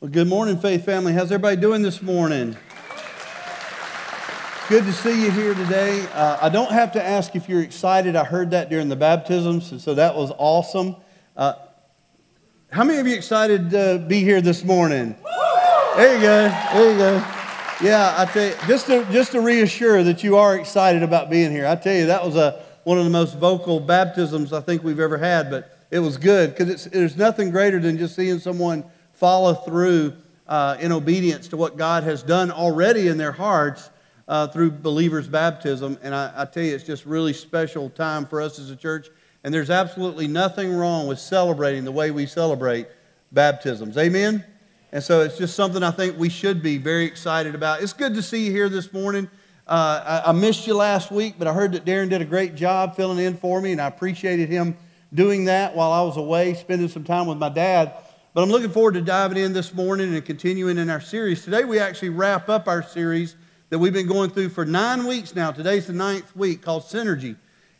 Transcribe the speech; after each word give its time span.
Well, 0.00 0.12
good 0.12 0.28
morning, 0.28 0.58
Faith 0.58 0.84
family. 0.84 1.12
How's 1.12 1.32
everybody 1.32 1.56
doing 1.60 1.82
this 1.82 2.00
morning? 2.00 2.56
Good 4.68 4.84
to 4.84 4.92
see 4.92 5.24
you 5.24 5.32
here 5.32 5.54
today. 5.54 6.06
Uh, 6.12 6.38
I 6.40 6.48
don't 6.50 6.70
have 6.70 6.92
to 6.92 7.04
ask 7.04 7.34
if 7.34 7.48
you're 7.48 7.62
excited. 7.62 8.14
I 8.14 8.22
heard 8.22 8.52
that 8.52 8.70
during 8.70 8.88
the 8.88 8.94
baptisms, 8.94 9.72
and 9.72 9.80
so 9.80 9.94
that 9.94 10.14
was 10.14 10.30
awesome. 10.38 10.94
Uh, 11.36 11.54
how 12.70 12.84
many 12.84 13.00
of 13.00 13.08
you 13.08 13.16
excited 13.16 13.70
to 13.70 14.04
be 14.06 14.20
here 14.20 14.40
this 14.40 14.62
morning? 14.62 15.16
There 15.96 16.14
you 16.14 16.22
go. 16.22 16.48
There 16.48 16.92
you 16.92 16.96
go. 16.96 17.14
Yeah, 17.82 18.14
I 18.16 18.24
tell 18.26 18.46
you, 18.46 18.54
just 18.68 18.86
to, 18.86 19.04
just 19.10 19.32
to 19.32 19.40
reassure 19.40 20.04
that 20.04 20.22
you 20.22 20.36
are 20.36 20.56
excited 20.56 21.02
about 21.02 21.28
being 21.28 21.50
here. 21.50 21.66
I 21.66 21.74
tell 21.74 21.96
you, 21.96 22.06
that 22.06 22.24
was 22.24 22.36
a, 22.36 22.62
one 22.84 22.98
of 22.98 23.04
the 23.04 23.10
most 23.10 23.36
vocal 23.36 23.80
baptisms 23.80 24.52
I 24.52 24.60
think 24.60 24.84
we've 24.84 25.00
ever 25.00 25.18
had, 25.18 25.50
but 25.50 25.76
it 25.90 25.98
was 25.98 26.16
good 26.16 26.54
because 26.54 26.84
there's 26.84 27.16
nothing 27.16 27.50
greater 27.50 27.80
than 27.80 27.98
just 27.98 28.14
seeing 28.14 28.38
someone 28.38 28.84
follow 29.18 29.52
through 29.54 30.14
uh, 30.46 30.76
in 30.80 30.92
obedience 30.92 31.48
to 31.48 31.56
what 31.56 31.76
God 31.76 32.04
has 32.04 32.22
done 32.22 32.50
already 32.50 33.08
in 33.08 33.18
their 33.18 33.32
hearts 33.32 33.90
uh, 34.28 34.46
through 34.46 34.70
believers' 34.70 35.26
baptism. 35.26 35.98
And 36.02 36.14
I, 36.14 36.32
I, 36.36 36.44
tell 36.44 36.62
you, 36.62 36.74
it's 36.74 36.84
just 36.84 37.04
really 37.04 37.32
special 37.32 37.90
time 37.90 38.26
for 38.26 38.40
us 38.40 38.58
as 38.58 38.70
a 38.70 38.76
church. 38.76 39.08
And 39.42 39.52
there's 39.52 39.70
absolutely 39.70 40.28
nothing 40.28 40.72
wrong 40.72 41.08
with 41.08 41.18
celebrating 41.18 41.84
the 41.84 41.92
way 41.92 42.10
we 42.10 42.26
celebrate 42.26 42.86
baptisms. 43.32 43.98
Amen? 43.98 44.44
And 44.92 45.02
so 45.02 45.22
it's 45.22 45.36
just 45.36 45.54
something 45.56 45.82
I 45.82 45.90
think 45.90 46.16
we 46.16 46.28
should 46.28 46.62
be 46.62 46.78
very 46.78 47.04
excited 47.04 47.54
about. 47.54 47.82
It's 47.82 47.92
good 47.92 48.14
to 48.14 48.22
see 48.22 48.46
you 48.46 48.52
here 48.52 48.68
this 48.68 48.92
morning. 48.92 49.28
Uh, 49.66 50.22
I, 50.24 50.30
I 50.30 50.32
missed 50.32 50.66
you 50.66 50.74
last 50.74 51.10
week, 51.10 51.34
but 51.38 51.46
I 51.46 51.52
heard 51.52 51.72
that 51.72 51.84
Darren 51.84 52.08
did 52.08 52.22
a 52.22 52.24
great 52.24 52.54
job 52.54 52.96
filling 52.96 53.18
in 53.18 53.36
for 53.36 53.60
me, 53.60 53.72
and 53.72 53.80
I 53.80 53.86
appreciated 53.86 54.48
him 54.48 54.76
doing 55.12 55.44
that 55.46 55.74
while 55.74 55.92
I 55.92 56.02
was 56.02 56.16
away, 56.16 56.54
spending 56.54 56.88
some 56.88 57.04
time 57.04 57.26
with 57.26 57.38
my 57.38 57.48
dad. 57.48 57.92
But 58.38 58.44
I'm 58.44 58.50
looking 58.50 58.70
forward 58.70 58.94
to 58.94 59.00
diving 59.00 59.36
in 59.36 59.52
this 59.52 59.74
morning 59.74 60.14
and 60.14 60.24
continuing 60.24 60.78
in 60.78 60.90
our 60.90 61.00
series. 61.00 61.42
Today, 61.42 61.64
we 61.64 61.80
actually 61.80 62.10
wrap 62.10 62.48
up 62.48 62.68
our 62.68 62.84
series 62.84 63.34
that 63.70 63.80
we've 63.80 63.92
been 63.92 64.06
going 64.06 64.30
through 64.30 64.50
for 64.50 64.64
nine 64.64 65.08
weeks 65.08 65.34
now. 65.34 65.50
Today's 65.50 65.88
the 65.88 65.92
ninth 65.92 66.36
week 66.36 66.62
called 66.62 66.84
Synergy. 66.84 67.34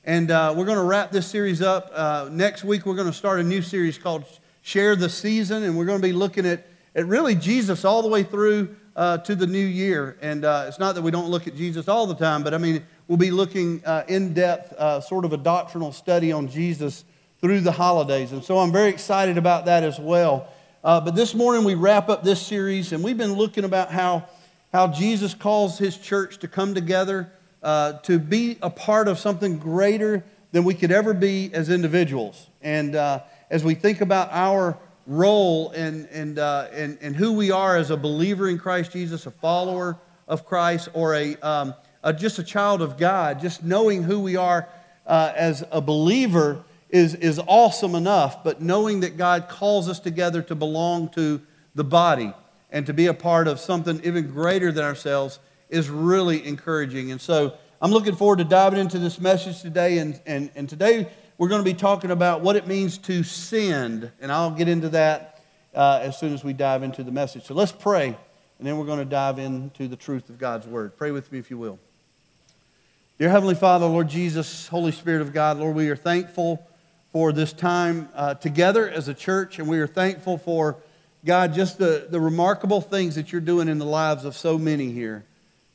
And 0.05 0.33
uh, 0.33 0.53
we're 0.57 0.65
going 0.65 0.79
to 0.79 0.83
wrap 0.83 1.13
this 1.13 1.29
series 1.29 1.63
up. 1.63 1.93
Uh, 1.95 2.29
next 2.33 2.65
week, 2.65 2.87
we're 2.87 2.97
going 2.97 3.07
to 3.07 3.13
start 3.13 3.39
a 3.39 3.45
new 3.45 3.63
series 3.63 3.99
called 3.99 4.25
Share 4.63 4.97
the 4.97 5.09
Season. 5.09 5.63
And 5.63 5.79
we're 5.79 5.85
going 5.85 6.01
to 6.01 6.09
be 6.09 6.13
looking 6.13 6.45
at, 6.45 6.67
at 6.97 7.07
really 7.07 7.37
Jesus 7.37 7.85
all 7.85 8.03
the 8.03 8.09
way 8.09 8.25
through 8.25 8.75
uh, 8.97 9.19
to 9.19 9.37
the 9.37 9.47
new 9.47 9.65
year. 9.65 10.19
And 10.21 10.45
uh, 10.45 10.65
it's 10.67 10.81
not 10.81 10.97
that 10.97 11.03
we 11.03 11.13
don't 11.13 11.31
look 11.31 11.47
at 11.47 11.55
Jesus 11.55 11.87
all 11.87 12.09
the 12.09 12.17
time, 12.17 12.43
but 12.43 12.53
I 12.53 12.59
mean, 12.59 12.85
we'll 13.07 13.17
be 13.17 13.31
looking 13.31 13.81
uh, 13.85 14.03
in 14.09 14.35
depth, 14.35 14.73
uh, 14.73 15.01
sort 15.01 15.25
of 15.25 15.33
a 15.33 15.37
doctrinal 15.37 15.93
study 15.93 16.33
on 16.33 16.49
Jesus 16.49 17.05
through 17.41 17.61
the 17.61 17.73
holidays. 17.73 18.33
And 18.33 18.43
so 18.43 18.59
I'm 18.59 18.73
very 18.73 18.89
excited 18.91 19.39
about 19.39 19.67
that 19.67 19.85
as 19.85 19.99
well. 19.99 20.49
Uh, 20.83 21.01
but 21.01 21.15
this 21.15 21.35
morning 21.35 21.65
we 21.65 21.75
wrap 21.75 22.09
up 22.09 22.25
this 22.25 22.41
series, 22.41 22.93
and 22.93 23.03
we've 23.03 23.17
been 23.17 23.35
looking 23.35 23.65
about 23.65 23.91
how, 23.91 24.29
how 24.73 24.89
Jesus 24.89 25.35
calls 25.35 25.79
his 25.79 25.97
church 25.97 26.39
to 26.39 26.49
come 26.49 26.75
together 26.75 27.31
uh, 27.63 27.95
to 28.01 28.19
be 28.19 28.59
a 28.63 28.71
part 28.71 29.09
of 29.09 29.19
something 29.19 29.59
greater 29.59 30.25
than 30.53 30.65
we 30.65 30.75
could 30.75 30.91
ever 30.91 31.15
be 31.15 31.51
as 31.53 31.71
individuals. 31.71 32.47
And 32.63 32.97
uh, 32.97 33.21
as 33.51 33.65
we 33.65 33.75
think 33.75 34.01
about 34.01 34.31
our 34.33 34.79
role 35.07 35.71
and, 35.71 36.07
and, 36.07 36.39
uh, 36.39 36.69
and, 36.73 36.99
and 37.01 37.15
who 37.15 37.33
we 37.33 37.51
are 37.51 37.77
as 37.77 37.91
a 37.91 37.97
believer 37.97 38.49
in 38.49 38.59
Christ 38.59 38.93
Jesus, 38.93 39.27
a 39.27 39.31
follower 39.31 39.99
of 40.27 40.45
Christ, 40.45 40.89
or 40.93 41.15
a, 41.15 41.37
um, 41.37 41.75
a 42.03 42.13
just 42.13 42.39
a 42.39 42.43
child 42.43 42.83
of 42.83 42.99
God, 42.99 43.41
just 43.41 43.65
knowing 43.65 44.03
who 44.03 44.21
we 44.21 44.37
are 44.37 44.69
uh, 45.07 45.33
as 45.35 45.65
a 45.71 45.81
believer 45.81 46.65
is, 46.91 47.15
is 47.15 47.41
awesome 47.47 47.95
enough, 47.95 48.43
but 48.43 48.63
knowing 48.63 49.01
that 49.01 49.17
God 49.17 49.49
calls 49.49 49.89
us 49.89 50.01
together 50.01 50.43
to 50.43 50.55
belong 50.55 51.09
to 51.11 51.41
the 51.75 51.85
body 51.85 52.33
and 52.71 52.87
to 52.87 52.93
be 52.93 53.07
a 53.07 53.15
part 53.15 53.49
of 53.49 53.61
something 53.61 54.01
even 54.05 54.31
greater 54.31 54.73
than 54.73 54.85
ourselves 54.85 55.39
is 55.69 55.91
really 55.91 56.47
encouraging. 56.47 57.11
And 57.11 57.21
so 57.21 57.55
I'm 57.81 57.91
looking 57.91 58.17
forward 58.17 58.39
to 58.39 58.45
diving 58.45 58.81
into 58.81 58.99
this 58.99 59.21
message 59.21 59.61
today. 59.61 59.99
And, 59.99 60.21
and, 60.27 60.51
and 60.55 60.69
today 60.69 61.09
we're 61.37 61.49
going 61.49 61.63
to 61.63 61.71
be 61.71 61.77
talking 61.77 62.11
about 62.11 62.41
what 62.41 62.57
it 62.57 62.67
means 62.67 62.99
to 62.99 63.23
send. 63.23 64.11
And 64.21 64.33
I'll 64.33 64.51
get 64.51 64.69
into 64.69 64.89
that 64.91 65.43
uh, 65.75 66.01
as 66.03 66.19
soon 66.19 66.33
as 66.33 66.43
we 66.43 66.53
dive 66.53 66.83
into 66.83 67.05
the 67.05 67.13
message. 67.13 67.45
So 67.45 67.55
let's 67.55 67.73
pray, 67.73 68.07
and 68.07 68.67
then 68.67 68.79
we're 68.79 68.87
going 68.87 68.99
to 68.99 69.05
dive 69.05 69.39
into 69.39 69.87
the 69.89 69.97
truth 69.97 70.29
of 70.29 70.39
God's 70.39 70.67
word. 70.67 70.97
Pray 70.97 71.11
with 71.11 71.31
me 71.31 71.39
if 71.39 71.51
you 71.51 71.59
will. 71.59 71.79
Dear 73.19 73.31
Heavenly 73.31 73.55
Father, 73.55 73.87
Lord 73.87 74.09
Jesus, 74.09 74.69
Holy 74.69 74.93
Spirit 74.93 75.23
of 75.23 75.33
God, 75.33 75.59
Lord, 75.59 75.77
we 75.77 75.91
are 75.91 75.97
thankful 75.97 76.65
for 77.13 77.33
this 77.33 77.53
time 77.53 78.09
uh, 78.15 78.35
together 78.35 78.89
as 78.89 79.09
a 79.09 79.15
church, 79.15 79.59
and 79.59 79.69
we 79.69 79.79
are 79.79 79.87
thankful 79.87 80.39
for, 80.39 80.77
God, 81.25 81.55
just 81.55 81.79
the, 81.79 82.07
the 82.11 82.21
remarkable 82.21 82.81
things 82.81 83.15
that 83.15 83.33
you're 83.33 83.41
doing 83.41 83.69
in 83.69 83.79
the 83.79 83.87
lives 83.87 84.25
of 84.25 84.37
so 84.37 84.59
many 84.59 84.91
here. 84.91 85.25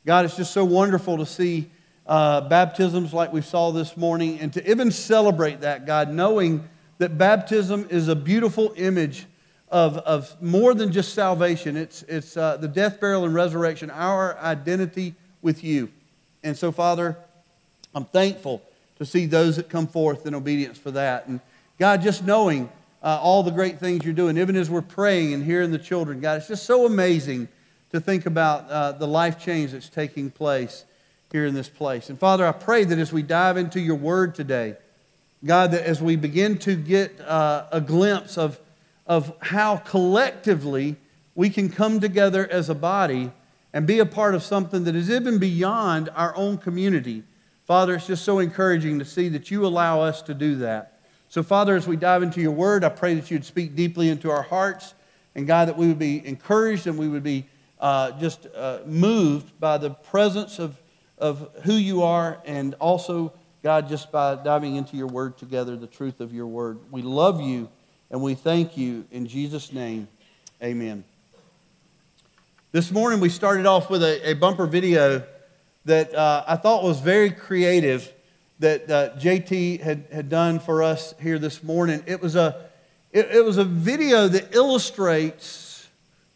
God, 0.06 0.26
it's 0.26 0.36
just 0.36 0.54
so 0.54 0.64
wonderful 0.64 1.18
to 1.18 1.26
see 1.26 1.70
uh, 2.06 2.42
baptisms 2.42 3.14
like 3.14 3.34
we 3.34 3.42
saw 3.42 3.72
this 3.72 3.98
morning 3.98 4.40
and 4.40 4.54
to 4.54 4.70
even 4.70 4.92
celebrate 4.92 5.62
that, 5.62 5.86
God, 5.86 6.10
knowing 6.12 6.68
that 6.98 7.18
baptism 7.18 7.88
is 7.90 8.08
a 8.08 8.16
beautiful 8.16 8.74
image 8.76 9.26
of, 9.70 9.98
of 9.98 10.40
more 10.42 10.74
than 10.76 10.92
just 10.92 11.14
salvation. 11.14 11.76
It's, 11.76 12.04
it's 12.04 12.38
uh, 12.38 12.58
the 12.58 12.68
death, 12.68 13.00
burial, 13.00 13.26
and 13.26 13.34
resurrection, 13.34 13.90
our 13.90 14.38
identity 14.38 15.16
with 15.42 15.64
you. 15.64 15.90
And 16.44 16.56
so, 16.56 16.72
Father, 16.72 17.18
I'm 17.96 18.06
thankful 18.06 18.62
to 19.04 19.10
see 19.10 19.26
those 19.26 19.58
that 19.58 19.68
come 19.68 19.86
forth 19.86 20.26
in 20.26 20.34
obedience 20.34 20.78
for 20.78 20.92
that. 20.92 21.28
And 21.28 21.42
God, 21.78 22.02
just 22.02 22.24
knowing 22.24 22.70
uh, 23.02 23.20
all 23.22 23.44
the 23.44 23.52
great 23.52 23.78
things 23.78 24.06
you're 24.06 24.14
doing, 24.14 24.38
even 24.38 24.56
as 24.56 24.70
we're 24.70 24.82
praying 24.82 25.34
and 25.34 25.44
hearing 25.44 25.72
the 25.72 25.78
children, 25.78 26.22
God, 26.22 26.38
it's 26.38 26.48
just 26.48 26.66
so 26.66 26.86
amazing 26.86 27.50
to 27.92 28.00
think 28.00 28.26
about 28.26 28.70
uh, 28.70 28.94
the 28.94 29.06
life 29.06 29.38
change 29.38 29.72
that's 29.72 29.90
taking 29.90 30.32
place 30.32 30.86
here 31.34 31.46
in 31.46 31.54
this 31.54 31.68
place. 31.68 32.10
And 32.10 32.18
Father, 32.18 32.48
I 32.48 32.54
pray 32.54 32.86
that 32.86 32.98
as 32.98 33.12
we 33.12 33.24
dive 33.24 33.58
into 33.58 33.82
your 33.82 33.96
word 33.96 34.36
today, 34.36 34.78
God, 35.44 35.72
that 35.72 35.84
as 35.84 36.02
we 36.02 36.16
begin 36.16 36.58
to 36.60 36.76
get 36.78 37.20
uh, 37.20 37.66
a 37.74 37.82
glimpse 37.82 38.38
of, 38.38 38.58
of 39.06 39.34
how 39.42 39.76
collectively 39.78 40.96
we 41.36 41.50
can 41.50 41.70
come 41.70 42.00
together 42.00 42.48
as 42.50 42.70
a 42.70 42.76
body 42.76 43.32
and 43.74 43.86
be 43.86 44.00
a 44.00 44.06
part 44.06 44.34
of 44.34 44.44
something 44.44 44.86
that 44.86 44.96
is 44.96 45.10
even 45.12 45.40
beyond 45.40 46.10
our 46.16 46.34
own 46.38 46.58
community 46.58 47.24
Father, 47.66 47.96
it's 47.96 48.08
just 48.08 48.26
so 48.26 48.40
encouraging 48.40 49.00
to 49.00 49.06
see 49.06 49.30
that 49.30 49.50
you 49.50 49.66
allow 49.66 50.02
us 50.02 50.22
to 50.24 50.34
do 50.34 50.56
that. 50.58 51.00
So, 51.30 51.42
Father, 51.42 51.76
as 51.76 51.88
we 51.88 51.96
dive 51.96 52.22
into 52.22 52.42
your 52.42 52.52
word, 52.52 52.84
I 52.84 52.90
pray 52.90 53.16
that 53.16 53.32
you'd 53.32 53.46
speak 53.46 53.76
deeply 53.76 54.10
into 54.10 54.30
our 54.30 54.44
hearts. 54.44 54.94
And, 55.34 55.48
God, 55.48 55.68
that 55.68 55.78
we 55.78 55.88
would 55.88 55.98
be 55.98 56.26
encouraged 56.26 56.86
and 56.86 56.98
we 56.98 57.08
would 57.08 57.24
be 57.24 57.46
uh, 57.80 58.12
just 58.20 58.48
uh, 58.56 58.80
moved 58.86 59.60
by 59.60 59.78
the 59.78 59.90
presence 59.92 60.60
of, 60.60 60.80
of 61.18 61.50
who 61.64 61.74
you 61.74 62.04
are. 62.04 62.42
And 62.46 62.76
also, 62.76 63.34
God, 63.64 63.88
just 63.88 64.12
by 64.12 64.36
diving 64.36 64.76
into 64.76 64.98
your 64.98 65.08
word 65.08 65.38
together, 65.38 65.76
the 65.76 65.88
truth 65.88 66.20
of 66.20 66.34
your 66.34 66.48
word. 66.48 66.80
We 66.92 67.02
love 67.02 67.42
you 67.42 67.70
and 68.12 68.22
we 68.22 68.36
thank 68.36 68.78
you. 68.78 69.06
In 69.10 69.26
Jesus' 69.26 69.74
name, 69.74 70.08
amen. 70.62 71.04
This 72.74 72.92
morning, 72.92 73.20
we 73.20 73.30
started 73.30 73.66
off 73.66 73.90
with 73.90 74.04
a, 74.04 74.32
a 74.32 74.34
bumper 74.34 74.68
video 74.68 75.24
that 75.86 76.14
uh, 76.16 76.44
I 76.48 76.56
thought 76.56 76.84
was 76.84 77.00
very 77.00 77.32
creative 77.32 78.14
that 78.60 78.90
uh, 78.90 79.16
JT 79.18 79.82
had, 79.82 80.06
had 80.12 80.30
done 80.30 80.60
for 80.60 80.84
us 80.84 81.14
here 81.22 81.38
this 81.38 81.64
morning. 81.64 82.04
It 82.06 82.22
was 82.22 82.36
a, 82.36 82.70
it, 83.12 83.28
it 83.32 83.44
was 83.44 83.58
a 83.58 83.64
video 83.64 84.28
that 84.28 84.56
illustrates 84.56 85.90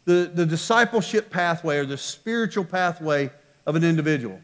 the, 0.04 0.30
the 0.32 0.44
discipleship 0.44 1.30
pathway 1.30 1.78
or 1.78 1.86
the 1.86 1.96
spiritual 1.96 2.64
pathway 2.64 3.30
of 3.66 3.76
an 3.76 3.84
individual. 3.84 4.40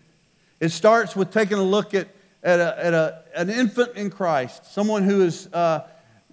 It 0.60 0.70
starts 0.70 1.14
with 1.14 1.30
taking 1.30 1.58
a 1.58 1.62
look 1.62 1.94
at, 1.94 2.08
at, 2.42 2.60
a, 2.60 2.84
at 2.84 2.94
a, 2.94 3.22
an 3.34 3.50
infant 3.50 3.96
in 3.96 4.10
Christ, 4.10 4.72
someone 4.72 5.02
who 5.02 5.20
has 5.20 5.48
uh, 5.52 5.86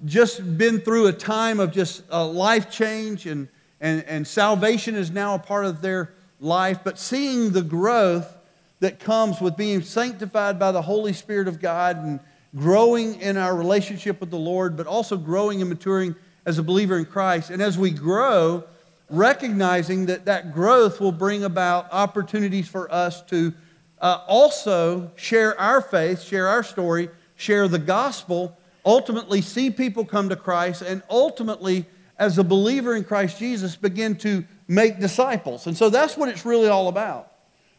just 0.05 0.57
been 0.57 0.79
through 0.79 1.07
a 1.07 1.13
time 1.13 1.59
of 1.59 1.71
just 1.71 2.03
a 2.09 2.23
life 2.23 2.71
change 2.71 3.25
and, 3.25 3.47
and, 3.79 4.03
and 4.05 4.25
salvation 4.25 4.95
is 4.95 5.11
now 5.11 5.35
a 5.35 5.39
part 5.39 5.65
of 5.65 5.81
their 5.81 6.13
life, 6.39 6.79
but 6.83 6.97
seeing 6.97 7.51
the 7.51 7.61
growth 7.61 8.37
that 8.81 8.99
comes 8.99 9.39
with 9.39 9.55
being 9.55 9.81
sanctified 9.81 10.59
by 10.59 10.71
the 10.71 10.81
Holy 10.81 11.13
Spirit 11.13 11.47
of 11.47 11.61
God 11.61 11.97
and 11.97 12.19
growing 12.55 13.21
in 13.21 13.37
our 13.37 13.55
relationship 13.55 14.19
with 14.19 14.31
the 14.31 14.37
Lord, 14.37 14.75
but 14.75 14.87
also 14.87 15.15
growing 15.15 15.61
and 15.61 15.69
maturing 15.69 16.15
as 16.45 16.57
a 16.57 16.63
believer 16.63 16.97
in 16.97 17.05
Christ. 17.05 17.51
And 17.51 17.61
as 17.61 17.77
we 17.77 17.91
grow, 17.91 18.63
recognizing 19.09 20.07
that 20.07 20.25
that 20.25 20.53
growth 20.53 20.99
will 20.99 21.11
bring 21.11 21.43
about 21.43 21.87
opportunities 21.91 22.67
for 22.67 22.91
us 22.91 23.21
to 23.23 23.53
uh, 23.99 24.21
also 24.27 25.11
share 25.15 25.57
our 25.59 25.79
faith, 25.79 26.21
share 26.21 26.47
our 26.47 26.63
story, 26.63 27.09
share 27.35 27.67
the 27.67 27.79
gospel, 27.79 28.57
ultimately 28.83 29.41
see 29.41 29.69
people 29.69 30.03
come 30.03 30.29
to 30.29 30.35
Christ, 30.35 30.81
and 30.81 31.03
ultimately, 31.07 31.85
as 32.17 32.39
a 32.39 32.43
believer 32.43 32.95
in 32.95 33.03
Christ 33.03 33.37
Jesus, 33.37 33.75
begin 33.75 34.15
to 34.17 34.43
make 34.67 34.99
disciples. 34.99 35.67
And 35.67 35.77
so 35.77 35.91
that's 35.91 36.17
what 36.17 36.29
it's 36.29 36.45
really 36.45 36.67
all 36.67 36.87
about. 36.87 37.30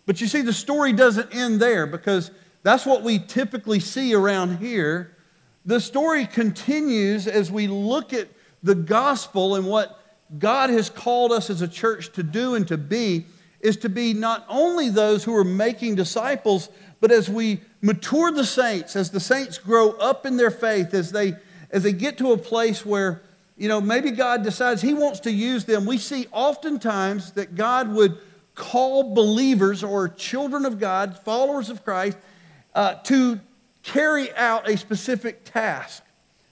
But 0.06 0.20
you 0.20 0.26
see, 0.26 0.42
the 0.42 0.52
story 0.52 0.92
doesn't 0.92 1.34
end 1.34 1.60
there 1.60 1.86
because 1.86 2.30
that's 2.62 2.86
what 2.86 3.02
we 3.02 3.18
typically 3.18 3.80
see 3.80 4.14
around 4.14 4.58
here. 4.58 5.16
The 5.64 5.80
story 5.80 6.26
continues 6.26 7.26
as 7.26 7.50
we 7.50 7.68
look 7.68 8.12
at 8.12 8.28
the 8.62 8.74
gospel 8.74 9.54
and 9.54 9.66
what 9.66 9.98
God 10.38 10.70
has 10.70 10.88
called 10.88 11.32
us 11.32 11.50
as 11.50 11.62
a 11.62 11.68
church 11.68 12.12
to 12.12 12.22
do 12.22 12.54
and 12.54 12.66
to 12.68 12.78
be 12.78 13.26
is 13.60 13.76
to 13.78 13.88
be 13.88 14.12
not 14.12 14.44
only 14.48 14.88
those 14.88 15.22
who 15.22 15.34
are 15.36 15.44
making 15.44 15.94
disciples, 15.94 16.68
but 17.00 17.12
as 17.12 17.28
we 17.28 17.60
mature 17.80 18.32
the 18.32 18.44
saints, 18.44 18.96
as 18.96 19.10
the 19.10 19.20
saints 19.20 19.58
grow 19.58 19.90
up 19.92 20.26
in 20.26 20.36
their 20.36 20.50
faith, 20.50 20.94
as 20.94 21.12
they, 21.12 21.34
as 21.70 21.84
they 21.84 21.92
get 21.92 22.18
to 22.18 22.32
a 22.32 22.38
place 22.38 22.84
where, 22.84 23.22
you 23.56 23.68
know, 23.68 23.80
maybe 23.80 24.10
God 24.10 24.42
decides 24.42 24.82
He 24.82 24.94
wants 24.94 25.20
to 25.20 25.30
use 25.30 25.64
them, 25.64 25.86
we 25.86 25.98
see 25.98 26.26
oftentimes 26.32 27.32
that 27.32 27.54
God 27.54 27.88
would 27.92 28.18
call 28.54 29.14
believers 29.14 29.82
or 29.82 30.08
children 30.08 30.64
of 30.64 30.78
God, 30.78 31.18
followers 31.18 31.70
of 31.70 31.84
Christ, 31.84 32.18
uh, 32.74 32.94
to 33.04 33.40
carry 33.82 34.32
out 34.34 34.68
a 34.68 34.76
specific 34.76 35.44
task. 35.44 36.02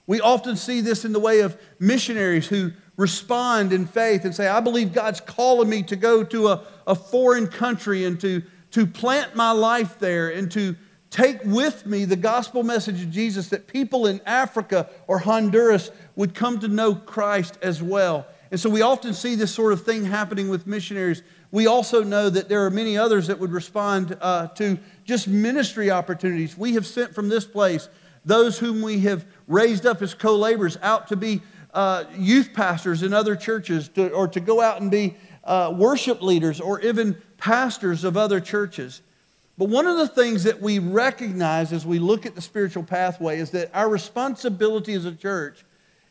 We 0.06 0.20
often 0.20 0.56
see 0.56 0.80
this 0.80 1.04
in 1.04 1.12
the 1.12 1.20
way 1.20 1.40
of 1.40 1.56
missionaries 1.78 2.48
who 2.48 2.72
respond 2.96 3.72
in 3.72 3.86
faith 3.86 4.24
and 4.24 4.34
say, 4.34 4.48
I 4.48 4.60
believe 4.60 4.92
God's 4.92 5.20
calling 5.20 5.68
me 5.68 5.82
to 5.84 5.96
go 5.96 6.24
to 6.24 6.48
a, 6.48 6.62
a 6.86 6.94
foreign 6.94 7.46
country 7.46 8.04
and 8.04 8.20
to, 8.20 8.42
to 8.72 8.86
plant 8.86 9.36
my 9.36 9.52
life 9.52 9.98
there 9.98 10.28
and 10.30 10.50
to 10.52 10.76
take 11.10 11.38
with 11.44 11.86
me 11.86 12.04
the 12.04 12.16
gospel 12.16 12.62
message 12.62 13.02
of 13.02 13.10
Jesus 13.10 13.48
that 13.48 13.66
people 13.66 14.06
in 14.06 14.20
Africa 14.26 14.88
or 15.06 15.18
Honduras 15.18 15.90
would 16.16 16.34
come 16.34 16.60
to 16.60 16.68
know 16.68 16.94
Christ 16.94 17.58
as 17.62 17.82
well. 17.82 18.26
And 18.50 18.58
so 18.58 18.68
we 18.68 18.82
often 18.82 19.14
see 19.14 19.34
this 19.34 19.52
sort 19.52 19.72
of 19.72 19.84
thing 19.84 20.04
happening 20.04 20.48
with 20.48 20.66
missionaries. 20.66 21.22
We 21.52 21.66
also 21.66 22.04
know 22.04 22.30
that 22.30 22.48
there 22.48 22.64
are 22.64 22.70
many 22.70 22.96
others 22.96 23.26
that 23.26 23.38
would 23.38 23.50
respond 23.50 24.16
uh, 24.20 24.48
to 24.48 24.78
just 25.04 25.26
ministry 25.26 25.90
opportunities. 25.90 26.56
We 26.56 26.74
have 26.74 26.86
sent 26.86 27.14
from 27.14 27.28
this 27.28 27.44
place 27.44 27.88
those 28.24 28.58
whom 28.58 28.82
we 28.82 29.00
have 29.00 29.24
raised 29.48 29.86
up 29.86 30.02
as 30.02 30.14
co 30.14 30.36
laborers 30.36 30.78
out 30.82 31.08
to 31.08 31.16
be 31.16 31.42
uh, 31.74 32.04
youth 32.16 32.52
pastors 32.52 33.02
in 33.02 33.12
other 33.12 33.34
churches 33.34 33.88
to, 33.90 34.10
or 34.10 34.28
to 34.28 34.40
go 34.40 34.60
out 34.60 34.80
and 34.80 34.90
be 34.90 35.16
uh, 35.44 35.72
worship 35.76 36.22
leaders 36.22 36.60
or 36.60 36.80
even 36.80 37.20
pastors 37.38 38.04
of 38.04 38.16
other 38.16 38.40
churches. 38.40 39.02
But 39.58 39.68
one 39.68 39.86
of 39.86 39.96
the 39.96 40.08
things 40.08 40.44
that 40.44 40.60
we 40.60 40.78
recognize 40.78 41.72
as 41.72 41.84
we 41.84 41.98
look 41.98 42.26
at 42.26 42.34
the 42.34 42.40
spiritual 42.40 42.82
pathway 42.82 43.38
is 43.38 43.50
that 43.50 43.70
our 43.74 43.88
responsibility 43.88 44.94
as 44.94 45.04
a 45.04 45.12
church 45.12 45.64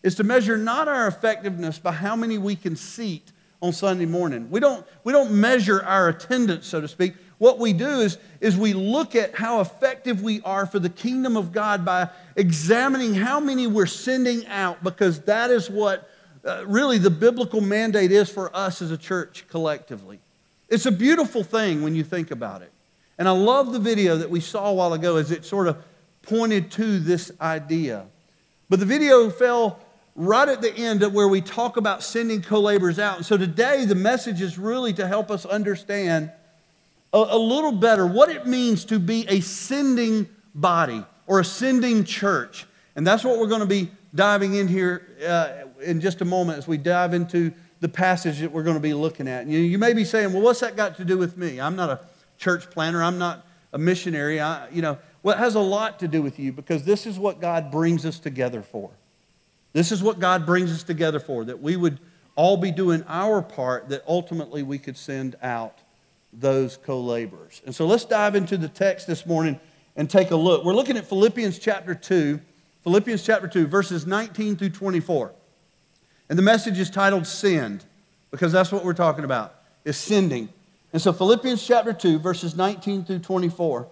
is 0.04 0.16
to 0.16 0.24
measure 0.24 0.58
not 0.58 0.88
our 0.88 1.08
effectiveness 1.08 1.80
by 1.80 1.92
how 1.92 2.16
many 2.16 2.38
we 2.38 2.56
can 2.56 2.76
seat 2.76 3.32
on 3.62 3.74
Sunday 3.74 4.06
morning. 4.06 4.50
We 4.50 4.60
don't, 4.60 4.86
we 5.04 5.12
don't 5.12 5.32
measure 5.32 5.84
our 5.84 6.10
attendance, 6.10 6.68
so 6.68 6.80
to 6.82 6.88
speak. 6.88 7.14
What 7.40 7.58
we 7.58 7.74
do 7.74 7.88
is, 7.88 8.18
is 8.42 8.58
we 8.58 8.74
look 8.74 9.16
at 9.16 9.36
how 9.36 9.62
effective 9.62 10.22
we 10.22 10.42
are 10.42 10.66
for 10.66 10.80
the 10.80 10.90
kingdom 10.90 11.38
of 11.38 11.52
God 11.52 11.86
by 11.86 12.10
examining 12.36 13.14
how 13.14 13.40
many 13.40 13.68
we're 13.68 13.86
sending 13.86 14.46
out, 14.48 14.84
because 14.84 15.22
that 15.22 15.50
is 15.50 15.70
what 15.70 16.10
uh, 16.46 16.64
really 16.66 16.98
the 16.98 17.10
biblical 17.10 17.62
mandate 17.62 18.12
is 18.12 18.30
for 18.30 18.56
us 18.56 18.82
as 18.82 18.92
a 18.92 18.98
church 18.98 19.46
collectively. 19.50 20.20
It's 20.70 20.86
a 20.86 20.92
beautiful 20.92 21.44
thing 21.44 21.82
when 21.82 21.96
you 21.96 22.04
think 22.04 22.32
about 22.32 22.62
it. 22.62 22.72
And 23.18 23.28
I 23.28 23.32
love 23.32 23.74
the 23.74 23.80
video 23.80 24.18
that 24.18 24.30
we 24.30 24.40
saw 24.40 24.70
a 24.70 24.74
while 24.74 24.94
ago 24.94 25.18
as 25.18 25.32
it 25.32 25.44
sort 25.44 25.68
of 25.68 25.78
pointed 26.22 26.72
to 26.72 27.00
this 27.00 27.32
idea. 27.42 28.06
But 28.70 28.80
the 28.80 28.86
video 28.86 29.30
fell 29.30 29.80
right 30.20 30.50
at 30.50 30.62
the 30.62 30.76
end 30.76 31.02
of 31.02 31.14
where 31.14 31.30
we 31.30 31.40
talk 31.40 31.78
about 31.78 32.04
sending 32.04 32.42
co 32.42 32.60
laborers 32.60 33.00
out. 33.00 33.18
And 33.18 33.26
so 33.26 33.38
today, 33.38 33.86
the 33.86 33.96
message 33.96 34.42
is 34.42 34.58
really 34.58 34.92
to 34.94 35.08
help 35.08 35.32
us 35.32 35.46
understand 35.46 36.30
a, 37.14 37.18
a 37.18 37.38
little 37.38 37.72
better 37.72 38.06
what 38.06 38.30
it 38.30 38.46
means 38.46 38.84
to 38.86 39.00
be 39.00 39.26
a 39.30 39.40
sending 39.40 40.28
body 40.54 41.06
or 41.26 41.40
a 41.40 41.46
sending 41.46 42.04
church. 42.04 42.66
And 42.98 43.08
that's 43.08 43.24
what 43.24 43.40
we're 43.40 43.48
going 43.48 43.62
to 43.62 43.66
be 43.66 43.90
diving 44.14 44.56
in 44.56 44.68
here 44.68 45.08
uh, 45.26 45.70
in 45.82 46.02
just 46.02 46.20
a 46.20 46.26
moment 46.26 46.58
as 46.58 46.68
we 46.68 46.78
dive 46.78 47.14
into 47.14 47.54
the 47.80 47.88
passage 47.88 48.40
that 48.40 48.52
we're 48.52 48.64
going 48.64 48.76
to 48.76 48.82
be 48.82 48.94
looking 48.94 49.28
at. 49.28 49.48
You, 49.48 49.60
you 49.60 49.78
may 49.78 49.94
be 49.94 50.04
saying, 50.04 50.34
well, 50.34 50.42
what's 50.42 50.60
that 50.60 50.76
got 50.76 50.98
to 50.98 51.06
do 51.06 51.18
with 51.18 51.38
me? 51.38 51.62
I'm 51.62 51.78
not 51.78 51.90
a 51.90 52.02
church 52.38 52.70
planter, 52.70 53.02
I'm 53.02 53.18
not 53.18 53.46
a 53.72 53.78
missionary. 53.78 54.42
I, 54.42 54.68
you 54.70 54.82
know, 54.82 54.98
well, 55.24 55.38
it 55.38 55.40
has 55.40 55.56
a 55.56 55.62
lot 55.62 56.00
to 56.00 56.10
do 56.10 56.22
with 56.22 56.40
you 56.40 56.52
because 56.52 56.84
this 56.84 57.06
is 57.06 57.18
what 57.18 57.40
God 57.40 57.72
brings 57.72 58.06
us 58.06 58.20
together 58.20 58.62
for. 58.62 58.92
This 59.74 59.92
is 59.92 60.02
what 60.02 60.20
God 60.20 60.46
brings 60.46 60.72
us 60.72 60.84
together 60.84 61.20
for, 61.20 61.46
that 61.46 61.62
we 61.62 61.76
would 61.76 62.00
all 62.36 62.58
be 62.58 62.72
doing 62.72 63.04
our 63.08 63.42
part, 63.42 63.90
that 63.90 64.04
ultimately 64.08 64.64
we 64.64 64.78
could 64.78 64.98
send 64.98 65.36
out 65.42 65.80
those 66.34 66.78
co 66.78 67.00
laborers. 67.00 67.62
And 67.66 67.76
so 67.76 67.86
let's 67.86 68.06
dive 68.06 68.36
into 68.36 68.58
the 68.58 68.70
text 68.70 69.08
this 69.08 69.26
morning 69.26 69.60
and 69.96 70.10
take 70.10 70.32
a 70.32 70.36
look. 70.36 70.64
We're 70.64 70.76
looking 70.76 70.98
at 70.98 71.08
Philippians 71.08 71.60
chapter 71.60 71.94
2, 71.94 72.40
Philippians 72.84 73.24
chapter 73.24 73.48
2, 73.48 73.68
verses 73.68 74.08
19 74.08 74.56
through 74.56 74.70
24. 74.70 75.34
And 76.30 76.38
the 76.38 76.44
message 76.44 76.80
is 76.80 76.90
titled 76.90 77.28
Send, 77.28 77.86
because 78.32 78.52
that's 78.52 78.72
what 78.72 78.86
we're 78.86 78.94
talking 78.94 79.26
about, 79.26 79.56
is 79.84 79.98
sending. 79.98 80.50
And 80.94 81.02
so 81.02 81.12
Philippians 81.12 81.66
chapter 81.66 81.94
2, 81.94 82.20
verses 82.20 82.56
19 82.56 83.06
through 83.06 83.20
24. 83.20 83.88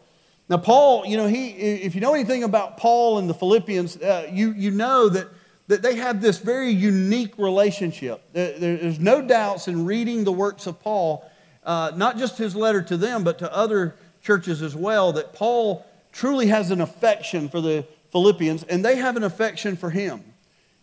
Now, 0.49 0.57
Paul, 0.57 1.05
you 1.05 1.17
know, 1.17 1.27
he, 1.27 1.49
if 1.49 1.93
you 1.93 2.01
know 2.01 2.13
anything 2.13 2.43
about 2.43 2.77
Paul 2.77 3.17
and 3.17 3.29
the 3.29 3.33
Philippians, 3.33 3.97
uh, 3.97 4.29
you, 4.31 4.53
you 4.53 4.71
know 4.71 5.09
that, 5.09 5.27
that 5.67 5.81
they 5.81 5.95
have 5.95 6.21
this 6.21 6.37
very 6.39 6.71
unique 6.71 7.37
relationship. 7.37 8.21
There's 8.33 8.99
no 8.99 9.21
doubts 9.21 9.67
in 9.67 9.85
reading 9.85 10.23
the 10.23 10.31
works 10.31 10.67
of 10.67 10.79
Paul 10.79 11.29
uh, 11.67 11.91
not 11.95 12.17
just 12.17 12.37
his 12.37 12.55
letter 12.55 12.81
to 12.81 12.95
them, 12.95 13.25
but 13.25 13.37
to 13.39 13.53
other 13.53 13.95
churches 14.23 14.61
as 14.61 14.73
well, 14.73 15.11
that 15.11 15.33
Paul 15.33 15.85
truly 16.13 16.47
has 16.47 16.71
an 16.71 16.79
affection 16.79 17.49
for 17.49 17.59
the 17.59 17.85
Philippians, 18.11 18.63
and 18.63 18.83
they 18.83 18.95
have 18.95 19.17
an 19.17 19.23
affection 19.23 19.75
for 19.75 19.89
him. 19.89 20.23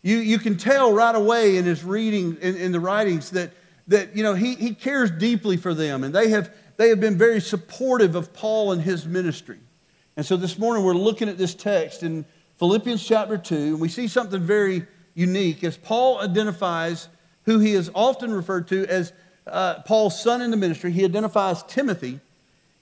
You, 0.03 0.19
you 0.19 0.39
can 0.39 0.59
tell 0.59 0.93
right 0.93 1.15
away 1.15 1.57
in 1.57 1.65
his 1.65 1.83
reading, 1.83 2.37
in, 2.43 2.57
in 2.57 2.73
the 2.73 2.81
writings, 2.81 3.31
that, 3.31 3.53
that 3.89 4.15
you 4.15 4.23
know, 4.23 4.35
he, 4.35 4.57
he 4.57 4.75
cares 4.75 5.11
deeply 5.11 5.57
for 5.57 5.73
them, 5.73 6.05
and 6.05 6.15
they 6.15 6.29
have, 6.29 6.55
they 6.77 6.91
have 6.91 7.01
been 7.01 7.17
very 7.17 7.41
supportive 7.41 8.15
of 8.15 8.35
Paul 8.35 8.73
and 8.73 8.83
his 8.83 9.07
ministry. 9.07 9.61
And 10.19 10.27
so 10.27 10.37
this 10.37 10.59
morning 10.59 10.85
we're 10.85 10.93
looking 10.93 11.31
at 11.31 11.39
this 11.39 11.55
text 11.55 12.03
in 12.03 12.27
Philippians 12.59 13.05
chapter 13.05 13.37
2, 13.37 13.55
and 13.55 13.81
we 13.81 13.89
see 13.89 14.09
something 14.09 14.41
very 14.41 14.87
unique 15.15 15.65
as 15.65 15.77
Paul 15.77 16.21
identifies 16.21 17.09
who 17.45 17.59
he 17.59 17.73
is 17.73 17.91
often 17.95 18.33
referred 18.33 18.69
to 18.69 18.87
as 18.87 19.13
uh, 19.47 19.83
Paul's 19.83 20.21
son 20.21 20.41
in 20.41 20.51
the 20.51 20.57
ministry. 20.57 20.93
He 20.93 21.05
identifies 21.05 21.63
Timothy. 21.65 22.21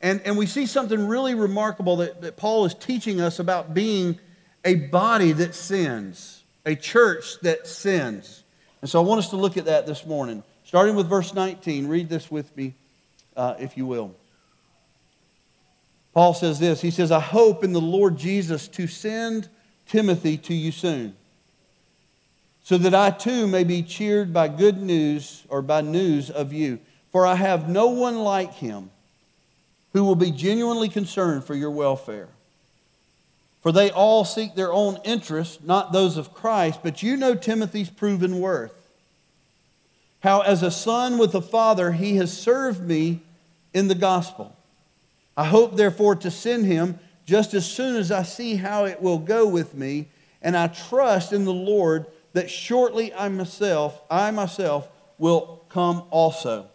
And, 0.00 0.20
and 0.24 0.36
we 0.36 0.46
see 0.46 0.66
something 0.66 1.06
really 1.06 1.34
remarkable 1.34 1.96
that, 1.96 2.20
that 2.22 2.36
Paul 2.36 2.64
is 2.64 2.74
teaching 2.74 3.20
us 3.20 3.38
about 3.38 3.72
being 3.72 4.18
a 4.64 4.74
body 4.74 5.32
that 5.32 5.54
sins, 5.54 6.42
a 6.66 6.74
church 6.74 7.40
that 7.42 7.66
sins. 7.66 8.44
And 8.80 8.90
so 8.90 9.00
I 9.00 9.04
want 9.04 9.20
us 9.20 9.30
to 9.30 9.36
look 9.36 9.56
at 9.56 9.66
that 9.66 9.86
this 9.86 10.04
morning. 10.04 10.42
Starting 10.64 10.96
with 10.96 11.08
verse 11.08 11.34
19, 11.34 11.86
read 11.88 12.08
this 12.08 12.30
with 12.30 12.56
me, 12.56 12.74
uh, 13.36 13.54
if 13.58 13.76
you 13.76 13.86
will. 13.86 14.14
Paul 16.14 16.34
says 16.34 16.58
this 16.58 16.80
He 16.80 16.90
says, 16.90 17.10
I 17.10 17.20
hope 17.20 17.64
in 17.64 17.72
the 17.72 17.80
Lord 17.80 18.16
Jesus 18.16 18.68
to 18.68 18.86
send 18.86 19.48
Timothy 19.92 20.38
to 20.38 20.54
you 20.54 20.72
soon 20.72 21.14
so 22.62 22.78
that 22.78 22.94
I 22.94 23.10
too 23.10 23.46
may 23.46 23.62
be 23.62 23.82
cheered 23.82 24.32
by 24.32 24.48
good 24.48 24.80
news 24.80 25.44
or 25.50 25.60
by 25.60 25.82
news 25.82 26.30
of 26.30 26.50
you. 26.50 26.78
For 27.10 27.26
I 27.26 27.34
have 27.34 27.68
no 27.68 27.88
one 27.88 28.20
like 28.20 28.54
him 28.54 28.90
who 29.92 30.02
will 30.04 30.14
be 30.14 30.30
genuinely 30.30 30.88
concerned 30.88 31.44
for 31.44 31.54
your 31.54 31.70
welfare. 31.70 32.28
For 33.60 33.70
they 33.70 33.90
all 33.90 34.24
seek 34.24 34.54
their 34.54 34.72
own 34.72 34.98
interests, 35.04 35.58
not 35.62 35.92
those 35.92 36.16
of 36.16 36.32
Christ, 36.32 36.80
but 36.82 37.02
you 37.02 37.18
know 37.18 37.34
Timothy's 37.34 37.90
proven 37.90 38.40
worth. 38.40 38.88
How, 40.20 40.40
as 40.40 40.62
a 40.62 40.70
son 40.70 41.18
with 41.18 41.34
a 41.34 41.42
father, 41.42 41.92
he 41.92 42.16
has 42.16 42.34
served 42.34 42.80
me 42.80 43.20
in 43.74 43.88
the 43.88 43.94
gospel. 43.94 44.56
I 45.36 45.44
hope, 45.44 45.76
therefore, 45.76 46.16
to 46.16 46.30
send 46.30 46.64
him 46.64 46.98
just 47.24 47.54
as 47.54 47.64
soon 47.64 47.96
as 47.96 48.10
I 48.10 48.22
see 48.22 48.56
how 48.56 48.84
it 48.84 49.00
will 49.00 49.18
go 49.18 49.46
with 49.46 49.74
me, 49.74 50.08
and 50.40 50.56
I 50.56 50.66
trust 50.66 51.32
in 51.32 51.44
the 51.44 51.52
Lord 51.52 52.06
that 52.32 52.50
shortly 52.50 53.12
I 53.14 53.28
myself, 53.28 54.00
I 54.10 54.30
myself 54.30 54.88
will 55.18 55.64
come 55.68 56.04
also. 56.10 56.66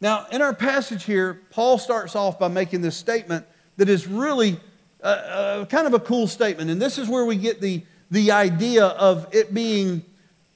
Now, 0.00 0.26
in 0.32 0.42
our 0.42 0.54
passage 0.54 1.04
here, 1.04 1.40
Paul 1.50 1.78
starts 1.78 2.16
off 2.16 2.38
by 2.38 2.48
making 2.48 2.82
this 2.82 2.96
statement 2.96 3.46
that 3.76 3.88
is 3.88 4.06
really 4.06 4.58
uh, 5.02 5.06
uh, 5.06 5.64
kind 5.66 5.86
of 5.86 5.94
a 5.94 6.00
cool 6.00 6.26
statement. 6.26 6.70
And 6.70 6.80
this 6.80 6.98
is 6.98 7.08
where 7.08 7.24
we 7.24 7.36
get 7.36 7.60
the, 7.60 7.82
the 8.10 8.32
idea 8.32 8.86
of 8.86 9.28
it 9.32 9.54
being 9.54 10.04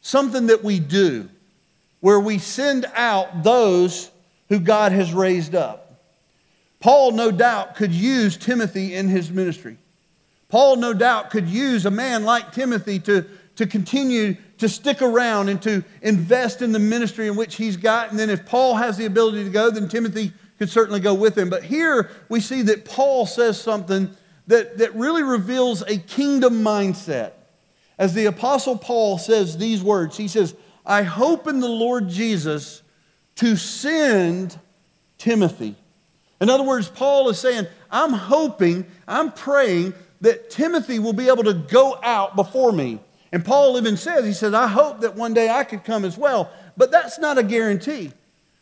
something 0.01 0.47
that 0.49 0.65
we 0.65 0.81
do, 0.81 1.29
where 2.01 2.21
we 2.21 2.39
send 2.39 2.87
out 2.95 3.43
those 3.43 4.11
who 4.49 4.59
God 4.59 4.93
has 4.93 5.13
raised 5.13 5.55
up. 5.55 5.88
Paul, 6.81 7.13
no 7.13 7.31
doubt, 7.31 7.75
could 7.75 7.93
use 7.93 8.37
Timothy 8.37 8.95
in 8.95 9.09
his 9.09 9.31
ministry. 9.31 9.79
Paul, 10.49 10.77
no 10.77 10.95
doubt, 10.95 11.31
could 11.31 11.49
use 11.49 11.87
a 11.87 11.91
man 11.91 12.25
like 12.25 12.53
Timothy 12.53 12.99
to, 13.01 13.27
to 13.57 13.67
continue 13.67 14.37
to 14.59 14.69
stick 14.69 15.03
around 15.03 15.49
and 15.49 15.61
to 15.63 15.85
invest 16.03 16.63
in 16.63 16.73
the 16.73 16.79
ministry 16.79 17.27
in 17.27 17.37
which 17.37 17.57
he's 17.57 17.77
got. 17.77 18.11
And 18.11 18.19
then 18.19 18.31
if 18.31 18.47
Paul 18.47 18.77
has 18.77 18.97
the 18.97 19.05
ability 19.07 19.45
to 19.45 19.51
go, 19.51 19.71
then 19.71 19.89
Timothy 19.89 20.33
could 20.59 20.71
certainly 20.71 21.01
go 21.01 21.15
with 21.15 21.37
him. 21.37 21.51
But 21.51 21.65
here 21.65 22.11
we 22.29 22.41
see 22.41 22.63
that 22.63 22.85
Paul 22.85 23.27
says 23.27 23.61
something 23.61 24.11
that, 24.47 24.79
that 24.79 24.95
really 24.95 25.23
reveals 25.23 25.83
a 25.83 25.99
kingdom 25.99 26.65
mindset. 26.65 27.33
As 27.99 28.15
the 28.15 28.27
Apostle 28.27 28.79
Paul 28.79 29.19
says 29.19 29.59
these 29.59 29.83
words, 29.83 30.17
he 30.17 30.29
says, 30.29 30.55
I 30.87 31.03
hope 31.03 31.47
in 31.47 31.61
the 31.61 31.69
Lord 31.69 32.09
Jesus 32.09 32.83
to 33.37 33.57
send 33.57 34.59
Timothy. 35.19 35.77
In 36.41 36.51
other 36.51 36.63
words, 36.63 36.89
Paul 36.89 37.29
is 37.29 37.39
saying, 37.39 37.67
I'm 37.91 38.13
hoping, 38.13 38.87
I'm 39.07 39.33
praying 39.33 39.95
that 40.21 40.51
Timothy 40.51 40.99
will 40.99 41.13
be 41.13 41.29
able 41.29 41.45
to 41.45 41.55
go 41.55 41.99
out 42.03 42.37
before 42.37 42.73
me. 42.73 43.01
And 43.33 43.45
Paul 43.45 43.77
even 43.77 43.97
says, 43.97 44.25
he 44.25 44.33
says, 44.33 44.55
I 44.55 44.67
hope 44.67 45.01
that 45.01 45.15
one 45.15 45.35
day 45.35 45.51
I 45.51 45.65
could 45.65 45.85
come 45.85 46.05
as 46.05 46.17
well. 46.17 46.51
But 46.77 46.91
that's 46.91 47.19
not 47.19 47.39
a 47.39 47.43
guarantee. 47.43 48.13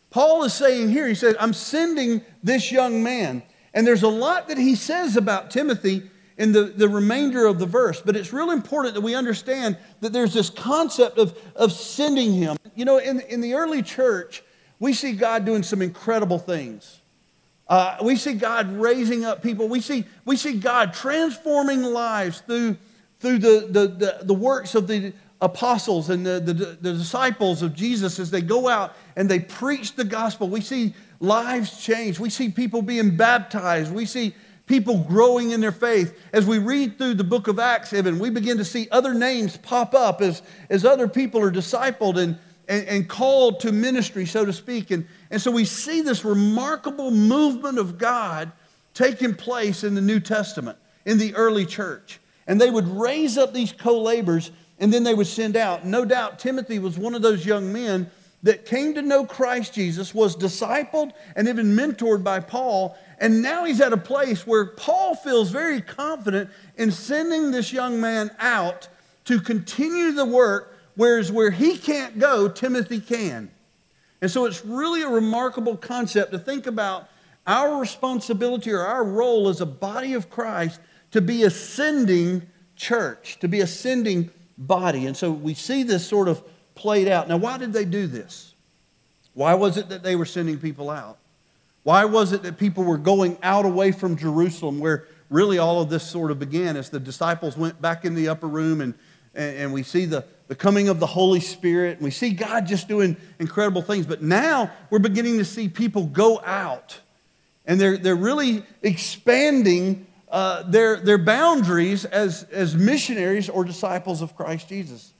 Paul 0.09 0.43
is 0.43 0.53
saying 0.53 0.89
here, 0.89 1.07
he 1.07 1.15
says, 1.15 1.35
I'm 1.39 1.53
sending 1.53 2.21
this 2.43 2.71
young 2.71 3.03
man. 3.03 3.43
And 3.73 3.85
there's 3.85 4.03
a 4.03 4.07
lot 4.07 4.47
that 4.47 4.57
he 4.57 4.75
says 4.75 5.17
about 5.17 5.51
Timothy 5.51 6.09
in 6.37 6.51
the, 6.51 6.63
the 6.63 6.87
remainder 6.87 7.45
of 7.45 7.59
the 7.59 7.65
verse, 7.65 7.99
but 7.99 8.15
it's 8.15 8.31
real 8.31 8.51
important 8.51 8.93
that 8.93 9.01
we 9.01 9.15
understand 9.15 9.75
that 10.01 10.13
there's 10.13 10.33
this 10.33 10.49
concept 10.49 11.17
of, 11.17 11.37
of 11.55 11.71
sending 11.71 12.33
him. 12.33 12.57
You 12.75 12.85
know, 12.85 12.99
in, 12.99 13.21
in 13.21 13.41
the 13.41 13.55
early 13.55 13.81
church, 13.81 14.43
we 14.79 14.93
see 14.93 15.13
God 15.13 15.45
doing 15.45 15.63
some 15.63 15.81
incredible 15.81 16.37
things. 16.37 17.01
Uh, 17.69 17.97
we 18.01 18.15
see 18.15 18.33
God 18.33 18.71
raising 18.77 19.25
up 19.25 19.43
people. 19.43 19.67
We 19.67 19.81
see, 19.81 20.05
we 20.25 20.37
see 20.37 20.57
God 20.57 20.93
transforming 20.93 21.83
lives 21.83 22.41
through, 22.41 22.77
through 23.19 23.39
the, 23.39 23.67
the, 23.69 23.87
the, 23.87 24.19
the 24.23 24.33
works 24.33 24.73
of 24.75 24.87
the 24.87 25.13
apostles 25.41 26.09
and 26.09 26.25
the, 26.25 26.39
the, 26.39 26.53
the 26.53 26.93
disciples 26.93 27.61
of 27.61 27.75
Jesus 27.75 28.19
as 28.19 28.31
they 28.31 28.41
go 28.41 28.67
out 28.67 28.95
and 29.15 29.29
they 29.29 29.39
preach 29.39 29.95
the 29.95 30.05
gospel. 30.05 30.49
We 30.49 30.61
see 30.61 30.93
lives 31.19 31.83
change. 31.83 32.19
We 32.19 32.29
see 32.29 32.49
people 32.49 32.81
being 32.81 33.17
baptized. 33.17 33.93
We 33.93 34.05
see 34.05 34.33
people 34.65 35.03
growing 35.03 35.51
in 35.51 35.61
their 35.61 35.71
faith. 35.71 36.17
As 36.33 36.45
we 36.45 36.59
read 36.59 36.97
through 36.97 37.15
the 37.15 37.23
book 37.23 37.47
of 37.47 37.59
Acts, 37.59 37.93
even, 37.93 38.19
we 38.19 38.29
begin 38.29 38.57
to 38.57 38.65
see 38.65 38.87
other 38.91 39.13
names 39.13 39.57
pop 39.57 39.93
up 39.93 40.21
as, 40.21 40.41
as 40.69 40.85
other 40.85 41.07
people 41.07 41.41
are 41.41 41.51
discipled 41.51 42.17
and, 42.17 42.37
and, 42.67 42.87
and 42.87 43.09
called 43.09 43.61
to 43.61 43.71
ministry, 43.71 44.25
so 44.25 44.45
to 44.45 44.53
speak. 44.53 44.91
And, 44.91 45.07
and 45.31 45.41
so 45.41 45.51
we 45.51 45.65
see 45.65 46.01
this 46.01 46.25
remarkable 46.25 47.11
movement 47.11 47.79
of 47.79 47.97
God 47.97 48.51
taking 48.93 49.35
place 49.35 49.83
in 49.83 49.95
the 49.95 50.01
New 50.01 50.19
Testament, 50.19 50.77
in 51.05 51.17
the 51.17 51.35
early 51.35 51.65
church. 51.65 52.19
And 52.47 52.59
they 52.59 52.69
would 52.69 52.87
raise 52.87 53.37
up 53.37 53.53
these 53.53 53.71
co 53.71 54.01
laborers 54.01 54.51
and 54.79 54.93
then 54.93 55.03
they 55.03 55.13
would 55.13 55.27
send 55.27 55.55
out. 55.55 55.85
No 55.85 56.05
doubt 56.05 56.39
Timothy 56.39 56.79
was 56.79 56.97
one 56.97 57.15
of 57.15 57.21
those 57.21 57.45
young 57.45 57.73
men 57.73 58.09
that 58.43 58.65
came 58.65 58.93
to 58.93 59.01
know 59.01 59.25
Christ 59.25 59.73
Jesus, 59.73 60.13
was 60.13 60.35
discipled 60.35 61.11
and 61.35 61.47
even 61.47 61.75
mentored 61.75 62.23
by 62.23 62.39
Paul. 62.39 62.95
And 63.19 63.41
now 63.41 63.65
he's 63.65 63.81
at 63.81 63.93
a 63.93 63.97
place 63.97 64.45
where 64.45 64.67
Paul 64.67 65.15
feels 65.15 65.49
very 65.49 65.81
confident 65.81 66.49
in 66.75 66.91
sending 66.91 67.51
this 67.51 67.73
young 67.73 67.99
man 67.99 68.29
out 68.39 68.87
to 69.25 69.41
continue 69.41 70.11
the 70.11 70.25
work 70.25 70.76
Whereas 70.97 71.31
where 71.31 71.51
he 71.51 71.77
can't 71.77 72.19
go, 72.19 72.49
Timothy 72.49 72.99
can. 72.99 73.51
And 74.19 74.29
so 74.29 74.45
it's 74.45 74.65
really 74.65 75.03
a 75.03 75.09
remarkable 75.09 75.77
concept 75.77 76.31
to 76.31 76.39
think 76.39 76.65
about 76.65 77.07
our 77.45 77.79
responsibility 77.79 78.71
or 78.71 78.81
our 78.81 79.03
role 79.03 79.47
as 79.47 79.61
a 79.61 79.65
body 79.65 80.15
of 80.15 80.29
Christ 80.29 80.81
to 81.11 81.21
be 81.21 81.43
ascending 81.43 82.47
church, 82.75 83.37
to 83.39 83.47
be 83.47 83.61
ascending 83.61 84.31
body. 84.57 85.05
And 85.05 85.15
so 85.15 85.31
we 85.31 85.53
see 85.53 85.83
this 85.83 86.05
sort 86.05 86.27
of 86.27 86.43
played 86.73 87.07
out. 87.07 87.27
Now, 87.27 87.37
why 87.37 87.59
did 87.59 87.73
they 87.73 87.85
do 87.85 88.07
this? 88.07 88.55
Why 89.35 89.53
was 89.53 89.77
it 89.77 89.89
that 89.89 90.01
they 90.01 90.15
were 90.15 90.25
sending 90.25 90.57
people 90.57 90.89
out? 90.89 91.19
Why 91.83 92.05
was 92.05 92.33
it 92.33 92.41
that 92.41 92.57
people 92.57 92.83
were 92.83 92.97
going 92.97 93.37
out 93.43 93.65
away 93.65 93.91
from 93.91 94.17
Jerusalem, 94.17 94.79
where 94.79 95.05
really 95.29 95.59
all 95.59 95.79
of 95.79 95.89
this 95.89 96.03
sort 96.03 96.31
of 96.31 96.39
began 96.39 96.75
as 96.75 96.89
the 96.89 96.99
disciples 96.99 97.55
went 97.55 97.79
back 97.79 98.03
in 98.03 98.15
the 98.15 98.29
upper 98.29 98.47
room 98.47 98.81
and, 98.81 98.95
and, 99.37 99.73
we 99.73 99.83
see 99.83 100.05
the, 100.05 100.25
the 100.47 100.55
coming 100.55 100.89
of 100.89 100.99
the 100.99 101.05
Holy 101.05 101.39
Spirit. 101.39 101.97
And 101.97 102.03
we 102.03 102.11
see 102.11 102.31
God 102.31 102.65
just 102.65 102.87
doing 102.87 103.15
incredible 103.39 103.81
things. 103.81 104.05
But 104.05 104.21
now 104.21 104.71
we're 104.89 104.99
beginning 104.99 105.37
to 105.37 105.45
see 105.45 105.69
people 105.69 106.07
go 106.07 106.41
out 106.43 106.99
and 107.67 107.79
they're, 107.79 107.97
they're 107.97 108.15
really 108.15 108.63
expanding 108.81 110.07
uh, 110.29 110.63
their, 110.63 110.97
their 110.97 111.17
boundaries 111.17 112.05
as, 112.05 112.43
as 112.51 112.75
missionaries 112.75 113.49
or 113.49 113.63
disciples 113.63 114.21
of 114.21 114.35
Christ 114.35 114.69
Jesus. 114.69 115.13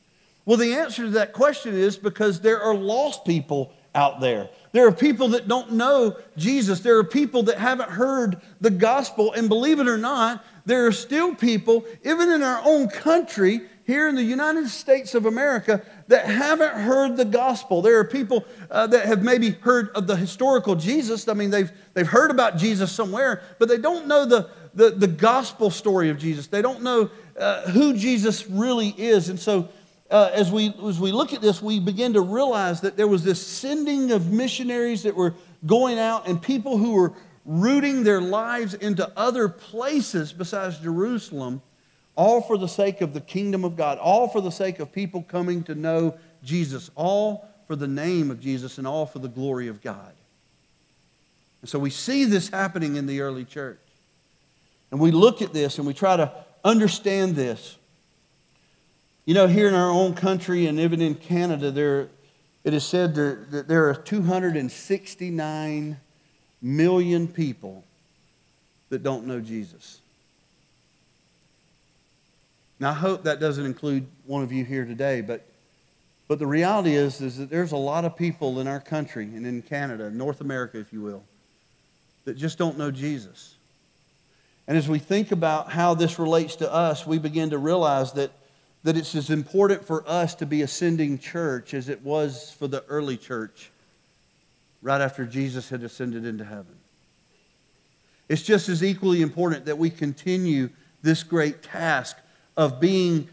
Well, 0.46 0.58
the 0.58 0.76
answer 0.76 1.04
to 1.04 1.10
that 1.12 1.34
question 1.34 1.76
is 1.76 1.98
because 1.98 2.40
there 2.40 2.62
are 2.62 2.74
lost 2.74 3.26
people 3.26 3.74
out 3.94 4.22
there. 4.22 4.50
There 4.72 4.88
are 4.88 4.94
people 4.94 5.30
that 5.30 5.48
don't 5.48 5.74
know 5.74 6.16
Jesus. 6.38 6.80
There 6.80 6.98
are 6.98 7.04
people 7.04 7.44
that 7.44 7.58
haven't 7.58 7.90
heard 7.90 8.42
the 8.62 8.70
gospel. 8.70 9.34
And 9.34 9.50
believe 9.50 9.80
it 9.80 9.88
or 9.88 9.98
not, 9.98 10.46
there 10.66 10.88
are 10.88 10.92
still 10.94 11.36
people, 11.36 11.84
even 12.06 12.32
in 12.32 12.44
our 12.44 12.62
own 12.64 12.88
country, 12.88 13.62
here 13.88 14.10
in 14.10 14.16
the 14.16 14.24
United 14.24 14.68
States 14.68 15.16
of 15.16 15.26
America 15.26 15.82
that 16.10 16.26
haven't 16.26 16.74
heard 16.74 17.16
the 17.16 17.24
gospel. 17.24 17.82
There 17.82 17.98
are 18.00 18.04
people 18.04 18.46
uh, 18.70 18.86
that 18.88 19.06
have 19.06 19.24
maybe 19.24 19.52
heard 19.52 19.90
of 19.96 20.08
the 20.08 20.16
historical 20.18 20.76
Jesus. 20.76 21.26
I 21.30 21.34
mean, 21.34 21.50
they've, 21.50 21.72
they've 21.94 22.08
heard 22.08 22.30
about 22.30 22.58
Jesus 22.58 22.92
somewhere, 22.92 23.42
but 23.60 23.70
they 23.70 23.78
don't 23.78 24.06
know 24.06 24.26
the, 24.26 24.50
the, 24.74 24.90
the 24.90 25.08
gospel 25.08 25.72
story 25.72 26.10
of 26.10 26.20
Jesus. 26.20 26.48
They 26.48 26.62
don't 26.62 26.84
know 26.84 27.10
uh, 27.40 27.72
who 27.72 27.96
Jesus 27.96 28.46
really 28.48 28.90
is. 28.90 29.30
And 29.30 29.40
so, 29.40 29.70
uh, 30.12 30.32
as, 30.34 30.52
we, 30.52 30.74
as 30.86 31.00
we 31.00 31.14
look 31.14 31.32
at 31.32 31.42
this, 31.42 31.62
we 31.62 31.80
begin 31.80 32.14
to 32.14 32.22
realize 32.22 32.82
that 32.82 32.98
there 32.98 33.08
was 33.08 33.24
this 33.24 33.46
sending 33.46 34.12
of 34.12 34.34
missionaries 34.34 35.04
that 35.04 35.16
were 35.16 35.34
going 35.66 35.98
out 35.98 36.28
and 36.28 36.42
people 36.42 36.78
who 36.78 36.92
were 36.92 37.14
rooting 37.46 38.04
their 38.04 38.20
lives 38.20 38.74
into 38.74 39.10
other 39.18 39.48
places 39.48 40.34
besides 40.34 40.78
Jerusalem 40.80 41.62
all 42.18 42.42
for 42.42 42.58
the 42.58 42.68
sake 42.68 43.00
of 43.02 43.14
the 43.14 43.22
kingdom 43.22 43.64
of 43.64 43.78
God, 43.78 44.00
all 44.00 44.28
for 44.28 44.42
the 44.42 44.52
sake 44.52 44.80
of 44.80 44.92
people 44.92 45.22
coming 45.22 45.64
to 45.64 45.76
know 45.76 46.16
Jesus, 46.44 46.90
all 46.96 47.48
for 47.68 47.76
the 47.76 47.88
name 47.88 48.32
of 48.32 48.42
Jesus, 48.42 48.80
and 48.80 48.88
all 48.88 49.06
for 49.06 49.20
the 49.20 49.30
glory 49.30 49.68
of 49.68 49.82
God. 49.82 50.14
And 51.62 51.70
so 51.70 51.78
we 51.78 51.92
see 51.92 52.26
this 52.26 52.50
happening 52.50 52.96
in 52.96 53.06
the 53.06 53.22
early 53.22 53.46
church. 53.46 53.80
And 54.90 55.00
we 55.00 55.12
look 55.12 55.44
at 55.44 55.54
this 55.54 55.78
and 55.78 55.86
we 55.86 55.94
try 55.94 56.18
to 56.18 56.32
understand 56.64 57.36
this. 57.36 57.78
You 59.26 59.36
know, 59.36 59.46
here 59.46 59.68
in 59.68 59.76
our 59.76 59.92
own 59.92 60.16
country 60.16 60.66
and 60.66 60.80
even 60.80 61.02
in 61.02 61.14
Canada, 61.14 61.70
there, 61.70 62.10
it 62.64 62.74
is 62.74 62.84
said 62.84 63.14
that 63.14 63.66
there 63.68 63.90
are 63.90 63.94
269 63.94 65.98
million 66.62 67.28
people 67.28 67.84
that 68.90 69.04
don't 69.04 69.28
know 69.28 69.40
Jesus. 69.40 70.00
Now, 72.80 72.92
I 72.92 72.94
hope 72.94 73.24
that 73.24 73.40
doesn't 73.40 73.66
include 73.66 74.08
one 74.26 74.44
of 74.44 74.52
you 74.52 74.64
here 74.64 74.86
today, 74.86 75.22
but, 75.22 75.46
but 76.28 76.38
the 76.38 76.46
reality 76.46 76.96
is, 76.96 77.22
is 77.22 77.38
that 77.38 77.50
there's 77.50 77.72
a 77.72 77.78
lot 77.78 78.06
of 78.06 78.16
people 78.16 78.60
in 78.60 78.68
our 78.68 78.80
country 78.80 79.26
and 79.26 79.46
in 79.46 79.62
Canada, 79.64 80.12
North 80.12 80.42
America, 80.42 80.80
if 80.80 80.94
you 80.94 81.02
will, 81.02 81.24
that 82.26 82.36
just 82.36 82.58
don't 82.58 82.78
know 82.78 82.92
Jesus. 82.92 83.56
And 84.68 84.78
as 84.78 84.88
we 84.88 85.00
think 85.00 85.32
about 85.32 85.72
how 85.72 85.94
this 85.94 86.20
relates 86.20 86.58
to 86.58 86.72
us, 86.72 87.08
we 87.08 87.18
begin 87.18 87.50
to 87.52 87.58
realize 87.58 88.12
that, 88.14 88.32
that 88.84 88.98
it's 88.98 89.16
as 89.16 89.30
important 89.30 89.86
for 89.86 90.08
us 90.08 90.36
to 90.36 90.46
be 90.46 90.62
ascending 90.62 91.18
church 91.18 91.74
as 91.74 91.90
it 91.90 92.04
was 92.04 92.52
for 92.52 92.68
the 92.68 92.84
early 92.90 93.18
church 93.18 93.72
right 94.82 95.02
after 95.02 95.26
Jesus 95.26 95.70
had 95.70 95.84
ascended 95.84 96.26
into 96.26 96.44
heaven. 96.44 96.76
It's 98.30 98.44
just 98.44 98.70
as 98.70 98.84
equally 98.84 99.22
important 99.22 99.66
that 99.66 99.78
we 99.78 99.90
continue 99.90 100.70
this 101.02 101.24
great 101.24 101.64
task 101.64 102.18
of 102.58 102.80
being 102.80 103.30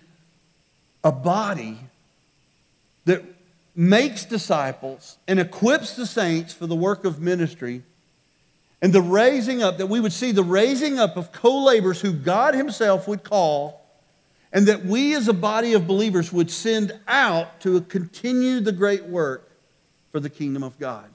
a 1.03 1.11
body 1.11 1.79
that 3.07 3.25
makes 3.75 4.25
disciples 4.25 5.19
and 5.27 5.41
equips 5.41 5.97
the 5.97 6.07
saints 6.07 6.53
for 6.53 6.67
the 6.67 6.77
work 6.77 7.05
of 7.05 7.21
ministry 7.21 7.83
and 8.81 8.93
the 8.93 9.03
raising 9.03 9.63
up, 9.63 9.79
that 9.79 9.87
we 9.87 9.99
would 9.99 10.13
see 10.13 10.31
the 10.31 10.45
raising 10.45 10.99
up 10.99 11.17
of 11.17 11.33
co 11.33 11.65
laborers 11.65 12.03
who 12.03 12.13
God 12.13 12.55
Himself 12.55 13.09
would 13.09 13.25
call, 13.25 13.83
and 14.53 14.69
that 14.69 14.85
we 14.85 15.15
as 15.15 15.27
a 15.27 15.33
body 15.33 15.73
of 15.73 15.87
believers 15.87 16.31
would 16.33 16.51
send 16.51 16.93
out 17.09 17.61
to 17.61 17.81
continue 17.83 18.61
the 18.61 18.73
great 18.73 19.05
work 19.07 19.51
for 20.13 20.21
the 20.21 20.29
kingdom 20.29 20.63
of 20.63 20.79
God. 20.79 21.09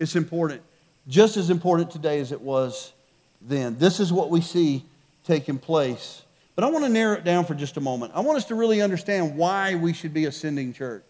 It's 0.00 0.16
important, 0.16 0.62
just 1.06 1.36
as 1.36 1.48
important 1.48 1.92
today 1.92 2.18
as 2.18 2.32
it 2.32 2.40
was 2.40 2.92
then. 3.40 3.78
This 3.78 4.00
is 4.00 4.12
what 4.12 4.28
we 4.28 4.40
see 4.40 4.84
taking 5.24 5.58
place 5.58 6.22
but 6.54 6.64
I 6.64 6.70
want 6.70 6.84
to 6.84 6.90
narrow 6.90 7.16
it 7.16 7.24
down 7.24 7.44
for 7.44 7.54
just 7.54 7.76
a 7.76 7.80
moment. 7.80 8.12
I 8.14 8.20
want 8.20 8.36
us 8.36 8.44
to 8.46 8.54
really 8.54 8.82
understand 8.82 9.36
why 9.36 9.74
we 9.74 9.92
should 9.92 10.12
be 10.12 10.26
ascending 10.26 10.72
church. 10.74 11.04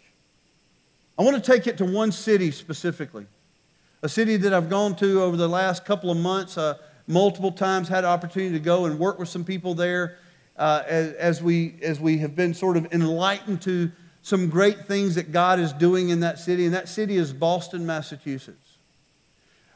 I 1.19 1.23
want 1.23 1.43
to 1.43 1.53
take 1.53 1.67
it 1.67 1.79
to 1.79 1.85
one 1.85 2.13
city 2.13 2.51
specifically, 2.51 3.27
a 4.03 4.09
city 4.09 4.37
that 4.39 4.55
I've 4.55 4.71
gone 4.71 4.97
to 4.97 5.23
over 5.23 5.37
the 5.37 5.49
last 5.49 5.85
couple 5.85 6.11
of 6.11 6.17
months, 6.17 6.57
uh, 6.57 6.79
multiple 7.07 7.53
times, 7.53 7.89
had 7.89 8.05
an 8.05 8.11
opportunity 8.11 8.53
to 8.55 8.65
go 8.65 8.87
and 8.87 8.99
work 8.99 9.19
with 9.19 9.29
some 9.29 9.45
people 9.45 9.75
there 9.75 10.19
uh, 10.57 10.83
as, 10.87 11.13
as, 11.15 11.43
we, 11.43 11.75
as 11.83 12.01
we 12.01 12.19
have 12.19 12.35
been 12.37 12.55
sort 12.55 12.77
of 12.77 12.93
enlightened 12.93 13.61
to 13.63 13.91
some 14.23 14.49
great 14.49 14.87
things 14.87 15.17
that 15.17 15.33
God 15.33 15.59
is 15.59 15.73
doing 15.73 16.11
in 16.11 16.21
that 16.21 16.39
city, 16.39 16.65
and 16.65 16.75
that 16.75 16.89
city 16.89 17.17
is 17.17 17.33
Boston, 17.33 17.85
Massachusetts. 17.85 18.79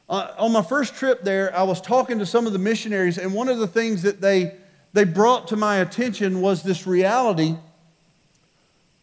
Uh, 0.09 0.33
on 0.39 0.53
my 0.53 0.63
first 0.63 0.95
trip 0.95 1.25
there, 1.25 1.55
I 1.57 1.65
was 1.65 1.81
talking 1.81 2.21
to 2.21 2.27
some 2.27 2.47
of 2.47 2.53
the 2.53 2.59
missionaries, 2.61 3.19
and 3.19 3.35
one 3.35 3.49
of 3.49 3.59
the 3.59 3.67
things 3.67 4.03
that 4.03 4.21
they 4.21 4.55
they 4.97 5.05
brought 5.05 5.49
to 5.49 5.57
my 5.57 5.77
attention 5.77 6.41
was 6.41 6.63
this 6.63 6.87
reality 6.87 7.55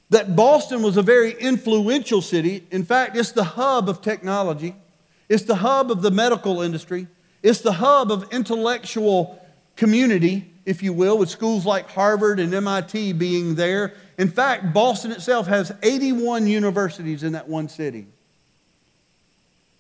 that 0.09 0.35
Boston 0.35 0.81
was 0.81 0.97
a 0.97 1.03
very 1.03 1.33
influential 1.33 2.19
city. 2.19 2.65
In 2.71 2.83
fact, 2.83 3.15
it's 3.15 3.31
the 3.31 3.43
hub 3.43 3.88
of 3.88 4.01
technology, 4.01 4.75
it's 5.29 5.43
the 5.43 5.57
hub 5.57 5.91
of 5.91 6.01
the 6.01 6.09
medical 6.09 6.63
industry, 6.63 7.05
it's 7.43 7.62
the 7.62 7.73
hub 7.73 8.12
of 8.12 8.25
intellectual 8.33 9.39
community, 9.75 10.51
if 10.65 10.81
you 10.81 10.93
will, 10.93 11.19
with 11.19 11.29
schools 11.29 11.63
like 11.63 11.88
Harvard 11.91 12.39
and 12.39 12.51
MIT 12.55 13.13
being 13.13 13.53
there. 13.53 13.93
In 14.17 14.29
fact, 14.29 14.73
Boston 14.73 15.12
itself 15.12 15.45
has 15.45 15.71
81 15.83 16.47
universities 16.47 17.21
in 17.21 17.33
that 17.33 17.47
one 17.47 17.69
city. 17.69 18.07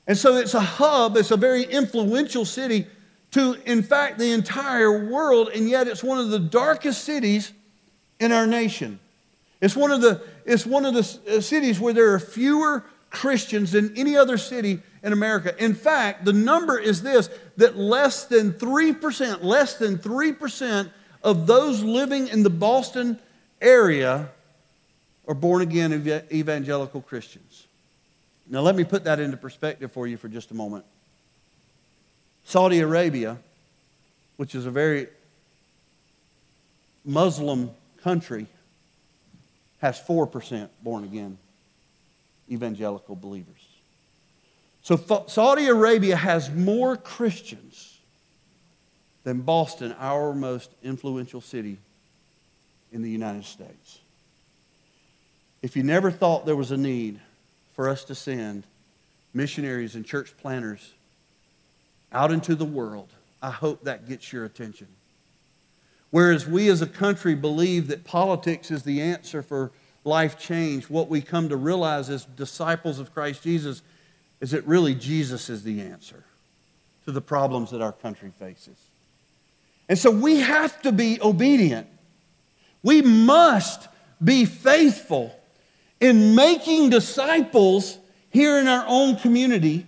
And 0.05 0.15
so 0.15 0.37
it's 0.37 0.53
a 0.53 0.59
hub, 0.59 1.17
it's 1.17 1.31
a 1.31 1.37
very 1.37 1.63
influential 1.63 2.45
city 2.45 2.85
to, 3.33 3.57
in 3.65 3.81
fact, 3.83 4.19
the 4.19 4.31
entire 4.31 5.05
world, 5.07 5.49
and 5.53 5.67
yet 5.67 5.87
it's 5.87 6.03
one 6.03 6.19
of 6.19 6.29
the 6.29 6.39
darkest 6.39 7.03
cities 7.03 7.51
in 8.19 8.31
our 8.31 8.47
nation. 8.47 8.99
It's 9.59 9.75
one 9.75 9.91
of 9.91 10.01
the, 10.01 10.21
it's 10.45 10.65
one 10.65 10.85
of 10.85 10.93
the 10.93 11.37
uh, 11.37 11.41
cities 11.41 11.79
where 11.79 11.93
there 11.93 12.13
are 12.13 12.19
fewer 12.19 12.85
Christians 13.09 13.71
than 13.71 13.95
any 13.97 14.15
other 14.15 14.37
city 14.37 14.81
in 15.03 15.13
America. 15.13 15.55
In 15.63 15.73
fact, 15.73 16.25
the 16.25 16.33
number 16.33 16.77
is 16.77 17.01
this 17.01 17.29
that 17.57 17.77
less 17.77 18.25
than 18.25 18.53
3%, 18.53 19.43
less 19.43 19.77
than 19.77 19.97
3% 19.97 20.91
of 21.23 21.47
those 21.47 21.81
living 21.81 22.27
in 22.27 22.43
the 22.43 22.49
Boston 22.49 23.19
area 23.61 24.29
are 25.27 25.35
born 25.35 25.61
again 25.61 25.93
evangelical 26.31 27.01
Christians. 27.01 27.67
Now, 28.47 28.61
let 28.61 28.75
me 28.75 28.83
put 28.83 29.05
that 29.05 29.19
into 29.19 29.37
perspective 29.37 29.91
for 29.91 30.05
you 30.05 30.17
for 30.17 30.27
just 30.27 30.51
a 30.51 30.53
moment. 30.53 30.85
Saudi 32.45 32.79
Arabia, 32.79 33.37
which 34.37 34.55
is 34.55 34.65
a 34.65 34.71
very 34.71 35.07
Muslim 37.05 37.71
country, 38.01 38.47
has 39.79 39.99
4% 39.99 40.69
born 40.81 41.03
again 41.03 41.37
evangelical 42.51 43.15
believers. 43.15 43.67
So 44.81 44.97
Saudi 45.27 45.67
Arabia 45.67 46.15
has 46.15 46.51
more 46.51 46.97
Christians 46.97 47.97
than 49.23 49.41
Boston, 49.41 49.95
our 49.97 50.33
most 50.33 50.69
influential 50.83 51.39
city 51.39 51.77
in 52.91 53.01
the 53.01 53.09
United 53.09 53.45
States. 53.45 53.99
If 55.61 55.77
you 55.77 55.83
never 55.83 56.11
thought 56.11 56.45
there 56.45 56.57
was 56.57 56.71
a 56.71 56.77
need 56.77 57.19
for 57.73 57.87
us 57.87 58.03
to 58.05 58.15
send 58.15 58.63
missionaries 59.33 59.95
and 59.95 60.05
church 60.05 60.35
planters 60.37 60.93
out 62.13 62.31
into 62.31 62.55
the 62.55 62.65
world, 62.65 63.09
I 63.41 63.51
hope 63.51 63.83
that 63.83 64.07
gets 64.07 64.31
your 64.31 64.45
attention. 64.45 64.87
Whereas 66.11 66.47
we 66.47 66.69
as 66.69 66.81
a 66.81 66.87
country 66.87 67.33
believe 67.33 67.87
that 67.87 68.03
politics 68.03 68.69
is 68.69 68.83
the 68.83 69.01
answer 69.01 69.41
for 69.41 69.71
life 70.03 70.37
change, 70.37 70.89
what 70.89 71.09
we 71.09 71.21
come 71.21 71.49
to 71.49 71.57
realize 71.57 72.09
as 72.09 72.25
disciples 72.25 72.99
of 72.99 73.13
Christ 73.13 73.41
Jesus 73.43 73.81
is 74.41 74.51
that 74.51 74.65
really 74.67 74.93
Jesus 74.93 75.49
is 75.49 75.63
the 75.63 75.81
answer 75.81 76.23
to 77.05 77.11
the 77.11 77.21
problems 77.21 77.71
that 77.71 77.81
our 77.81 77.91
country 77.91 78.31
faces. 78.39 78.77
And 79.89 79.97
so 79.97 80.11
we 80.11 80.39
have 80.39 80.81
to 80.83 80.91
be 80.91 81.19
obedient. 81.21 81.87
We 82.83 83.01
must 83.01 83.87
be 84.23 84.45
faithful 84.45 85.35
in 85.99 86.35
making 86.35 86.89
disciples 86.89 87.97
here 88.29 88.57
in 88.57 88.67
our 88.67 88.85
own 88.87 89.15
community 89.17 89.85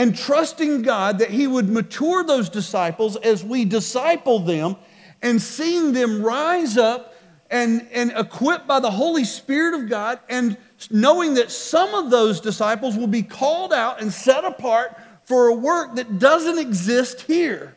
and 0.00 0.16
trusting 0.16 0.80
God 0.80 1.18
that 1.18 1.28
He 1.28 1.46
would 1.46 1.68
mature 1.68 2.24
those 2.24 2.48
disciples 2.48 3.16
as 3.16 3.44
we 3.44 3.66
disciple 3.66 4.38
them 4.38 4.76
and 5.20 5.42
seeing 5.42 5.92
them 5.92 6.22
rise 6.22 6.78
up 6.78 7.14
and, 7.50 7.86
and 7.92 8.10
equipped 8.16 8.66
by 8.66 8.80
the 8.80 8.90
Holy 8.90 9.24
Spirit 9.24 9.78
of 9.78 9.90
God 9.90 10.18
and 10.30 10.56
knowing 10.90 11.34
that 11.34 11.50
some 11.50 11.92
of 11.94 12.10
those 12.10 12.40
disciples 12.40 12.96
will 12.96 13.08
be 13.08 13.22
called 13.22 13.74
out 13.74 14.00
and 14.00 14.10
set 14.10 14.42
apart 14.42 14.96
for 15.24 15.48
a 15.48 15.54
work 15.54 15.96
that 15.96 16.18
doesn't 16.18 16.56
exist 16.56 17.20
here, 17.20 17.76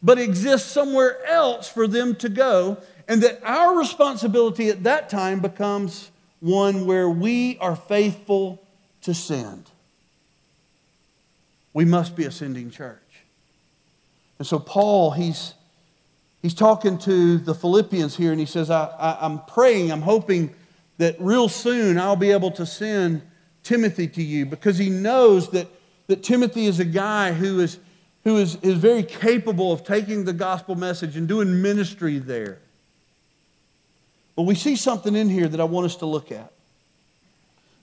but 0.00 0.16
exists 0.16 0.70
somewhere 0.70 1.26
else 1.26 1.68
for 1.68 1.88
them 1.88 2.14
to 2.14 2.28
go, 2.28 2.78
and 3.08 3.20
that 3.24 3.40
our 3.42 3.76
responsibility 3.76 4.68
at 4.68 4.84
that 4.84 5.10
time 5.10 5.40
becomes 5.40 6.12
one 6.38 6.86
where 6.86 7.10
we 7.10 7.58
are 7.58 7.74
faithful 7.74 8.64
to 9.00 9.12
send. 9.12 9.72
We 11.74 11.84
must 11.84 12.16
be 12.16 12.24
a 12.24 12.30
sending 12.30 12.70
church. 12.70 12.98
And 14.38 14.46
so, 14.46 14.58
Paul, 14.58 15.10
he's 15.10 15.54
he's 16.40 16.54
talking 16.54 16.98
to 16.98 17.38
the 17.38 17.54
Philippians 17.54 18.16
here, 18.16 18.30
and 18.30 18.38
he 18.38 18.46
says, 18.46 18.70
I, 18.70 18.84
I, 18.98 19.26
I'm 19.26 19.40
praying, 19.40 19.90
I'm 19.90 20.02
hoping 20.02 20.54
that 20.98 21.16
real 21.18 21.48
soon 21.48 21.98
I'll 21.98 22.16
be 22.16 22.30
able 22.30 22.50
to 22.52 22.66
send 22.66 23.22
Timothy 23.62 24.06
to 24.08 24.22
you 24.22 24.46
because 24.46 24.78
he 24.78 24.90
knows 24.90 25.50
that, 25.50 25.68
that 26.06 26.22
Timothy 26.22 26.66
is 26.66 26.80
a 26.80 26.84
guy 26.84 27.32
who, 27.32 27.60
is, 27.60 27.78
who 28.24 28.36
is, 28.36 28.56
is 28.56 28.74
very 28.74 29.02
capable 29.02 29.72
of 29.72 29.84
taking 29.84 30.24
the 30.24 30.32
gospel 30.32 30.74
message 30.74 31.16
and 31.16 31.26
doing 31.26 31.62
ministry 31.62 32.18
there. 32.18 32.58
But 34.36 34.42
we 34.42 34.54
see 34.54 34.76
something 34.76 35.16
in 35.16 35.30
here 35.30 35.48
that 35.48 35.60
I 35.60 35.64
want 35.64 35.86
us 35.86 35.96
to 35.96 36.06
look 36.06 36.30
at. 36.30 36.52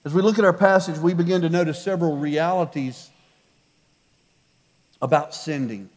As 0.04 0.14
we 0.14 0.22
look 0.22 0.38
at 0.38 0.44
our 0.44 0.52
passage, 0.52 0.98
we 0.98 1.14
begin 1.14 1.42
to 1.42 1.48
notice 1.48 1.82
several 1.82 2.16
realities 2.16 3.10
about 5.02 5.34
sending 5.34 5.90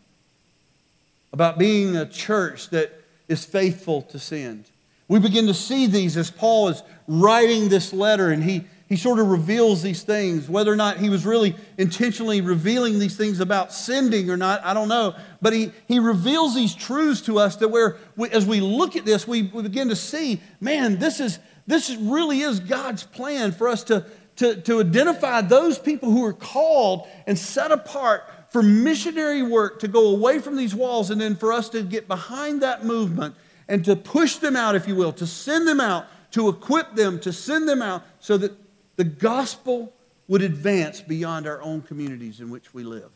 about 1.36 1.58
being 1.58 1.98
a 1.98 2.06
church 2.06 2.70
that 2.70 2.94
is 3.28 3.44
faithful 3.44 4.02
to 4.04 4.18
send. 4.18 4.64
We 5.10 5.20
begin 5.20 5.48
to 5.48 5.54
see 5.54 5.86
these 5.86 6.16
as 6.16 6.32
Paul 6.32 6.70
is 6.70 6.82
writing 7.10 7.68
this 7.68 7.92
letter 7.92 8.30
and 8.30 8.42
he, 8.42 8.64
he 8.88 8.96
sort 8.96 9.20
of 9.20 9.28
reveals 9.28 9.84
these 9.84 10.02
things. 10.02 10.48
Whether 10.48 10.72
or 10.72 10.78
not 10.78 10.96
he 10.96 11.10
was 11.10 11.26
really 11.26 11.54
intentionally 11.78 12.40
revealing 12.40 13.00
these 13.00 13.18
things 13.18 13.42
about 13.42 13.74
sending 13.74 14.30
or 14.30 14.38
not, 14.38 14.64
I 14.64 14.74
don't 14.74 14.88
know. 14.88 15.14
But 15.42 15.52
he, 15.52 15.74
he 15.90 16.00
reveals 16.00 16.56
these 16.56 16.74
truths 16.74 17.20
to 17.24 17.38
us 17.38 17.58
that 17.58 17.68
where 17.68 17.98
we, 18.16 18.30
as 18.30 18.46
we 18.46 18.62
look 18.62 18.96
at 18.96 19.04
this, 19.04 19.28
we, 19.28 19.42
we 19.42 19.62
begin 19.62 19.90
to 19.90 19.96
see, 19.98 20.40
man, 20.62 21.00
this 21.00 21.20
is 21.20 21.40
this 21.68 21.94
really 22.00 22.40
is 22.40 22.62
God's 22.62 23.04
plan 23.04 23.52
for 23.52 23.68
us 23.68 23.84
to, 23.86 24.06
to, 24.38 24.56
to 24.62 24.80
identify 24.80 25.42
those 25.42 25.78
people 25.78 26.12
who 26.12 26.24
are 26.24 26.34
called 26.34 27.10
and 27.28 27.38
set 27.38 27.74
apart 27.74 28.24
for 28.56 28.64
missionary 28.64 29.44
work 29.44 29.82
to 29.82 29.88
go 29.90 30.12
away 30.12 30.40
from 30.40 30.56
these 30.56 30.74
walls 30.74 31.12
and 31.12 31.20
then 31.20 31.36
for 31.36 31.52
us 31.52 31.68
to 31.68 31.84
get 31.84 32.08
behind 32.08 32.62
that 32.62 32.86
movement 32.86 33.36
and 33.68 33.84
to 33.84 33.98
push 33.98 34.38
them 34.38 34.56
out, 34.56 34.76
if 34.76 34.88
you 34.88 34.96
will, 34.96 35.12
to 35.12 35.28
send 35.28 35.68
them 35.68 35.82
out, 35.82 36.06
to 36.32 36.48
equip 36.48 36.96
them, 36.96 37.20
to 37.20 37.34
send 37.34 37.68
them 37.68 37.82
out 37.82 38.02
so 38.22 38.38
that 38.38 38.54
the 38.96 39.04
gospel 39.04 39.92
would 40.30 40.42
advance 40.42 41.02
beyond 41.02 41.48
our 41.48 41.62
own 41.62 41.82
communities 41.82 42.40
in 42.40 42.50
which 42.50 42.74
we 42.74 42.86
live. 42.86 43.12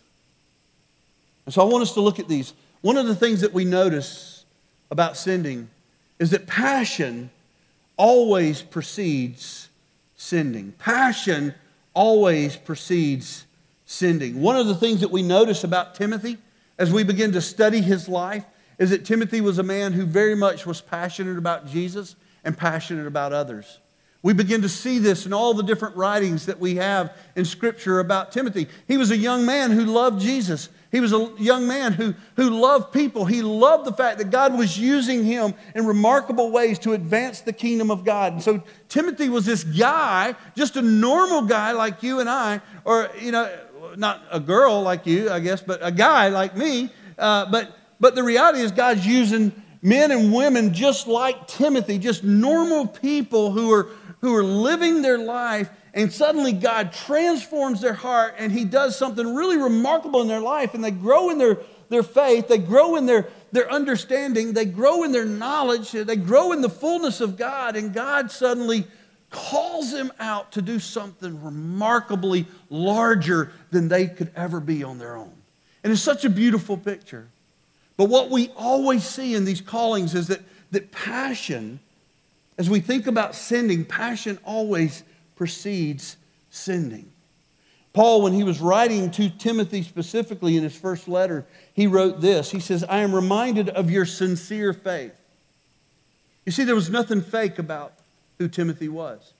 And 1.45 1.53
so 1.55 1.61
I 1.61 1.71
want 1.71 1.83
us 1.83 1.93
to 1.93 2.01
look 2.01 2.19
at 2.19 2.27
these. 2.27 2.51
One 2.81 2.97
of 2.97 3.07
the 3.07 3.15
things 3.15 3.39
that 3.39 3.53
we 3.53 3.63
notice 3.63 4.43
about 4.91 5.15
sending 5.15 5.69
is 6.19 6.31
that 6.31 6.47
passion 6.47 7.29
always 7.95 8.61
precedes 8.61 9.69
sending. 10.17 10.73
Passion 10.73 11.55
always 11.93 12.57
precedes 12.57 13.45
sending. 13.89 14.39
One 14.39 14.55
of 14.55 14.67
the 14.67 14.75
things 14.75 15.01
that 15.01 15.09
we 15.09 15.23
notice 15.23 15.63
about 15.63 15.95
Timothy 15.95 16.37
as 16.77 16.93
we 16.93 17.03
begin 17.03 17.31
to 17.31 17.41
study 17.41 17.81
his 17.81 18.07
life 18.07 18.45
is 18.77 18.91
that 18.91 19.03
Timothy 19.03 19.41
was 19.41 19.57
a 19.57 19.63
man 19.63 19.93
who 19.93 20.05
very 20.05 20.35
much 20.35 20.63
was 20.67 20.79
passionate 20.79 21.39
about 21.39 21.65
Jesus 21.65 22.15
and 22.43 22.55
passionate 22.55 23.07
about 23.07 23.33
others. 23.33 23.79
We 24.21 24.33
begin 24.33 24.61
to 24.61 24.69
see 24.69 24.99
this 24.99 25.25
in 25.25 25.33
all 25.33 25.55
the 25.55 25.63
different 25.63 25.95
writings 25.95 26.45
that 26.45 26.59
we 26.59 26.75
have 26.75 27.17
in 27.35 27.45
Scripture 27.45 27.99
about 27.99 28.31
Timothy. 28.31 28.67
He 28.87 28.95
was 28.95 29.09
a 29.09 29.17
young 29.17 29.43
man 29.43 29.71
who 29.71 29.85
loved 29.85 30.21
Jesus. 30.21 30.69
He 30.91 30.99
was 30.99 31.13
a 31.13 31.31
young 31.39 31.67
man 31.67 31.93
who, 31.93 32.13
who 32.35 32.49
loved 32.49 32.91
people. 32.91 33.25
He 33.25 33.41
loved 33.41 33.85
the 33.85 33.93
fact 33.93 34.17
that 34.17 34.29
God 34.29 34.57
was 34.57 34.77
using 34.77 35.23
him 35.23 35.53
in 35.73 35.85
remarkable 35.85 36.51
ways 36.51 36.77
to 36.79 36.93
advance 36.93 37.41
the 37.41 37.53
kingdom 37.53 37.89
of 37.89 38.03
God. 38.03 38.33
And 38.33 38.43
so 38.43 38.61
Timothy 38.87 39.29
was 39.29 39.45
this 39.45 39.63
guy, 39.63 40.35
just 40.55 40.75
a 40.75 40.81
normal 40.81 41.43
guy 41.43 41.71
like 41.71 42.03
you 42.03 42.19
and 42.19 42.29
I, 42.29 42.61
or, 42.85 43.09
you 43.21 43.31
know, 43.31 43.49
not 43.97 44.21
a 44.31 44.39
girl 44.39 44.81
like 44.81 45.05
you, 45.05 45.29
I 45.29 45.39
guess, 45.39 45.61
but 45.61 45.79
a 45.81 45.91
guy 45.91 46.29
like 46.29 46.55
me. 46.55 46.89
Uh, 47.17 47.49
but, 47.49 47.75
but 47.99 48.15
the 48.15 48.23
reality 48.23 48.59
is, 48.59 48.71
God's 48.71 49.05
using 49.05 49.51
men 49.81 50.11
and 50.11 50.33
women 50.33 50.73
just 50.73 51.07
like 51.07 51.47
Timothy, 51.47 51.97
just 51.97 52.23
normal 52.23 52.87
people 52.87 53.51
who 53.51 53.71
are, 53.73 53.87
who 54.21 54.35
are 54.35 54.43
living 54.43 55.01
their 55.01 55.17
life, 55.17 55.69
and 55.93 56.11
suddenly 56.11 56.53
God 56.53 56.93
transforms 56.93 57.81
their 57.81 57.93
heart 57.93 58.35
and 58.37 58.51
He 58.51 58.63
does 58.63 58.97
something 58.97 59.35
really 59.35 59.57
remarkable 59.57 60.21
in 60.21 60.27
their 60.27 60.41
life, 60.41 60.73
and 60.73 60.83
they 60.83 60.91
grow 60.91 61.29
in 61.29 61.37
their, 61.37 61.59
their 61.89 62.03
faith, 62.03 62.47
they 62.47 62.57
grow 62.57 62.95
in 62.95 63.05
their, 63.05 63.27
their 63.51 63.71
understanding, 63.71 64.53
they 64.53 64.65
grow 64.65 65.03
in 65.03 65.11
their 65.11 65.25
knowledge, 65.25 65.91
they 65.91 66.15
grow 66.15 66.51
in 66.51 66.61
the 66.61 66.69
fullness 66.69 67.21
of 67.21 67.37
God, 67.37 67.75
and 67.75 67.93
God 67.93 68.31
suddenly 68.31 68.85
calls 69.29 69.91
them 69.91 70.11
out 70.19 70.51
to 70.53 70.61
do 70.61 70.79
something 70.79 71.43
remarkably 71.43 72.45
larger 72.69 73.51
than 73.71 73.87
they 73.87 74.07
could 74.07 74.31
ever 74.35 74.59
be 74.59 74.83
on 74.83 74.97
their 74.97 75.15
own. 75.15 75.31
And 75.83 75.93
it's 75.93 76.01
such 76.01 76.25
a 76.25 76.29
beautiful 76.29 76.77
picture. 76.77 77.27
But 77.95 78.05
what 78.05 78.29
we 78.29 78.49
always 78.55 79.03
see 79.03 79.35
in 79.35 79.45
these 79.45 79.61
callings 79.61 80.15
is 80.15 80.27
that, 80.27 80.41
that 80.71 80.91
passion 80.91 81.79
As 82.59 82.69
we 82.69 82.81
think 82.81 83.07
about 83.07 83.35
sending, 83.35 83.85
passion 83.85 84.37
always 84.43 85.03
precedes 85.37 86.17
sending. 86.49 87.09
Paul, 87.93 88.21
when 88.21 88.33
he 88.33 88.43
was 88.43 88.59
writing 88.59 89.11
to 89.11 89.29
Timothy 89.29 89.81
specifically 89.81 90.57
in 90.57 90.63
his 90.63 90.75
first 90.75 91.07
letter, 91.07 91.45
he 91.73 91.87
wrote 91.87 92.19
this. 92.19 92.51
He 92.51 92.59
says, 92.59 92.83
I 92.83 92.99
am 92.99 93.15
reminded 93.15 93.69
of 93.69 93.89
your 93.89 94.05
sincere 94.05 94.73
faith. 94.73 95.13
You 96.45 96.51
see, 96.51 96.65
there 96.65 96.75
was 96.75 96.89
nothing 96.89 97.21
fake 97.21 97.59
about 97.59 97.93
who 98.39 98.47
Timothy 98.47 98.89
was. 98.89 99.33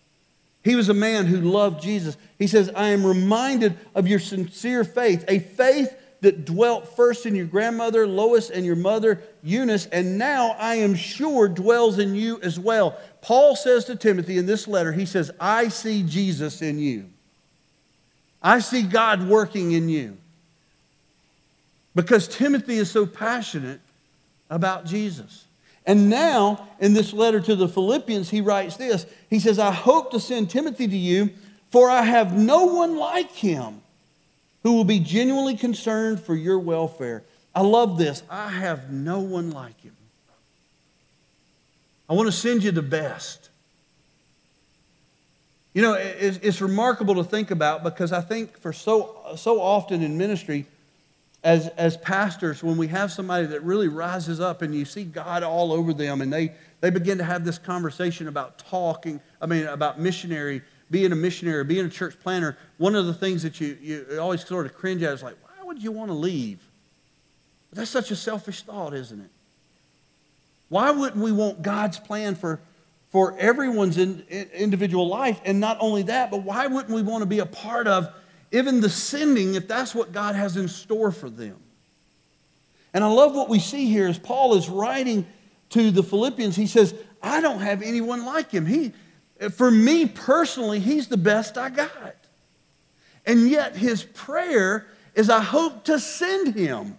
He 0.64 0.76
was 0.76 0.90
a 0.90 0.94
man 0.94 1.26
who 1.26 1.40
loved 1.40 1.82
Jesus. 1.82 2.18
He 2.38 2.48
says, 2.48 2.70
I 2.76 2.90
am 2.90 3.06
reminded 3.06 3.78
of 3.96 4.08
your 4.08 4.20
sincere 4.20 4.84
faith, 4.84 5.24
a 5.28 5.40
faith 5.40 5.96
that 6.22 6.44
dwelt 6.44 6.98
first 6.98 7.26
in 7.26 7.34
your 7.34 7.46
grandmother 7.46 8.06
Lois 8.06 8.50
and 8.50 8.66
your 8.66 8.76
mother 8.76 9.22
Eunice, 9.42 9.86
and 9.86 10.18
now 10.18 10.56
I 10.60 10.76
am 10.76 10.96
sure 10.96 11.48
dwells 11.48 11.98
in 11.98 12.14
you 12.14 12.42
as 12.42 12.60
well. 12.60 13.00
Paul 13.22 13.56
says 13.56 13.86
to 13.86 13.96
Timothy 13.96 14.38
in 14.38 14.46
this 14.46 14.68
letter, 14.68 14.92
he 14.92 15.06
says, 15.06 15.32
I 15.40 15.70
see 15.70 16.04
Jesus 16.04 16.62
in 16.62 16.78
you. 16.78 17.06
I 18.44 18.60
see 18.60 18.84
God 18.84 19.28
working 19.28 19.72
in 19.72 19.88
you. 19.88 20.18
Because 21.96 22.28
Timothy 22.28 22.78
is 22.78 22.92
so 22.92 23.06
passionate 23.06 23.80
about 24.50 24.86
Jesus. 24.86 25.46
And 25.90 26.08
now, 26.08 26.68
in 26.80 26.94
this 26.94 27.14
letter 27.14 27.40
to 27.40 27.56
the 27.56 27.68
Philippians, 27.68 28.30
he 28.30 28.42
writes 28.42 28.78
this 28.78 29.08
He 29.28 29.40
says, 29.40 29.58
I 29.58 29.72
hope 29.72 30.12
to 30.12 30.20
send 30.20 30.52
Timothy 30.52 30.88
to 30.88 30.96
you, 30.96 31.32
for 31.72 31.90
I 31.90 32.04
have 32.04 32.38
no 32.38 32.66
one 32.66 32.96
like 32.96 33.32
him 33.32 33.82
who 34.62 34.76
will 34.76 34.84
be 34.84 35.00
genuinely 35.00 35.58
concerned 35.58 36.20
for 36.20 36.36
your 36.36 36.60
welfare. 36.60 37.24
I 37.56 37.62
love 37.62 37.98
this. 37.98 38.22
I 38.30 38.50
have 38.50 38.92
no 38.92 39.22
one 39.22 39.50
like 39.50 39.82
him. 39.82 39.96
I 42.08 42.14
want 42.14 42.28
to 42.28 42.34
send 42.34 42.64
you 42.64 42.70
the 42.70 42.84
best. 42.84 43.50
You 45.74 45.82
know, 45.82 45.94
it's, 45.94 46.62
remarkable 46.62 47.16
to 47.16 47.24
think 47.24 47.50
about 47.50 47.84
because 47.84 48.12
I 48.12 48.22
think 48.22 48.60
for 48.60 48.74
so, 48.74 49.34
so 49.38 49.60
often 49.60 50.04
in 50.04 50.20
ministry, 50.20 50.68
as, 51.44 51.68
as 51.70 51.96
pastors, 51.98 52.62
when 52.62 52.78
we 52.78 52.88
have 52.88 53.12
somebody 53.12 53.48
that 53.48 53.64
really 53.64 53.88
rises 53.88 54.40
up 54.40 54.62
and 54.62 54.76
you 54.76 54.86
see 54.86 55.04
God 55.06 55.44
all 55.44 55.72
over 55.72 55.94
them 55.94 56.22
and 56.22 56.32
they, 56.32 56.54
they 56.82 56.90
begin 56.90 57.18
to 57.18 57.24
have 57.24 57.46
this 57.46 57.58
conversation 57.58 58.28
about 58.28 58.58
talking, 58.60 59.22
I 59.42 59.46
mean, 59.46 59.66
about 59.66 60.00
missionary 60.00 60.62
being 60.92 61.12
a 61.12 61.16
missionary, 61.16 61.64
being 61.64 61.86
a 61.86 61.90
church 61.90 62.20
planter, 62.20 62.58
one 62.78 62.96
of 62.96 63.06
the 63.06 63.14
things 63.14 63.44
that 63.44 63.62
you, 63.62 63.78
you 63.82 64.20
always 64.20 64.46
sort 64.46 64.66
of 64.66 64.74
cringe 64.74 65.04
at 65.04 65.14
is 65.14 65.24
like, 65.24 65.36
why 65.44 65.66
would 65.66 65.82
you 65.82 65.92
want 65.92 66.10
to 66.10 66.16
leave? 66.16 66.60
That's 67.72 67.92
such 67.92 68.10
a 68.12 68.16
selfish 68.16 68.64
thought, 68.64 68.94
isn't 68.94 69.20
it? 69.20 69.30
Why 70.70 70.92
wouldn't 70.92 71.24
we 71.24 71.32
want 71.32 71.62
God's 71.62 72.00
plan 72.00 72.36
for, 72.36 72.60
for 73.10 73.38
everyone's 73.38 73.98
in, 73.98 74.26
in 74.30 74.50
individual 74.50 75.08
life? 75.08 75.40
And 75.46 75.60
not 75.60 75.78
only 75.80 76.04
that, 76.04 76.32
but 76.32 76.44
why 76.44 76.68
wouldn't 76.68 76.94
we 76.94 77.02
want 77.02 77.22
to 77.22 77.28
be 77.28 77.40
a 77.40 77.46
part 77.46 77.88
of 77.88 78.10
even 78.52 78.82
the 78.82 78.90
sending 78.90 79.56
if 79.56 79.68
that's 79.68 79.94
what 79.94 80.12
God 80.12 80.36
has 80.36 80.58
in 80.58 80.68
store 80.68 81.12
for 81.12 81.30
them? 81.30 81.58
And 82.94 83.04
I 83.04 83.08
love 83.08 83.36
what 83.36 83.50
we 83.50 83.60
see 83.60 83.86
here 83.86 84.08
as 84.08 84.18
Paul 84.18 84.56
is 84.56 84.70
writing 84.70 85.26
to 85.70 85.92
the 85.92 86.02
Philippians. 86.02 86.56
He 86.56 86.68
says, 86.68 86.94
I 87.22 87.42
don't 87.42 87.60
have 87.60 87.82
anyone 87.82 88.26
like 88.26 88.52
him. 88.52 88.66
He, 88.66 88.94
for 89.52 89.70
me 89.70 90.08
personally, 90.08 90.80
he's 90.80 91.08
the 91.08 91.18
best 91.18 91.58
I 91.58 91.70
got. 91.70 92.16
And 93.26 93.48
yet 93.48 93.76
his 93.76 94.04
prayer 94.04 94.88
is, 95.14 95.30
I 95.30 95.42
hope 95.42 95.84
to 95.86 96.00
send 96.00 96.56
him. 96.56 96.98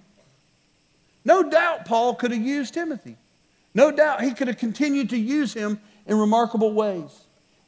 No 1.25 1.43
doubt 1.43 1.87
Paul 1.87 2.15
could 2.15 2.31
have 2.31 2.41
used 2.41 2.75
Timothy. 2.75 3.17
No 3.75 3.91
doubt 3.91 4.23
he 4.23 4.33
could 4.33 4.49
have 4.49 4.59
continued 4.59 5.11
to 5.11 5.19
use 5.19 5.53
him 5.53 5.81
in 6.07 6.19
remarkable 6.19 6.73
ways. 6.73 7.11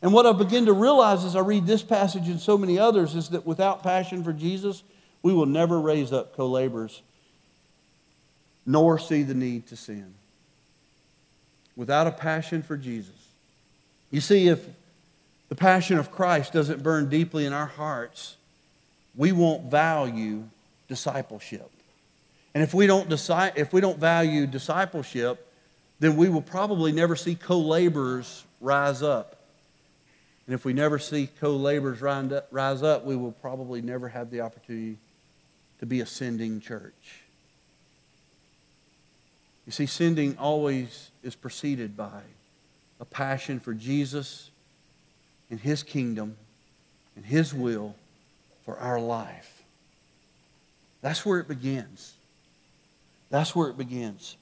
And 0.02 0.12
what 0.12 0.26
I 0.26 0.32
begin 0.32 0.66
to 0.66 0.72
realize 0.72 1.24
as 1.24 1.36
I 1.36 1.40
read 1.40 1.64
this 1.64 1.82
passage 1.82 2.28
and 2.28 2.40
so 2.40 2.58
many 2.58 2.78
others 2.78 3.14
is 3.14 3.28
that 3.30 3.46
without 3.46 3.84
passion 3.84 4.24
for 4.24 4.32
Jesus, 4.32 4.82
we 5.22 5.32
will 5.32 5.46
never 5.46 5.80
raise 5.80 6.12
up 6.12 6.36
co 6.36 6.48
laborers 6.48 7.00
nor 8.66 8.98
see 8.98 9.22
the 9.22 9.34
need 9.34 9.66
to 9.68 9.76
sin. 9.76 10.14
Without 11.76 12.06
a 12.06 12.12
passion 12.12 12.62
for 12.62 12.76
Jesus, 12.76 13.14
you 14.10 14.20
see, 14.20 14.48
if 14.48 14.64
the 15.48 15.54
passion 15.54 15.98
of 15.98 16.10
Christ 16.10 16.52
doesn't 16.52 16.82
burn 16.82 17.08
deeply 17.08 17.46
in 17.46 17.52
our 17.52 17.66
hearts, 17.66 18.36
we 19.16 19.32
won't 19.32 19.70
value 19.70 20.44
discipleship. 20.88 21.70
And 22.54 22.62
if 22.62 22.74
we 22.74 22.86
don't, 22.86 23.10
if 23.56 23.72
we 23.72 23.80
don't 23.80 23.98
value 23.98 24.46
discipleship, 24.46 25.48
then 25.98 26.16
we 26.16 26.28
will 26.28 26.42
probably 26.42 26.92
never 26.92 27.16
see 27.16 27.34
co 27.34 27.58
laborers 27.58 28.44
rise 28.60 29.02
up. 29.02 29.41
And 30.46 30.54
if 30.54 30.64
we 30.64 30.72
never 30.72 30.98
see 30.98 31.28
co 31.40 31.56
laborers 31.56 32.00
rise 32.02 32.82
up, 32.82 33.04
we 33.04 33.16
will 33.16 33.32
probably 33.32 33.80
never 33.80 34.08
have 34.08 34.30
the 34.30 34.40
opportunity 34.40 34.98
to 35.78 35.86
be 35.86 36.00
a 36.00 36.06
sending 36.06 36.60
church. 36.60 37.22
You 39.66 39.72
see, 39.72 39.86
sending 39.86 40.36
always 40.38 41.10
is 41.22 41.36
preceded 41.36 41.96
by 41.96 42.22
a 43.00 43.04
passion 43.04 43.60
for 43.60 43.72
Jesus 43.72 44.50
and 45.50 45.60
His 45.60 45.82
kingdom 45.82 46.36
and 47.14 47.24
His 47.24 47.54
will 47.54 47.94
for 48.64 48.76
our 48.78 49.00
life. 49.00 49.62
That's 51.00 51.24
where 51.24 51.38
it 51.38 51.48
begins. 51.48 52.14
That's 53.30 53.54
where 53.54 53.68
it 53.68 53.76
begins. 53.76 54.36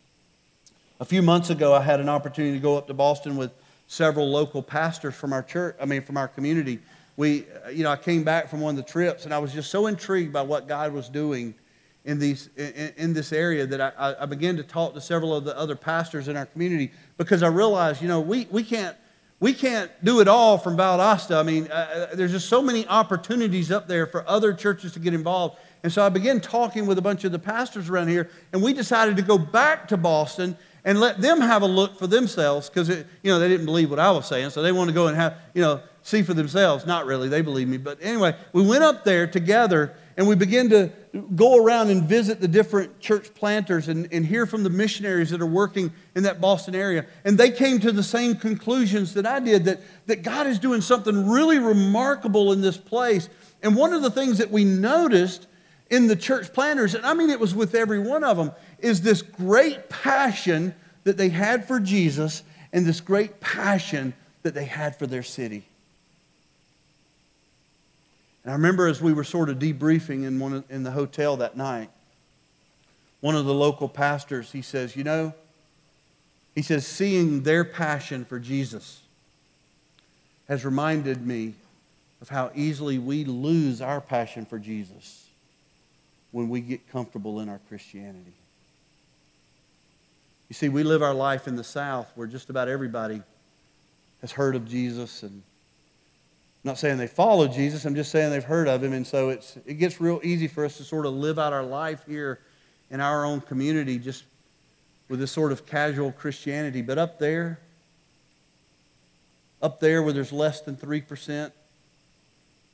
A 0.99 1.05
few 1.05 1.23
months 1.23 1.49
ago, 1.49 1.75
I 1.75 1.81
had 1.81 2.01
an 2.01 2.09
opportunity 2.09 2.55
to 2.55 2.63
go 2.63 2.77
up 2.77 2.87
to 2.89 2.95
Boston 2.95 3.37
with 3.37 3.53
several 3.91 4.31
local 4.31 4.63
pastors 4.63 5.17
from 5.17 5.33
our 5.33 5.43
church, 5.43 5.75
I 5.81 5.85
mean, 5.85 6.01
from 6.01 6.17
our 6.17 6.29
community. 6.29 6.79
We, 7.17 7.45
you 7.73 7.83
know, 7.83 7.91
I 7.91 7.97
came 7.97 8.23
back 8.23 8.49
from 8.49 8.61
one 8.61 8.79
of 8.79 8.87
the 8.87 8.89
trips 8.89 9.25
and 9.25 9.35
I 9.35 9.39
was 9.39 9.53
just 9.53 9.69
so 9.69 9.89
intrigued 9.89 10.33
by 10.33 10.43
what 10.43 10.69
God 10.69 10.93
was 10.93 11.09
doing 11.09 11.57
in, 12.05 12.21
these, 12.21 12.51
in, 12.57 12.93
in 12.97 13.13
this 13.15 13.33
area 13.33 13.67
that 13.67 13.81
I, 13.81 14.15
I 14.21 14.27
began 14.27 14.57
to 14.59 14.63
talk 14.63 14.95
to 14.95 15.01
several 15.01 15.35
of 15.35 15.43
the 15.43 15.59
other 15.59 15.75
pastors 15.75 16.29
in 16.29 16.37
our 16.37 16.47
community 16.47 16.93
because 17.17 17.43
I 17.43 17.49
realized, 17.49 18.01
you 18.01 18.07
know, 18.07 18.21
we, 18.21 18.47
we, 18.53 18.63
can't, 18.63 18.97
we 19.41 19.53
can't 19.53 19.91
do 20.05 20.21
it 20.21 20.29
all 20.29 20.57
from 20.57 20.77
Valdosta. 20.77 21.41
I 21.41 21.43
mean, 21.43 21.67
uh, 21.67 22.09
uh, 22.13 22.15
there's 22.15 22.31
just 22.31 22.49
so 22.49 22.63
many 22.63 22.87
opportunities 22.87 23.73
up 23.73 23.89
there 23.89 24.07
for 24.07 24.27
other 24.29 24.53
churches 24.53 24.93
to 24.93 25.01
get 25.01 25.15
involved. 25.15 25.59
And 25.83 25.93
so 25.93 26.07
I 26.07 26.11
began 26.11 26.41
talking 26.41 26.87
with 26.87 26.99
a 26.99 27.03
bunch 27.03 27.25
of 27.25 27.33
the 27.33 27.41
pastors 27.41 27.91
around 27.91 28.07
here, 28.07 28.31
and 28.53 28.63
we 28.63 28.73
decided 28.73 29.17
to 29.17 29.23
go 29.23 29.37
back 29.37 29.89
to 29.89 29.97
Boston 29.97 30.57
and 30.85 31.01
let 31.01 31.21
them 31.21 31.41
have 31.41 31.63
a 31.63 31.67
look 31.67 31.99
for 31.99 32.07
themselves 32.07 32.69
because, 32.69 32.89
you 32.89 33.05
know, 33.25 33.39
they 33.39 33.49
didn't 33.49 33.67
believe 33.67 33.91
what 33.91 33.99
I 33.99 34.11
was 34.11 34.27
saying. 34.27 34.51
So 34.51 34.63
they 34.63 34.73
want 34.73 34.89
to 34.89 34.95
go 34.95 35.07
and 35.07 35.17
have, 35.17 35.37
you 35.55 35.63
know, 35.63 35.81
see 36.03 36.23
for 36.23 36.35
themselves. 36.35 36.87
Not 36.87 37.07
really, 37.07 37.29
they 37.29 37.43
believe 37.43 37.69
me. 37.69 37.77
But 37.77 37.99
anyway, 38.01 38.35
we 38.53 38.63
went 38.63 38.83
up 38.83 39.05
there 39.05 39.27
together 39.27 39.95
and 40.17 40.27
we 40.27 40.35
began 40.35 40.69
to 40.71 40.91
go 41.35 41.63
around 41.63 41.91
and 41.91 42.05
visit 42.05 42.41
the 42.41 42.49
different 42.49 43.01
church 43.01 43.33
planters 43.35 43.89
and, 43.89 44.09
and 44.13 44.25
hear 44.25 44.47
from 44.47 44.63
the 44.63 44.71
missionaries 44.71 45.31
that 45.31 45.41
are 45.41 45.47
working 45.47 45.93
in 46.15 46.23
that 46.25 46.41
Boston 46.41 46.75
area. 46.75 47.07
And 47.25 47.37
they 47.37 47.51
came 47.51 47.81
to 47.81 47.93
the 47.93 48.03
same 48.03 48.37
conclusions 48.37 49.15
that 49.15 49.27
I 49.27 49.41
did 49.41 49.65
that, 49.65 49.81
that 50.07 50.23
God 50.23 50.47
is 50.47 50.59
doing 50.59 50.81
something 50.81 51.29
really 51.29 51.59
remarkable 51.59 52.53
in 52.53 52.61
this 52.61 52.77
place. 52.77 53.29
And 53.63 53.77
one 53.77 53.93
of 53.93 54.03
the 54.03 54.11
things 54.11 54.39
that 54.39 54.51
we 54.51 54.65
noticed 54.65 55.47
in 55.91 56.07
the 56.07 56.17
church 56.17 56.53
planters, 56.53 56.95
and 56.95 57.05
I 57.05 57.15
mean 57.15 57.31
it 57.31 57.41
was 57.41 57.55
with 57.55 57.75
every 57.75 57.99
one 57.99 58.23
of 58.23 58.37
them, 58.37 58.53
is 58.83 59.03
this 59.03 59.23
great 59.23 59.89
passion 59.89 60.75
that 61.05 61.17
they 61.17 61.29
had 61.29 61.67
for 61.67 61.81
Jesus 61.81 62.43
and 62.73 62.87
this 62.87 63.01
great 63.01 63.41
passion 63.41 64.15
that 64.43 64.55
they 64.55 64.65
had 64.65 64.97
for 64.97 65.07
their 65.07 65.23
city. 65.23 65.65
And 68.45 68.53
I 68.53 68.55
remember 68.55 68.87
as 68.87 69.03
we 69.03 69.13
were 69.13 69.25
sort 69.25 69.49
of 69.49 69.59
debriefing 69.59 70.25
in, 70.25 70.39
one 70.39 70.65
in 70.71 70.83
the 70.83 70.91
hotel 70.91 71.37
that 71.39 71.57
night, 71.57 71.91
one 73.21 73.37
of 73.37 73.45
the 73.45 73.55
local 73.55 73.89
pastors, 73.89 74.53
he 74.53 74.63
says, 74.63 74.97
You 74.97 75.05
know, 75.05 75.35
he 76.55 76.63
says, 76.63 76.87
seeing 76.87 77.43
their 77.43 77.65
passion 77.65 78.25
for 78.25 78.39
Jesus 78.39 79.03
has 80.49 80.65
reminded 80.65 81.27
me 81.27 81.55
of 82.21 82.29
how 82.29 82.51
easily 82.55 82.99
we 82.99 83.25
lose 83.25 83.81
our 83.81 84.01
passion 84.01 84.45
for 84.45 84.59
Jesus 84.59 85.29
when 86.33 86.49
we 86.49 86.61
get 86.61 86.91
comfortable 86.91 87.41
in 87.41 87.49
our 87.49 87.61
Christianity. 87.69 88.35
You 90.51 90.55
see, 90.55 90.69
we 90.69 90.83
live 90.83 91.01
our 91.01 91.15
life 91.15 91.47
in 91.47 91.55
the 91.55 91.63
South 91.63 92.11
where 92.17 92.27
just 92.27 92.51
about 92.51 92.69
everybody 92.69 93.23
has 94.21 94.33
heard 94.33 94.57
of 94.57 94.69
Jesus 94.69 95.23
and 95.23 95.43
I'm 96.63 96.69
not 96.69 96.79
saying 96.79 96.99
they 96.99 97.07
follow 97.07 97.47
Jesus, 97.47 97.85
I'm 97.85 97.95
just 97.95 98.11
saying 98.11 98.33
they've 98.33 98.43
heard 98.43 98.67
of 98.67 98.83
him. 98.83 98.93
And 98.93 99.07
so 99.07 99.31
it's, 99.31 99.57
it 99.65 99.75
gets 99.75 100.01
real 100.01 100.21
easy 100.25 100.49
for 100.49 100.65
us 100.65 100.77
to 100.79 100.85
sort 100.85 101.07
of 101.07 101.15
live 101.15 101.39
out 101.39 101.53
our 101.53 101.63
life 101.63 102.05
here 102.07 102.41
in 102.91 103.01
our 103.01 103.25
own 103.25 103.41
community 103.41 103.97
just 103.97 104.25
with 105.09 105.21
this 105.21 105.31
sort 105.31 105.53
of 105.53 105.65
casual 105.67 106.11
Christianity. 106.11 106.83
But 106.83 106.99
up 106.99 107.21
there, 107.21 107.61
up 109.63 109.79
there 109.79 110.03
where 110.03 110.13
there's 110.13 110.33
less 110.33 110.61
than 110.61 110.77
3% 110.77 111.53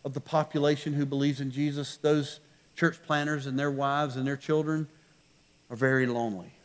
of 0.03 0.15
the 0.15 0.21
population 0.21 0.95
who 0.95 1.05
believes 1.05 1.43
in 1.43 1.51
Jesus, 1.51 1.99
those 1.99 2.41
church 2.75 3.03
planters 3.07 3.45
and 3.45 3.59
their 3.59 3.71
wives 3.71 4.17
and 4.17 4.27
their 4.27 4.37
children 4.37 4.89
are 5.69 5.77
very 5.77 6.07
lonely. 6.07 6.56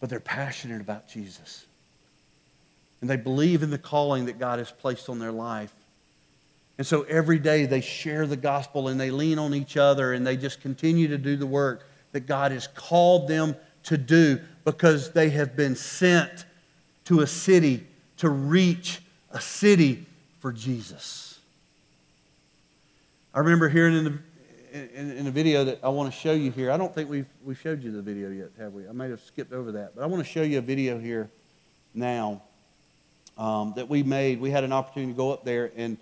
But 0.00 0.10
they're 0.10 0.20
passionate 0.20 0.80
about 0.80 1.08
Jesus. 1.08 1.66
and 3.00 3.08
they 3.08 3.16
believe 3.16 3.62
in 3.62 3.70
the 3.70 3.78
calling 3.78 4.26
that 4.26 4.38
God 4.38 4.58
has 4.58 4.70
placed 4.70 5.08
on 5.08 5.18
their 5.18 5.32
life. 5.32 5.72
And 6.76 6.86
so 6.86 7.02
every 7.02 7.38
day 7.38 7.66
they 7.66 7.80
share 7.80 8.26
the 8.26 8.36
gospel 8.36 8.88
and 8.88 9.00
they 9.00 9.10
lean 9.10 9.38
on 9.38 9.54
each 9.54 9.76
other 9.76 10.12
and 10.12 10.26
they 10.26 10.36
just 10.36 10.60
continue 10.60 11.08
to 11.08 11.18
do 11.18 11.36
the 11.36 11.46
work 11.46 11.88
that 12.12 12.20
God 12.20 12.52
has 12.52 12.66
called 12.66 13.28
them 13.28 13.56
to 13.84 13.96
do 13.96 14.40
because 14.64 15.12
they 15.12 15.30
have 15.30 15.56
been 15.56 15.76
sent 15.76 16.44
to 17.04 17.20
a 17.20 17.26
city 17.26 17.86
to 18.18 18.28
reach 18.28 19.00
a 19.30 19.40
city 19.40 20.04
for 20.38 20.52
Jesus. 20.52 21.38
I 23.32 23.38
remember 23.38 23.68
hearing 23.68 23.96
in 23.96 24.04
the, 24.04 24.18
in, 24.72 25.10
in 25.12 25.24
the 25.24 25.30
video 25.30 25.64
that 25.64 25.80
I 25.82 25.88
want 25.88 26.12
to 26.12 26.18
show 26.18 26.32
you 26.32 26.50
here. 26.50 26.70
I 26.70 26.76
don't 26.76 26.94
think 26.94 27.10
we've, 27.10 27.26
we 27.44 27.54
showed 27.54 27.82
you 27.82 27.90
the 27.90 28.02
video 28.02 28.30
yet, 28.30 28.50
have 28.58 28.72
we? 28.72 28.86
I 28.88 28.92
might 28.92 29.10
have 29.10 29.20
skipped 29.20 29.52
over 29.52 29.72
that. 29.72 29.94
But 29.94 30.02
I 30.02 30.06
want 30.06 30.24
to 30.24 30.30
show 30.30 30.42
you 30.42 30.58
a 30.58 30.62
video 30.62 30.98
here 30.98 31.30
now 31.94 32.42
um, 33.36 33.72
that 33.76 33.88
we 33.88 34.02
made. 34.02 34.40
We 34.40 34.50
had 34.50 34.64
an 34.64 34.72
opportunity 34.72 35.12
to 35.12 35.16
go 35.16 35.32
up 35.32 35.44
there 35.44 35.70
and, 35.76 35.96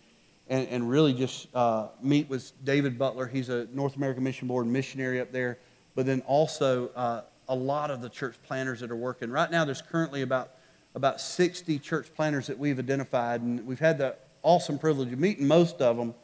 and, 0.48 0.68
and 0.68 0.90
really 0.90 1.12
just 1.12 1.48
uh, 1.54 1.88
meet 2.02 2.28
with 2.28 2.52
David 2.64 2.98
Butler. 2.98 3.26
He's 3.26 3.48
a 3.48 3.66
North 3.72 3.96
American 3.96 4.24
Mission 4.24 4.48
Board 4.48 4.66
missionary 4.66 5.20
up 5.20 5.33
there, 5.33 5.59
but 5.94 6.07
then 6.07 6.20
also 6.22 6.88
uh, 6.88 7.22
a 7.48 7.54
lot 7.54 7.90
of 7.90 8.00
the 8.00 8.09
church 8.09 8.37
planters 8.46 8.81
that 8.81 8.90
are 8.90 8.96
working. 8.96 9.31
Right 9.31 9.50
now, 9.50 9.64
there's 9.64 9.83
currently 9.83 10.22
about, 10.22 10.50
about 10.94 11.20
60 11.20 11.78
church 11.78 12.14
planters 12.14 12.46
that 12.48 12.59
we've 12.59 12.78
identified, 12.78 13.40
and 13.40 13.66
we've 13.66 13.78
had 13.78 13.98
the 13.98 14.16
awesome 14.42 14.78
privilege 14.78 15.12
of 15.12 15.18
meeting 15.18 15.46
most 15.46 15.81
of 15.81 15.96
them. 15.96 16.14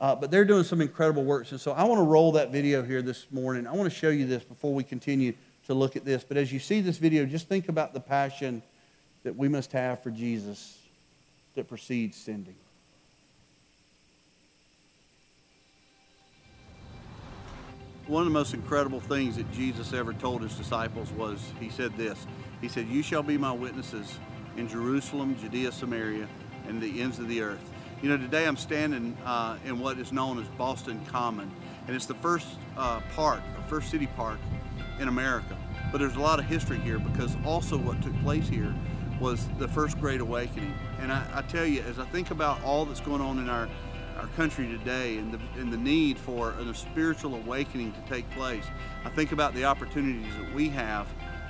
Uh, 0.00 0.14
but 0.14 0.30
they're 0.30 0.46
doing 0.46 0.64
some 0.64 0.80
incredible 0.80 1.24
works. 1.24 1.52
And 1.52 1.60
so 1.60 1.72
I 1.72 1.84
want 1.84 1.98
to 1.98 2.04
roll 2.04 2.32
that 2.32 2.50
video 2.50 2.82
here 2.82 3.02
this 3.02 3.26
morning. 3.30 3.66
I 3.66 3.72
want 3.72 3.90
to 3.90 3.94
show 3.94 4.08
you 4.08 4.26
this 4.26 4.42
before 4.42 4.72
we 4.72 4.82
continue 4.82 5.34
to 5.66 5.74
look 5.74 5.94
at 5.94 6.06
this. 6.06 6.24
But 6.24 6.38
as 6.38 6.50
you 6.50 6.58
see 6.58 6.80
this 6.80 6.96
video, 6.96 7.26
just 7.26 7.48
think 7.48 7.68
about 7.68 7.92
the 7.92 8.00
passion 8.00 8.62
that 9.24 9.36
we 9.36 9.46
must 9.46 9.72
have 9.72 10.02
for 10.02 10.10
Jesus 10.10 10.78
that 11.54 11.68
precedes 11.68 12.16
sending. 12.16 12.54
One 18.06 18.22
of 18.22 18.26
the 18.26 18.32
most 18.32 18.54
incredible 18.54 19.00
things 19.00 19.36
that 19.36 19.52
Jesus 19.52 19.92
ever 19.92 20.12
told 20.14 20.42
his 20.42 20.54
disciples 20.56 21.12
was 21.12 21.52
he 21.60 21.68
said 21.68 21.96
this 21.96 22.26
He 22.60 22.68
said, 22.68 22.88
You 22.88 23.02
shall 23.02 23.22
be 23.22 23.38
my 23.38 23.52
witnesses 23.52 24.18
in 24.56 24.66
Jerusalem, 24.66 25.36
Judea, 25.40 25.70
Samaria, 25.70 26.26
and 26.66 26.80
the 26.80 27.00
ends 27.00 27.18
of 27.18 27.28
the 27.28 27.42
earth. 27.42 27.70
You 28.02 28.08
know, 28.08 28.16
today 28.16 28.46
I'm 28.46 28.56
standing 28.56 29.14
uh, 29.26 29.58
in 29.66 29.78
what 29.78 29.98
is 29.98 30.10
known 30.10 30.40
as 30.40 30.48
Boston 30.56 31.04
Common, 31.08 31.50
and 31.86 31.94
it's 31.94 32.06
the 32.06 32.14
first 32.14 32.46
uh, 32.78 33.00
park, 33.14 33.42
the 33.54 33.62
first 33.64 33.90
city 33.90 34.06
park 34.06 34.38
in 34.98 35.08
America. 35.08 35.54
But 35.92 35.98
there's 35.98 36.16
a 36.16 36.20
lot 36.20 36.38
of 36.38 36.46
history 36.46 36.78
here 36.78 36.98
because 36.98 37.36
also 37.44 37.76
what 37.76 38.00
took 38.02 38.18
place 38.22 38.48
here 38.48 38.74
was 39.20 39.46
the 39.58 39.68
first 39.68 40.00
Great 40.00 40.22
Awakening. 40.22 40.72
And 41.00 41.12
I, 41.12 41.26
I 41.34 41.42
tell 41.42 41.66
you, 41.66 41.82
as 41.82 41.98
I 41.98 42.06
think 42.06 42.30
about 42.30 42.62
all 42.64 42.86
that's 42.86 43.00
going 43.00 43.20
on 43.20 43.38
in 43.38 43.50
our 43.50 43.68
our 44.16 44.26
country 44.28 44.68
today 44.68 45.16
and 45.16 45.32
the, 45.32 45.40
and 45.58 45.72
the 45.72 45.78
need 45.78 46.18
for 46.18 46.50
a 46.50 46.74
spiritual 46.74 47.34
awakening 47.36 47.90
to 47.92 48.00
take 48.02 48.30
place. 48.32 48.64
I 49.02 49.08
think 49.08 49.32
about 49.32 49.54
the 49.54 49.64
opportunities 49.64 50.36
that 50.36 50.54
we 50.54 50.68
have 50.68 51.06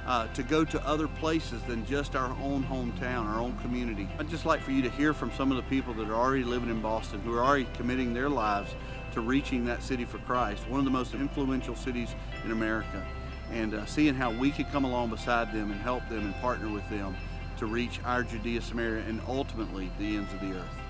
uh, 0.07 0.27
to 0.29 0.43
go 0.43 0.65
to 0.65 0.87
other 0.87 1.09
places 1.09 1.63
than 1.63 1.85
just 1.87 2.17
our 2.17 2.31
own 2.43 2.65
hometown, 2.65 3.27
our 3.27 3.41
own 3.41 3.57
community. 3.59 4.09
I'd 4.19 4.29
just 4.29 4.47
like 4.47 4.61
for 4.63 4.71
you 4.71 4.83
to 4.83 4.91
hear 4.91 5.13
from 5.13 5.31
some 5.33 5.51
of 5.51 5.57
the 5.57 5.63
people 5.65 5.95
that 5.95 6.09
are 6.09 6.15
already 6.15 6.45
living 6.45 6.71
in 6.71 6.81
Boston, 6.81 7.21
who 7.21 7.35
are 7.35 7.45
already 7.45 7.69
committing 7.75 8.15
their 8.15 8.29
lives 8.29 8.75
to 9.13 9.21
reaching 9.21 9.65
that 9.67 9.83
city 9.83 10.05
for 10.05 10.19
Christ, 10.19 10.69
one 10.69 10.79
of 10.79 10.85
the 10.85 10.91
most 10.91 11.15
influential 11.15 11.75
cities 11.75 12.15
in 12.45 12.53
America, 12.53 13.05
and 13.51 13.75
uh, 13.75 13.85
seeing 13.87 14.15
how 14.15 14.31
we 14.31 14.51
could 14.51 14.71
come 14.71 14.85
along 14.85 15.11
beside 15.11 15.53
them 15.53 15.71
and 15.71 15.81
help 15.81 16.09
them 16.09 16.27
and 16.27 16.35
partner 16.37 16.69
with 16.69 16.89
them 16.89 17.17
to 17.59 17.67
reach 17.67 18.01
our 18.05 18.23
Judea, 18.23 18.63
Samaria, 18.63 19.05
and 19.07 19.21
ultimately 19.29 19.91
the 19.99 20.17
ends 20.17 20.33
of 20.33 20.41
the 20.41 20.53
earth. 20.53 20.81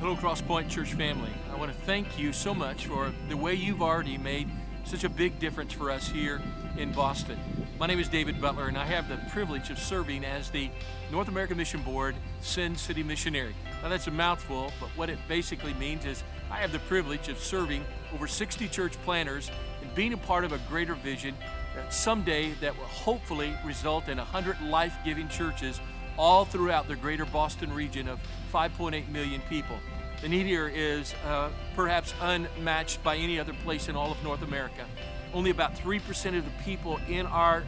Hello, 0.00 0.16
Crosspoint 0.16 0.68
Church 0.68 0.94
family. 0.94 1.30
I 1.52 1.56
want 1.56 1.72
to 1.72 1.78
thank 1.82 2.18
you 2.18 2.32
so 2.32 2.52
much 2.52 2.86
for 2.86 3.12
the 3.28 3.36
way 3.36 3.54
you've 3.54 3.82
already 3.82 4.18
made 4.18 4.48
such 4.84 5.04
a 5.04 5.08
big 5.08 5.38
difference 5.38 5.72
for 5.72 5.90
us 5.90 6.08
here 6.08 6.42
in 6.76 6.92
Boston. 6.92 7.38
My 7.78 7.86
name 7.86 7.98
is 7.98 8.08
David 8.08 8.40
Butler, 8.40 8.68
and 8.68 8.78
I 8.78 8.84
have 8.84 9.08
the 9.08 9.16
privilege 9.30 9.70
of 9.70 9.78
serving 9.78 10.24
as 10.24 10.50
the 10.50 10.70
North 11.10 11.28
American 11.28 11.56
Mission 11.56 11.82
Board 11.82 12.14
Send 12.40 12.78
City 12.78 13.02
Missionary. 13.02 13.54
Now, 13.82 13.88
that's 13.88 14.06
a 14.06 14.12
mouthful, 14.12 14.72
but 14.78 14.88
what 14.90 15.10
it 15.10 15.18
basically 15.26 15.74
means 15.74 16.04
is 16.04 16.22
I 16.50 16.56
have 16.56 16.70
the 16.70 16.78
privilege 16.80 17.28
of 17.28 17.38
serving 17.38 17.84
over 18.14 18.28
60 18.28 18.68
church 18.68 18.92
planters 19.04 19.50
and 19.80 19.92
being 19.94 20.12
a 20.12 20.16
part 20.16 20.44
of 20.44 20.52
a 20.52 20.58
greater 20.68 20.94
vision 20.94 21.34
that 21.74 21.92
someday 21.92 22.52
that 22.60 22.76
will 22.76 22.84
hopefully 22.84 23.52
result 23.64 24.08
in 24.08 24.18
100 24.18 24.60
life-giving 24.62 25.28
churches 25.28 25.80
all 26.16 26.44
throughout 26.44 26.86
the 26.86 26.96
greater 26.96 27.24
Boston 27.24 27.72
region 27.72 28.06
of 28.06 28.20
5.8 28.52 29.08
million 29.08 29.40
people. 29.48 29.78
The 30.20 30.28
need 30.28 30.46
here 30.46 30.68
is 30.68 31.14
uh, 31.26 31.48
perhaps 31.74 32.14
unmatched 32.20 33.02
by 33.02 33.16
any 33.16 33.40
other 33.40 33.54
place 33.64 33.88
in 33.88 33.96
all 33.96 34.12
of 34.12 34.22
North 34.22 34.42
America. 34.42 34.84
Only 35.34 35.50
about 35.50 35.76
3% 35.76 36.36
of 36.36 36.44
the 36.44 36.62
people 36.62 37.00
in 37.08 37.26
our 37.26 37.64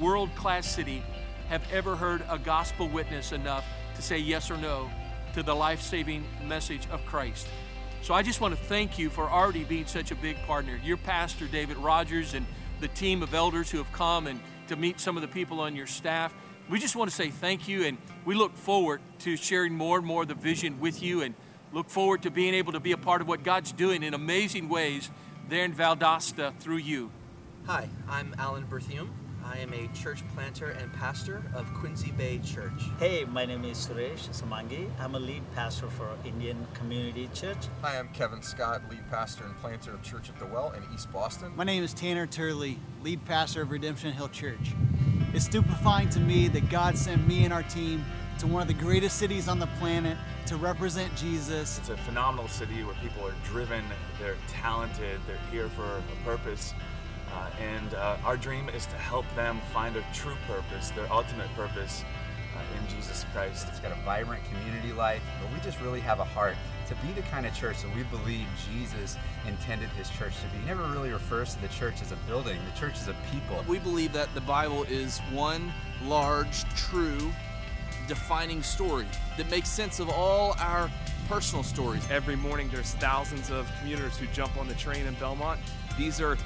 world 0.00 0.34
class 0.36 0.66
city 0.66 1.02
have 1.48 1.62
ever 1.72 1.96
heard 1.96 2.22
a 2.30 2.38
gospel 2.38 2.88
witness 2.88 3.32
enough 3.32 3.64
to 3.96 4.02
say 4.02 4.18
yes 4.18 4.50
or 4.50 4.56
no 4.56 4.88
to 5.34 5.42
the 5.42 5.54
life 5.54 5.80
saving 5.80 6.24
message 6.46 6.88
of 6.90 7.04
Christ. 7.06 7.48
So 8.02 8.14
I 8.14 8.22
just 8.22 8.40
want 8.40 8.56
to 8.56 8.60
thank 8.64 8.98
you 8.98 9.10
for 9.10 9.28
already 9.28 9.64
being 9.64 9.86
such 9.86 10.10
a 10.10 10.14
big 10.14 10.36
partner. 10.46 10.80
Your 10.82 10.96
pastor, 10.96 11.46
David 11.46 11.76
Rogers, 11.76 12.34
and 12.34 12.46
the 12.80 12.88
team 12.88 13.22
of 13.22 13.34
elders 13.34 13.70
who 13.70 13.78
have 13.78 13.92
come 13.92 14.26
and 14.26 14.40
to 14.68 14.76
meet 14.76 15.00
some 15.00 15.16
of 15.16 15.22
the 15.22 15.28
people 15.28 15.60
on 15.60 15.76
your 15.76 15.86
staff. 15.86 16.32
We 16.70 16.78
just 16.78 16.96
want 16.96 17.10
to 17.10 17.16
say 17.16 17.30
thank 17.30 17.68
you, 17.68 17.84
and 17.84 17.98
we 18.24 18.34
look 18.34 18.56
forward 18.56 19.00
to 19.20 19.36
sharing 19.36 19.74
more 19.74 19.98
and 19.98 20.06
more 20.06 20.22
of 20.22 20.28
the 20.28 20.34
vision 20.34 20.80
with 20.80 21.02
you 21.02 21.22
and 21.22 21.34
look 21.72 21.90
forward 21.90 22.22
to 22.22 22.30
being 22.30 22.54
able 22.54 22.72
to 22.72 22.80
be 22.80 22.92
a 22.92 22.96
part 22.96 23.20
of 23.20 23.28
what 23.28 23.42
God's 23.42 23.72
doing 23.72 24.02
in 24.02 24.14
amazing 24.14 24.68
ways 24.68 25.10
there 25.50 25.64
in 25.64 25.74
Valdosta 25.74 26.56
through 26.60 26.76
you. 26.76 27.10
Hi, 27.66 27.88
I'm 28.08 28.36
Alan 28.38 28.64
Berthium. 28.70 29.08
I 29.44 29.58
am 29.58 29.72
a 29.72 29.88
church 29.88 30.22
planter 30.32 30.70
and 30.70 30.92
pastor 30.92 31.42
of 31.56 31.66
Quincy 31.74 32.12
Bay 32.12 32.38
Church. 32.38 32.84
Hey, 33.00 33.24
my 33.24 33.44
name 33.46 33.64
is 33.64 33.76
Suresh 33.76 34.28
Samangi. 34.28 34.88
I'm 35.00 35.16
a 35.16 35.18
lead 35.18 35.42
pastor 35.56 35.88
for 35.88 36.08
Indian 36.24 36.68
Community 36.74 37.28
Church. 37.34 37.66
Hi, 37.82 37.98
I'm 37.98 38.10
Kevin 38.10 38.42
Scott, 38.42 38.82
lead 38.90 39.02
pastor 39.10 39.42
and 39.42 39.56
planter 39.56 39.92
of 39.92 40.02
Church 40.04 40.28
at 40.28 40.38
the 40.38 40.46
Well 40.46 40.70
in 40.70 40.84
East 40.94 41.12
Boston. 41.12 41.52
My 41.56 41.64
name 41.64 41.82
is 41.82 41.92
Tanner 41.94 42.28
Turley, 42.28 42.78
lead 43.02 43.24
pastor 43.24 43.62
of 43.62 43.72
Redemption 43.72 44.12
Hill 44.12 44.28
Church. 44.28 44.74
It's 45.32 45.44
stupefying 45.44 46.08
to 46.10 46.18
me 46.18 46.48
that 46.48 46.68
God 46.70 46.98
sent 46.98 47.26
me 47.28 47.44
and 47.44 47.52
our 47.52 47.62
team 47.62 48.04
to 48.38 48.48
one 48.48 48.62
of 48.62 48.68
the 48.68 48.74
greatest 48.74 49.16
cities 49.16 49.46
on 49.46 49.60
the 49.60 49.68
planet 49.78 50.18
to 50.46 50.56
represent 50.56 51.14
Jesus. 51.14 51.78
It's 51.78 51.88
a 51.88 51.96
phenomenal 51.96 52.48
city 52.48 52.82
where 52.82 52.96
people 52.96 53.24
are 53.24 53.34
driven, 53.44 53.84
they're 54.18 54.36
talented, 54.48 55.20
they're 55.28 55.38
here 55.52 55.68
for 55.68 55.84
a 55.84 56.24
purpose. 56.24 56.74
Uh, 57.32 57.48
and 57.60 57.94
uh, 57.94 58.16
our 58.24 58.36
dream 58.36 58.68
is 58.70 58.86
to 58.86 58.96
help 58.96 59.24
them 59.36 59.60
find 59.72 59.94
their 59.94 60.04
true 60.12 60.34
purpose, 60.48 60.90
their 60.90 61.10
ultimate 61.12 61.48
purpose 61.54 62.02
Uh, 62.60 62.78
in 62.78 62.94
Jesus 62.94 63.24
Christ. 63.32 63.66
It's 63.68 63.80
got 63.80 63.92
a 63.92 64.00
vibrant 64.02 64.42
community 64.44 64.92
life, 64.92 65.22
but 65.40 65.52
we 65.52 65.60
just 65.60 65.80
really 65.80 66.00
have 66.00 66.20
a 66.20 66.24
heart 66.24 66.56
to 66.88 66.94
be 66.96 67.12
the 67.12 67.22
kind 67.22 67.46
of 67.46 67.54
church 67.54 67.82
that 67.82 67.94
we 67.94 68.02
believe 68.04 68.46
Jesus 68.70 69.16
intended 69.46 69.88
his 69.90 70.10
church 70.10 70.34
to 70.40 70.46
be. 70.48 70.58
He 70.58 70.66
never 70.66 70.82
really 70.84 71.10
refers 71.10 71.54
to 71.54 71.62
the 71.62 71.68
church 71.68 72.02
as 72.02 72.12
a 72.12 72.16
building, 72.26 72.58
the 72.72 72.78
church 72.78 72.96
is 72.96 73.08
a 73.08 73.14
people. 73.30 73.64
We 73.68 73.78
believe 73.78 74.12
that 74.12 74.34
the 74.34 74.40
Bible 74.42 74.84
is 74.84 75.20
one 75.32 75.72
large, 76.04 76.64
true, 76.74 77.32
defining 78.08 78.62
story 78.62 79.06
that 79.36 79.50
makes 79.50 79.68
sense 79.68 80.00
of 80.00 80.10
all 80.10 80.56
our 80.58 80.90
personal 81.28 81.62
stories. 81.62 82.06
Every 82.10 82.36
morning 82.36 82.68
there's 82.70 82.92
thousands 82.94 83.50
of 83.50 83.70
commuters 83.80 84.18
who 84.18 84.26
jump 84.28 84.56
on 84.56 84.68
the 84.68 84.74
train 84.74 85.06
in 85.06 85.14
Belmont. 85.14 85.60
These 85.96 86.20
are 86.20 86.36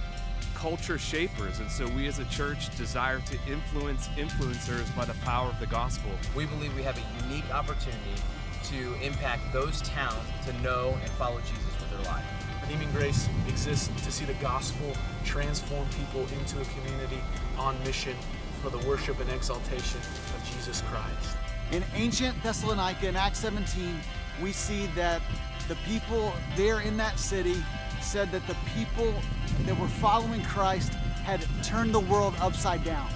culture 0.54 0.98
shapers, 0.98 1.60
and 1.60 1.70
so 1.70 1.86
we 1.88 2.06
as 2.06 2.18
a 2.18 2.24
church 2.26 2.74
desire 2.76 3.20
to 3.20 3.38
influence 3.50 4.08
influencers 4.16 4.94
by 4.96 5.04
the 5.04 5.14
power 5.24 5.48
of 5.48 5.58
the 5.60 5.66
gospel. 5.66 6.10
We 6.36 6.46
believe 6.46 6.74
we 6.74 6.82
have 6.82 6.98
a 6.98 7.26
unique 7.26 7.48
opportunity 7.52 8.20
to 8.64 8.94
impact 9.02 9.52
those 9.52 9.82
towns 9.82 10.24
to 10.46 10.52
know 10.62 10.96
and 11.00 11.10
follow 11.12 11.38
Jesus 11.40 11.80
with 11.80 11.90
their 11.90 12.12
life. 12.12 12.24
Redeeming 12.62 12.90
Grace 12.92 13.28
exists 13.46 13.88
to 14.04 14.10
see 14.10 14.24
the 14.24 14.34
gospel 14.34 14.96
transform 15.24 15.86
people 15.98 16.22
into 16.38 16.60
a 16.60 16.64
community 16.64 17.20
on 17.58 17.78
mission 17.84 18.16
for 18.62 18.70
the 18.70 18.78
worship 18.88 19.20
and 19.20 19.30
exaltation 19.30 20.00
of 20.00 20.50
Jesus 20.50 20.82
Christ. 20.82 21.36
In 21.72 21.84
ancient 21.94 22.42
Thessalonica, 22.42 23.08
in 23.08 23.16
Acts 23.16 23.40
17, 23.40 24.00
we 24.42 24.52
see 24.52 24.86
that 24.94 25.20
the 25.68 25.76
people 25.86 26.32
there 26.56 26.80
in 26.80 26.96
that 26.96 27.18
city 27.18 27.56
said 28.04 28.30
that 28.32 28.46
the 28.46 28.56
people 28.76 29.14
that 29.66 29.78
were 29.78 29.88
following 29.88 30.42
Christ 30.42 30.92
had 31.24 31.44
turned 31.62 31.94
the 31.94 32.00
world 32.00 32.34
upside 32.40 32.84
down. 32.84 33.08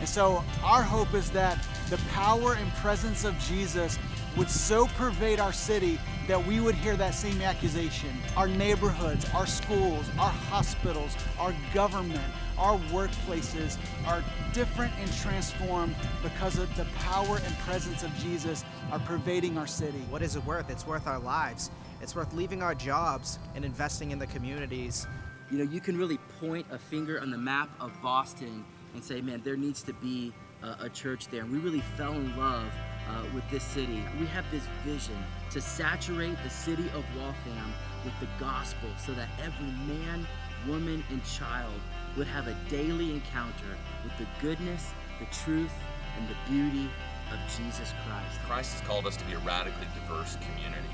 And 0.00 0.08
so 0.08 0.44
our 0.62 0.82
hope 0.82 1.14
is 1.14 1.30
that 1.30 1.66
the 1.88 1.96
power 2.12 2.54
and 2.54 2.70
presence 2.74 3.24
of 3.24 3.38
Jesus 3.38 3.98
would 4.36 4.50
so 4.50 4.86
pervade 4.88 5.40
our 5.40 5.52
city 5.52 5.98
that 6.26 6.44
we 6.44 6.60
would 6.60 6.74
hear 6.74 6.96
that 6.96 7.14
same 7.14 7.40
accusation. 7.40 8.10
Our 8.36 8.48
neighborhoods, 8.48 9.26
our 9.32 9.46
schools, 9.46 10.04
our 10.18 10.30
hospitals, 10.30 11.16
our 11.38 11.54
government, 11.72 12.20
our 12.58 12.78
workplaces 12.90 13.78
are 14.06 14.22
different 14.52 14.92
and 14.98 15.12
transformed 15.14 15.94
because 16.22 16.58
of 16.58 16.74
the 16.76 16.84
power 16.98 17.38
and 17.44 17.58
presence 17.60 18.02
of 18.02 18.14
Jesus 18.18 18.64
are 18.90 18.98
pervading 18.98 19.56
our 19.56 19.66
city. 19.66 20.02
What 20.10 20.22
is 20.22 20.36
it 20.36 20.44
worth? 20.44 20.70
It's 20.70 20.86
worth 20.86 21.06
our 21.06 21.20
lives. 21.20 21.70
It's 22.00 22.14
worth 22.14 22.32
leaving 22.34 22.62
our 22.62 22.74
jobs 22.74 23.38
and 23.54 23.64
investing 23.64 24.10
in 24.10 24.18
the 24.18 24.26
communities. 24.26 25.06
You 25.50 25.58
know, 25.58 25.64
you 25.64 25.80
can 25.80 25.96
really 25.96 26.18
point 26.40 26.66
a 26.70 26.78
finger 26.78 27.20
on 27.20 27.30
the 27.30 27.38
map 27.38 27.70
of 27.80 27.92
Boston 28.02 28.64
and 28.94 29.02
say, 29.02 29.20
man, 29.20 29.40
there 29.44 29.56
needs 29.56 29.82
to 29.84 29.92
be 29.94 30.32
a, 30.62 30.84
a 30.84 30.88
church 30.88 31.28
there. 31.28 31.42
And 31.42 31.50
we 31.50 31.58
really 31.58 31.82
fell 31.96 32.12
in 32.12 32.36
love 32.36 32.70
uh, 33.08 33.22
with 33.34 33.48
this 33.50 33.62
city. 33.62 34.02
We 34.18 34.26
have 34.26 34.44
this 34.50 34.64
vision 34.84 35.16
to 35.52 35.60
saturate 35.60 36.36
the 36.42 36.50
city 36.50 36.86
of 36.94 37.04
Waltham 37.16 37.72
with 38.04 38.14
the 38.20 38.28
gospel 38.38 38.88
so 39.04 39.12
that 39.12 39.28
every 39.42 39.72
man, 39.86 40.26
woman, 40.66 41.04
and 41.10 41.24
child 41.24 41.80
would 42.16 42.26
have 42.26 42.48
a 42.48 42.56
daily 42.68 43.12
encounter 43.12 43.76
with 44.02 44.16
the 44.18 44.26
goodness, 44.40 44.92
the 45.20 45.26
truth, 45.44 45.72
and 46.18 46.28
the 46.28 46.50
beauty 46.50 46.88
of 47.32 47.38
Jesus 47.56 47.92
Christ. 48.06 48.38
Christ 48.46 48.72
has 48.72 48.88
called 48.88 49.06
us 49.06 49.16
to 49.16 49.24
be 49.24 49.32
a 49.32 49.38
radically 49.38 49.86
diverse 49.94 50.36
community. 50.36 50.88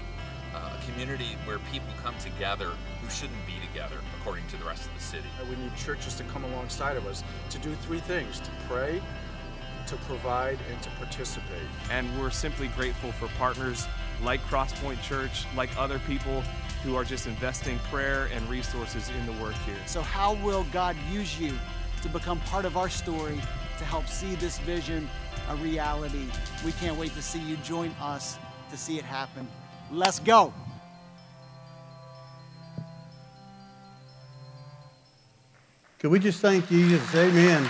Uh, 0.55 0.77
a 0.79 0.85
community 0.85 1.37
where 1.47 1.59
people 1.73 1.89
come 2.03 2.15
together 2.19 2.73
who 3.01 3.09
shouldn't 3.09 3.47
be 3.47 3.55
together, 3.67 3.97
according 4.21 4.47
to 4.49 4.57
the 4.59 4.65
rest 4.65 4.87
of 4.87 4.95
the 4.95 5.01
city. 5.01 5.29
We 5.49 5.57
need 5.57 5.75
churches 5.77 6.15
to 6.17 6.25
come 6.25 6.45
alongside 6.45 6.99
of 6.99 7.07
us 7.07 7.25
to 7.51 7.59
do 7.59 7.75
three 7.77 8.01
things 8.01 8.39
to 8.41 8.51
pray, 8.69 9.01
to 9.87 9.97
provide, 9.97 10.59
and 10.71 10.83
to 10.83 10.91
participate. 10.91 11.67
And 11.91 12.07
we're 12.21 12.31
simply 12.31 12.69
grateful 12.69 13.13
for 13.13 13.29
partners 13.39 13.87
like 14.23 14.43
Crosspoint 14.43 15.01
Church, 15.03 15.47
like 15.57 15.71
other 15.79 15.99
people 16.01 16.43
who 16.85 16.97
are 16.97 17.05
just 17.05 17.27
investing 17.27 17.79
prayer 17.91 18.29
and 18.35 18.47
resources 18.51 19.09
in 19.19 19.25
the 19.25 19.43
work 19.43 19.55
here. 19.65 19.77
So, 19.87 20.03
how 20.03 20.35
will 20.35 20.67
God 20.73 20.97
use 21.11 21.41
you 21.41 21.55
to 22.03 22.09
become 22.11 22.41
part 22.41 22.67
of 22.67 22.77
our 22.77 22.91
story 22.91 23.41
to 23.79 23.85
help 23.85 24.07
see 24.07 24.35
this 24.35 24.59
vision 24.59 25.09
a 25.49 25.57
reality? 25.57 26.27
We 26.63 26.73
can't 26.73 26.99
wait 26.99 27.15
to 27.15 27.23
see 27.23 27.41
you 27.41 27.57
join 27.59 27.95
us 28.01 28.39
to 28.71 28.77
see 28.77 28.99
it 28.99 29.05
happen. 29.05 29.49
Let's 29.93 30.21
go. 30.21 30.55
Can 35.99 36.09
we 36.09 36.19
just 36.19 36.41
thank 36.41 36.67
Jesus? 36.67 37.15
Amen. 37.15 37.69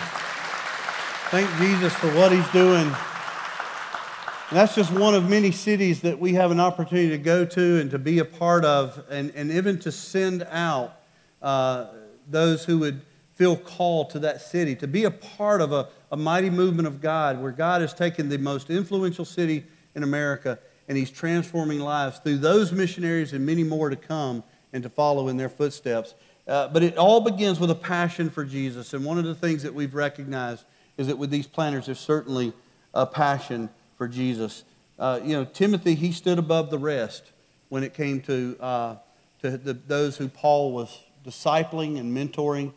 Thank 1.30 1.50
Jesus 1.58 1.92
for 1.94 2.06
what 2.14 2.30
he's 2.30 2.48
doing. 2.50 2.87
And 2.87 4.58
that's 4.58 4.76
just 4.76 4.92
one 4.92 5.16
of 5.16 5.28
many 5.28 5.50
cities 5.50 6.00
that 6.02 6.16
we 6.16 6.35
have 6.35 6.52
an 6.52 6.61
opportunity 6.61 7.08
to 7.08 7.18
go 7.18 7.44
to 7.44 7.80
and 7.80 7.90
to 7.90 7.98
be 7.98 8.20
a 8.20 8.24
part 8.24 8.64
of, 8.64 9.02
and, 9.11 9.32
and 9.35 9.50
even 9.50 9.80
to 9.80 9.90
send 9.90 10.46
out 10.48 11.00
uh, 11.42 11.88
those 12.30 12.64
who 12.64 12.78
would 12.78 13.00
feel 13.35 13.56
called 13.56 14.11
to 14.11 14.20
that 14.20 14.40
city, 14.40 14.76
to 14.76 14.87
be 14.87 15.06
a 15.06 15.11
part 15.11 15.61
of 15.61 15.72
a, 15.72 15.88
a 16.12 16.16
mighty 16.16 16.50
movement 16.50 16.87
of 16.87 17.00
God 17.00 17.42
where 17.42 17.50
God 17.50 17.80
has 17.80 17.92
taken 17.92 18.28
the 18.28 18.38
most 18.38 18.70
influential 18.70 19.24
city 19.24 19.64
in 19.96 20.04
America 20.04 20.61
and 20.88 20.98
he's 20.98 21.10
transforming 21.10 21.80
lives 21.80 22.18
through 22.18 22.38
those 22.38 22.72
missionaries 22.72 23.32
and 23.32 23.44
many 23.44 23.64
more 23.64 23.90
to 23.90 23.96
come 23.96 24.42
and 24.72 24.82
to 24.82 24.88
follow 24.88 25.28
in 25.28 25.36
their 25.36 25.48
footsteps. 25.48 26.14
Uh, 26.46 26.68
but 26.68 26.82
it 26.82 26.96
all 26.96 27.20
begins 27.20 27.60
with 27.60 27.70
a 27.70 27.74
passion 27.74 28.28
for 28.28 28.44
Jesus. 28.44 28.94
And 28.94 29.04
one 29.04 29.18
of 29.18 29.24
the 29.24 29.34
things 29.34 29.62
that 29.62 29.74
we've 29.74 29.94
recognized 29.94 30.64
is 30.96 31.06
that 31.06 31.16
with 31.16 31.30
these 31.30 31.46
planters, 31.46 31.86
there's 31.86 32.00
certainly 32.00 32.52
a 32.94 33.06
passion 33.06 33.70
for 33.96 34.08
Jesus. 34.08 34.64
Uh, 34.98 35.20
you 35.22 35.32
know, 35.32 35.44
Timothy, 35.44 35.94
he 35.94 36.12
stood 36.12 36.38
above 36.38 36.70
the 36.70 36.78
rest 36.78 37.30
when 37.68 37.82
it 37.82 37.94
came 37.94 38.20
to, 38.22 38.56
uh, 38.60 38.96
to 39.40 39.56
the, 39.56 39.72
those 39.72 40.16
who 40.16 40.28
Paul 40.28 40.72
was 40.72 40.98
discipling 41.24 41.98
and 41.98 42.16
mentoring, 42.16 42.72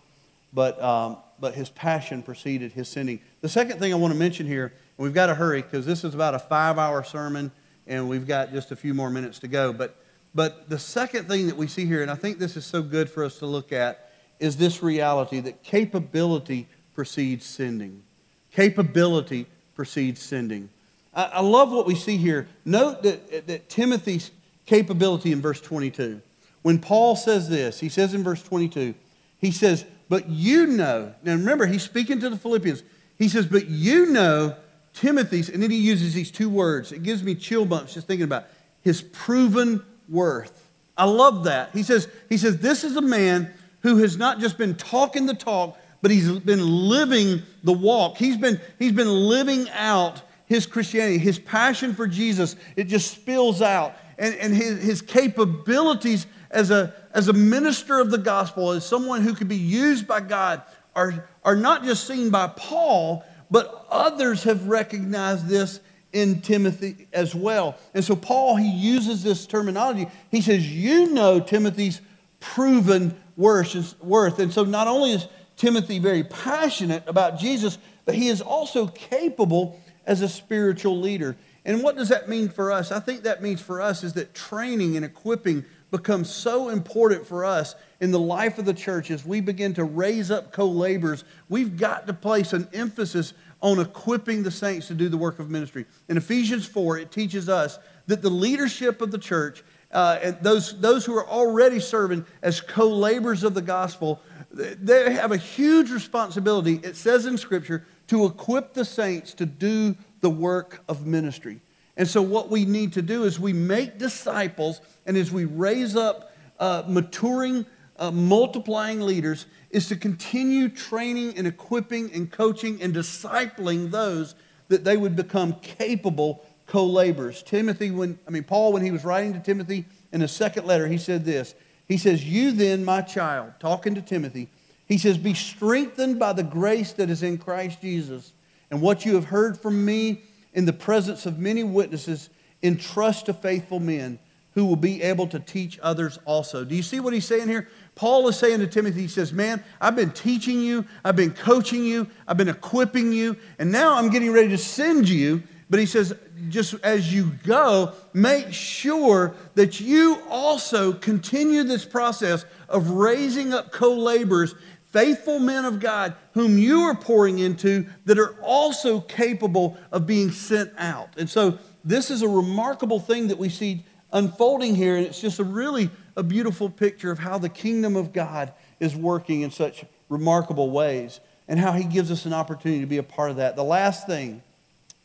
but, 0.53 0.81
um, 0.81 1.17
but 1.39 1.55
his 1.55 1.69
passion 1.69 2.21
preceded 2.23 2.71
his 2.71 2.87
sending. 2.87 3.19
The 3.41 3.49
second 3.49 3.79
thing 3.79 3.91
I 3.91 3.97
want 3.97 4.13
to 4.13 4.19
mention 4.19 4.45
here, 4.45 4.65
and 4.97 5.03
we've 5.03 5.13
got 5.13 5.27
to 5.27 5.35
hurry 5.35 5.61
because 5.61 5.85
this 5.85 6.03
is 6.03 6.13
about 6.13 6.35
a 6.35 6.39
five 6.39 6.77
hour 6.77 7.03
sermon 7.03 7.51
and 7.87 8.09
we've 8.09 8.27
got 8.27 8.51
just 8.51 8.71
a 8.71 8.75
few 8.75 8.93
more 8.93 9.09
minutes 9.09 9.39
to 9.39 9.47
go. 9.47 9.71
But, 9.71 9.95
but 10.33 10.69
the 10.69 10.79
second 10.79 11.27
thing 11.27 11.47
that 11.47 11.57
we 11.57 11.67
see 11.67 11.85
here, 11.85 12.01
and 12.01 12.11
I 12.11 12.15
think 12.15 12.39
this 12.39 12.57
is 12.57 12.65
so 12.65 12.81
good 12.81 13.09
for 13.09 13.23
us 13.23 13.39
to 13.39 13.45
look 13.45 13.71
at, 13.71 14.11
is 14.39 14.57
this 14.57 14.83
reality 14.83 15.39
that 15.41 15.63
capability 15.63 16.67
precedes 16.93 17.45
sending. 17.45 18.03
Capability 18.51 19.47
precedes 19.75 20.21
sending. 20.21 20.69
I, 21.13 21.23
I 21.25 21.41
love 21.41 21.71
what 21.71 21.85
we 21.85 21.95
see 21.95 22.17
here. 22.17 22.47
Note 22.63 23.03
that, 23.03 23.47
that 23.47 23.69
Timothy's 23.69 24.31
capability 24.65 25.31
in 25.31 25.41
verse 25.41 25.61
22. 25.61 26.21
When 26.61 26.79
Paul 26.79 27.15
says 27.15 27.47
this, 27.47 27.79
he 27.79 27.89
says 27.89 28.13
in 28.13 28.23
verse 28.23 28.41
22, 28.41 28.95
he 29.39 29.51
says, 29.51 29.85
But 30.09 30.29
you 30.29 30.65
know, 30.65 31.13
now 31.23 31.33
remember, 31.33 31.67
he's 31.67 31.83
speaking 31.83 32.19
to 32.21 32.29
the 32.29 32.37
Philippians. 32.37 32.83
He 33.17 33.29
says, 33.29 33.45
But 33.45 33.67
you 33.67 34.07
know 34.07 34.55
Timothy's, 34.95 35.49
and 35.49 35.61
then 35.61 35.71
he 35.71 35.77
uses 35.77 36.13
these 36.13 36.31
two 36.31 36.49
words. 36.49 36.91
It 36.91 37.03
gives 37.03 37.21
me 37.23 37.35
chill 37.35 37.65
bumps 37.65 37.93
just 37.93 38.07
thinking 38.07 38.23
about 38.23 38.43
it. 38.43 38.49
his 38.81 39.01
proven 39.01 39.83
worth. 40.09 40.69
I 40.97 41.05
love 41.05 41.43
that. 41.45 41.71
He 41.73 41.83
says, 41.83 42.07
he 42.29 42.37
says, 42.37 42.57
This 42.59 42.83
is 42.83 42.95
a 42.95 43.01
man 43.01 43.53
who 43.81 43.97
has 43.97 44.17
not 44.17 44.39
just 44.39 44.57
been 44.57 44.75
talking 44.75 45.25
the 45.25 45.33
talk, 45.33 45.77
but 46.01 46.11
he's 46.11 46.29
been 46.39 46.65
living 46.65 47.41
the 47.63 47.73
walk. 47.73 48.17
He's 48.17 48.37
been, 48.37 48.59
he's 48.79 48.93
been 48.93 49.09
living 49.09 49.69
out 49.71 50.21
his 50.45 50.65
Christianity, 50.65 51.17
his 51.17 51.39
passion 51.39 51.93
for 51.93 52.07
Jesus. 52.07 52.55
It 52.75 52.85
just 52.85 53.11
spills 53.11 53.61
out. 53.61 53.95
And, 54.17 54.33
and 54.35 54.55
his, 54.55 54.81
his 54.81 55.01
capabilities 55.01 56.25
as 56.51 56.71
a, 56.71 56.93
as 57.13 57.27
a 57.27 57.33
minister 57.33 57.99
of 57.99 58.11
the 58.11 58.17
gospel, 58.17 58.71
as 58.71 58.85
someone 58.85 59.21
who 59.21 59.33
could 59.33 59.49
be 59.49 59.57
used 59.57 60.07
by 60.07 60.21
God, 60.21 60.61
are, 60.95 61.27
are 61.43 61.55
not 61.55 61.83
just 61.83 62.07
seen 62.07 62.29
by 62.29 62.47
Paul, 62.47 63.25
but 63.49 63.85
others 63.89 64.43
have 64.43 64.67
recognized 64.67 65.47
this 65.47 65.79
in 66.13 66.41
Timothy 66.41 67.07
as 67.11 67.35
well. 67.35 67.77
And 67.93 68.03
so 68.03 68.15
Paul, 68.15 68.55
he 68.55 68.69
uses 68.69 69.21
this 69.21 69.45
terminology. 69.45 70.07
He 70.31 70.41
says, 70.41 70.65
You 70.69 71.11
know 71.11 71.39
Timothy's 71.39 72.01
proven 72.39 73.17
worth. 73.35 74.39
And 74.39 74.53
so 74.53 74.63
not 74.63 74.87
only 74.87 75.11
is 75.11 75.27
Timothy 75.57 75.99
very 75.99 76.23
passionate 76.23 77.03
about 77.07 77.39
Jesus, 77.39 77.77
but 78.05 78.15
he 78.15 78.27
is 78.27 78.41
also 78.41 78.87
capable 78.87 79.79
as 80.05 80.21
a 80.21 80.29
spiritual 80.29 80.99
leader. 80.99 81.35
And 81.65 81.81
what 81.81 81.95
does 81.97 82.09
that 82.09 82.29
mean 82.29 82.49
for 82.49 82.71
us? 82.71 82.91
I 82.91 82.99
think 82.99 83.23
that 83.23 83.41
means 83.41 83.59
for 83.59 83.81
us 83.81 84.03
is 84.03 84.13
that 84.13 84.33
training 84.33 84.95
and 84.95 85.03
equipping 85.03 85.65
becomes 85.91 86.29
so 86.29 86.69
important 86.69 87.25
for 87.25 87.45
us 87.45 87.75
in 88.01 88.11
the 88.11 88.19
life 88.19 88.57
of 88.57 88.65
the 88.65 88.73
church 88.73 89.11
as 89.11 89.25
we 89.25 89.39
begin 89.39 89.73
to 89.73 89.83
raise 89.83 90.31
up 90.31 90.51
co 90.51 90.65
laborers. 90.65 91.23
We've 91.49 91.77
got 91.77 92.07
to 92.07 92.13
place 92.13 92.53
an 92.53 92.67
emphasis 92.73 93.33
on 93.61 93.79
equipping 93.79 94.43
the 94.43 94.51
saints 94.51 94.87
to 94.87 94.93
do 94.93 95.09
the 95.09 95.17
work 95.17 95.39
of 95.39 95.49
ministry. 95.49 95.85
In 96.09 96.17
Ephesians 96.17 96.65
4, 96.65 96.99
it 96.99 97.11
teaches 97.11 97.49
us 97.49 97.79
that 98.07 98.21
the 98.21 98.29
leadership 98.29 99.01
of 99.01 99.11
the 99.11 99.17
church, 99.17 99.63
uh, 99.91 100.19
and 100.21 100.37
those, 100.41 100.79
those 100.79 101.05
who 101.05 101.15
are 101.15 101.27
already 101.27 101.79
serving 101.79 102.25
as 102.41 102.61
co 102.61 102.87
laborers 102.87 103.43
of 103.43 103.53
the 103.53 103.61
gospel, 103.61 104.21
they 104.51 105.11
have 105.13 105.31
a 105.31 105.37
huge 105.37 105.91
responsibility, 105.91 106.79
it 106.83 106.95
says 106.95 107.25
in 107.25 107.37
Scripture, 107.37 107.85
to 108.07 108.25
equip 108.25 108.73
the 108.73 108.85
saints 108.85 109.33
to 109.33 109.45
do 109.45 109.95
the 110.21 110.29
work 110.29 110.83
of 110.87 111.05
ministry. 111.05 111.61
And 111.97 112.07
so, 112.07 112.21
what 112.21 112.49
we 112.49 112.65
need 112.65 112.93
to 112.93 113.01
do 113.01 113.23
is 113.23 113.39
we 113.39 113.53
make 113.53 113.97
disciples, 113.97 114.81
and 115.05 115.15
as 115.15 115.31
we 115.31 115.45
raise 115.45 115.95
up 115.95 116.35
uh, 116.59 116.83
maturing, 116.87 117.65
uh, 117.97 118.11
multiplying 118.11 119.01
leaders, 119.01 119.45
is 119.69 119.87
to 119.87 119.95
continue 119.95 120.67
training 120.69 121.37
and 121.37 121.47
equipping 121.47 122.11
and 122.13 122.31
coaching 122.31 122.81
and 122.81 122.93
discipling 122.93 123.91
those 123.91 124.35
that 124.67 124.83
they 124.83 124.97
would 124.97 125.15
become 125.15 125.53
capable 125.61 126.45
co-laborers. 126.67 127.43
Timothy, 127.43 127.91
when 127.91 128.19
I 128.27 128.31
mean 128.31 128.43
Paul, 128.43 128.73
when 128.73 128.83
he 128.83 128.91
was 128.91 129.05
writing 129.05 129.33
to 129.33 129.39
Timothy 129.39 129.85
in 130.11 130.21
his 130.21 130.31
second 130.31 130.65
letter, 130.65 130.87
he 130.87 130.97
said 130.97 131.23
this. 131.23 131.55
He 131.87 131.97
says, 131.97 132.25
"You 132.25 132.51
then, 132.51 132.83
my 132.83 133.01
child," 133.01 133.53
talking 133.59 133.95
to 133.95 134.01
Timothy, 134.01 134.49
he 134.87 134.97
says, 134.97 135.17
"Be 135.17 135.33
strengthened 135.33 136.19
by 136.19 136.33
the 136.33 136.43
grace 136.43 136.91
that 136.93 137.09
is 137.09 137.23
in 137.23 137.37
Christ 137.37 137.81
Jesus, 137.81 138.33
and 138.71 138.81
what 138.81 139.05
you 139.05 139.15
have 139.15 139.25
heard 139.25 139.57
from 139.57 139.85
me." 139.85 140.23
In 140.55 140.65
the 140.65 140.73
presence 140.73 141.25
of 141.25 141.37
many 141.37 141.63
witnesses, 141.63 142.29
entrust 142.63 143.27
to 143.27 143.33
faithful 143.33 143.79
men 143.79 144.17
who 144.55 144.65
will 144.65 144.77
be 144.77 145.03
able 145.03 145.27
to 145.27 145.39
teach 145.39 145.77
others 145.83 146.17
also. 146.25 146.63
Do 146.63 146.75
you 146.75 146.81
see 146.81 147.01
what 147.01 147.13
he's 147.13 147.25
saying 147.25 147.49
here? 147.49 147.67
Paul 147.93 148.27
is 148.29 148.37
saying 148.37 148.59
to 148.61 148.67
Timothy, 148.67 149.01
he 149.01 149.07
says, 149.09 149.33
Man, 149.33 149.63
I've 149.81 149.97
been 149.97 150.11
teaching 150.11 150.61
you, 150.61 150.85
I've 151.03 151.17
been 151.17 151.33
coaching 151.33 151.83
you, 151.83 152.07
I've 152.27 152.37
been 152.37 152.49
equipping 152.49 153.11
you, 153.11 153.35
and 153.59 153.71
now 153.71 153.95
I'm 153.95 154.09
getting 154.09 154.31
ready 154.31 154.49
to 154.49 154.57
send 154.57 155.07
you. 155.09 155.43
But 155.69 155.79
he 155.79 155.87
says, 155.87 156.13
just 156.49 156.75
as 156.83 157.11
you 157.11 157.31
go, 157.43 157.93
make 158.13 158.53
sure 158.53 159.33
that 159.55 159.79
you 159.79 160.21
also 160.29 160.93
continue 160.93 161.63
this 161.63 161.85
process 161.85 162.45
of 162.69 162.91
raising 162.91 163.53
up 163.53 163.71
co 163.71 163.93
laborers 163.93 164.53
faithful 164.95 165.39
men 165.39 165.65
of 165.65 165.81
God 165.81 166.15
whom 166.35 166.57
you 166.57 166.83
are 166.83 166.95
pouring 166.95 167.39
into 167.39 167.85
that 168.05 168.17
are 168.17 168.33
also 168.41 169.01
capable 169.01 169.77
of 169.91 170.07
being 170.07 170.31
sent 170.31 170.71
out. 170.77 171.09
And 171.17 171.29
so, 171.29 171.59
this 171.83 172.09
is 172.09 172.21
a 172.21 172.29
remarkable 172.29 173.01
thing 173.01 173.27
that 173.27 173.37
we 173.37 173.49
see 173.49 173.83
unfolding 174.13 174.73
here, 174.73 174.95
and 174.95 175.05
it's 175.05 175.19
just 175.19 175.39
a 175.39 175.43
really 175.43 175.89
a 176.15 176.23
beautiful 176.23 176.69
picture 176.69 177.11
of 177.11 177.19
how 177.19 177.37
the 177.37 177.49
kingdom 177.49 177.97
of 177.97 178.13
God 178.13 178.53
is 178.79 178.95
working 178.95 179.41
in 179.41 179.51
such 179.51 179.83
remarkable 180.07 180.71
ways 180.71 181.19
and 181.49 181.59
how 181.59 181.73
he 181.73 181.83
gives 181.83 182.09
us 182.09 182.25
an 182.25 182.31
opportunity 182.31 182.79
to 182.79 182.87
be 182.87 182.97
a 182.97 183.03
part 183.03 183.29
of 183.29 183.35
that. 183.35 183.57
The 183.57 183.65
last 183.65 184.07
thing 184.07 184.41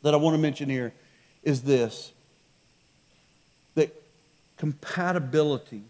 that 0.02 0.14
I 0.14 0.18
want 0.18 0.34
to 0.34 0.40
mention 0.40 0.70
here 0.70 0.94
is 1.42 1.62
this 1.62 2.12
that 3.74 3.92
compatibility 4.56 5.82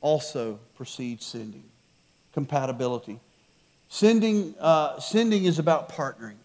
also 0.00 0.58
precedes 0.74 1.24
sending. 1.24 1.62
Compatibility. 2.32 3.20
Sending, 3.88 4.54
uh, 4.58 4.98
sending 4.98 5.44
is 5.44 5.58
about 5.58 5.90
partnering. 5.90 6.36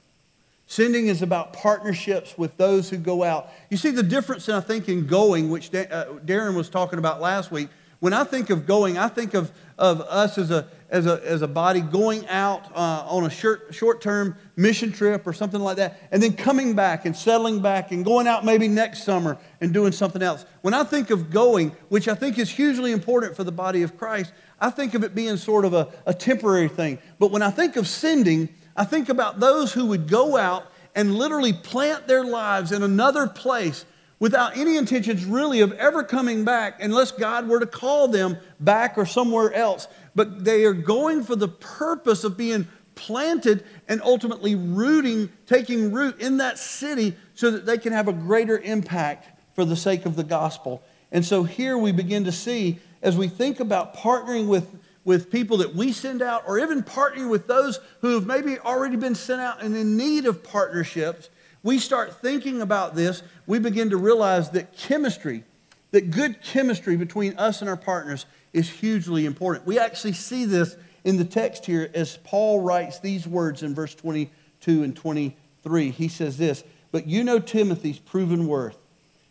Sending 0.67 1.07
is 1.07 1.21
about 1.21 1.53
partnerships 1.53 2.37
with 2.37 2.57
those 2.57 2.89
who 2.89 2.97
go 2.97 3.23
out. 3.23 3.49
You 3.69 3.77
see 3.77 3.91
the 3.91 4.03
difference, 4.03 4.49
I 4.49 4.59
think, 4.59 4.89
in 4.89 5.07
going, 5.07 5.49
which 5.49 5.73
uh, 5.73 6.05
Darren 6.25 6.55
was 6.55 6.69
talking 6.69 6.99
about 6.99 7.21
last 7.21 7.51
week. 7.51 7.69
When 7.99 8.13
I 8.13 8.25
think 8.25 8.49
of 8.49 8.67
going, 8.67 8.97
I 8.97 9.07
think 9.07 9.33
of, 9.33 9.51
of 9.77 10.01
us 10.01 10.37
as 10.37 10.51
a, 10.51 10.67
as 10.89 11.07
a, 11.07 11.21
as 11.25 11.41
a 11.41 11.47
body 11.47 11.81
going 11.81 12.27
out 12.27 12.69
uh, 12.75 13.07
on 13.07 13.23
a 13.23 13.29
short, 13.29 13.73
short-term 13.73 14.35
mission 14.55 14.91
trip 14.91 15.25
or 15.25 15.33
something 15.33 15.59
like 15.61 15.77
that, 15.77 15.99
and 16.11 16.21
then 16.21 16.33
coming 16.33 16.75
back 16.75 17.05
and 17.05 17.15
settling 17.15 17.59
back 17.59 17.91
and 17.91 18.05
going 18.05 18.27
out 18.27 18.45
maybe 18.45 18.67
next 18.67 19.03
summer 19.03 19.37
and 19.61 19.73
doing 19.73 19.91
something 19.91 20.21
else. 20.21 20.45
When 20.61 20.73
I 20.73 20.83
think 20.83 21.09
of 21.09 21.31
going, 21.31 21.71
which 21.89 22.07
I 22.07 22.13
think 22.13 22.37
is 22.37 22.49
hugely 22.49 22.91
important 22.91 23.35
for 23.35 23.43
the 23.43 23.51
body 23.51 23.81
of 23.81 23.97
Christ, 23.97 24.31
I 24.59 24.69
think 24.69 24.93
of 24.93 25.03
it 25.03 25.13
being 25.13 25.37
sort 25.37 25.65
of 25.65 25.73
a, 25.73 25.87
a 26.05 26.13
temporary 26.13 26.67
thing. 26.67 26.99
But 27.19 27.31
when 27.31 27.41
I 27.41 27.51
think 27.51 27.75
of 27.75 27.87
sending, 27.87 28.49
I 28.75 28.85
think 28.85 29.09
about 29.09 29.39
those 29.39 29.73
who 29.73 29.87
would 29.87 30.07
go 30.07 30.37
out 30.37 30.71
and 30.95 31.15
literally 31.15 31.53
plant 31.53 32.07
their 32.07 32.23
lives 32.23 32.71
in 32.71 32.81
another 32.81 33.27
place 33.27 33.85
without 34.19 34.57
any 34.57 34.77
intentions 34.77 35.25
really 35.25 35.61
of 35.61 35.71
ever 35.73 36.03
coming 36.03 36.43
back 36.43 36.81
unless 36.81 37.11
God 37.11 37.47
were 37.47 37.59
to 37.59 37.67
call 37.67 38.07
them 38.07 38.37
back 38.59 38.97
or 38.97 39.05
somewhere 39.05 39.53
else. 39.53 39.87
But 40.15 40.43
they 40.43 40.65
are 40.65 40.73
going 40.73 41.23
for 41.23 41.35
the 41.35 41.47
purpose 41.47 42.23
of 42.23 42.35
being 42.35 42.67
planted 42.95 43.63
and 43.87 44.01
ultimately 44.01 44.55
rooting, 44.55 45.29
taking 45.45 45.91
root 45.91 46.19
in 46.19 46.37
that 46.37 46.57
city 46.57 47.15
so 47.35 47.51
that 47.51 47.65
they 47.65 47.77
can 47.77 47.93
have 47.93 48.07
a 48.07 48.13
greater 48.13 48.57
impact 48.57 49.27
for 49.53 49.63
the 49.65 49.75
sake 49.75 50.05
of 50.05 50.15
the 50.15 50.23
gospel. 50.23 50.83
And 51.11 51.23
so 51.23 51.43
here 51.43 51.77
we 51.77 51.91
begin 51.91 52.25
to 52.25 52.31
see, 52.31 52.79
as 53.07 53.15
we 53.15 53.29
think 53.29 53.61
about 53.61 53.95
partnering 53.95 54.47
with 54.47 54.67
with 55.05 55.31
people 55.31 55.55
that 55.55 55.73
we 55.73 55.93
send 55.93 56.21
out, 56.21 56.43
or 56.45 56.59
even 56.59 56.83
partnering 56.83 57.29
with 57.29 57.47
those 57.47 57.79
who 58.01 58.09
have 58.15 58.27
maybe 58.27 58.59
already 58.59 58.97
been 58.97 59.15
sent 59.15 59.39
out 59.39 59.63
and 59.63 59.73
in 59.73 59.95
need 59.95 60.25
of 60.25 60.43
partnerships, 60.43 61.29
we 61.63 61.79
start 61.79 62.21
thinking 62.21 62.61
about 62.61 62.93
this, 62.93 63.23
we 63.45 63.57
begin 63.57 63.89
to 63.91 63.95
realize 63.95 64.49
that 64.49 64.75
chemistry, 64.75 65.45
that 65.91 66.11
good 66.11 66.41
chemistry 66.41 66.97
between 66.97 67.37
us 67.37 67.61
and 67.61 67.69
our 67.69 67.77
partners 67.77 68.25
is 68.51 68.69
hugely 68.69 69.25
important. 69.25 69.65
We 69.65 69.79
actually 69.79 70.11
see 70.11 70.43
this 70.43 70.75
in 71.05 71.15
the 71.15 71.23
text 71.23 71.65
here 71.65 71.89
as 71.93 72.17
Paul 72.25 72.59
writes 72.59 72.99
these 72.99 73.25
words 73.25 73.63
in 73.63 73.73
verse 73.73 73.95
22 73.95 74.83
and 74.83 74.93
23. 74.93 75.91
He 75.91 76.09
says 76.09 76.37
this, 76.37 76.65
But 76.91 77.07
you 77.07 77.23
know 77.23 77.39
Timothy's 77.39 77.99
proven 77.99 78.45
worth, 78.45 78.77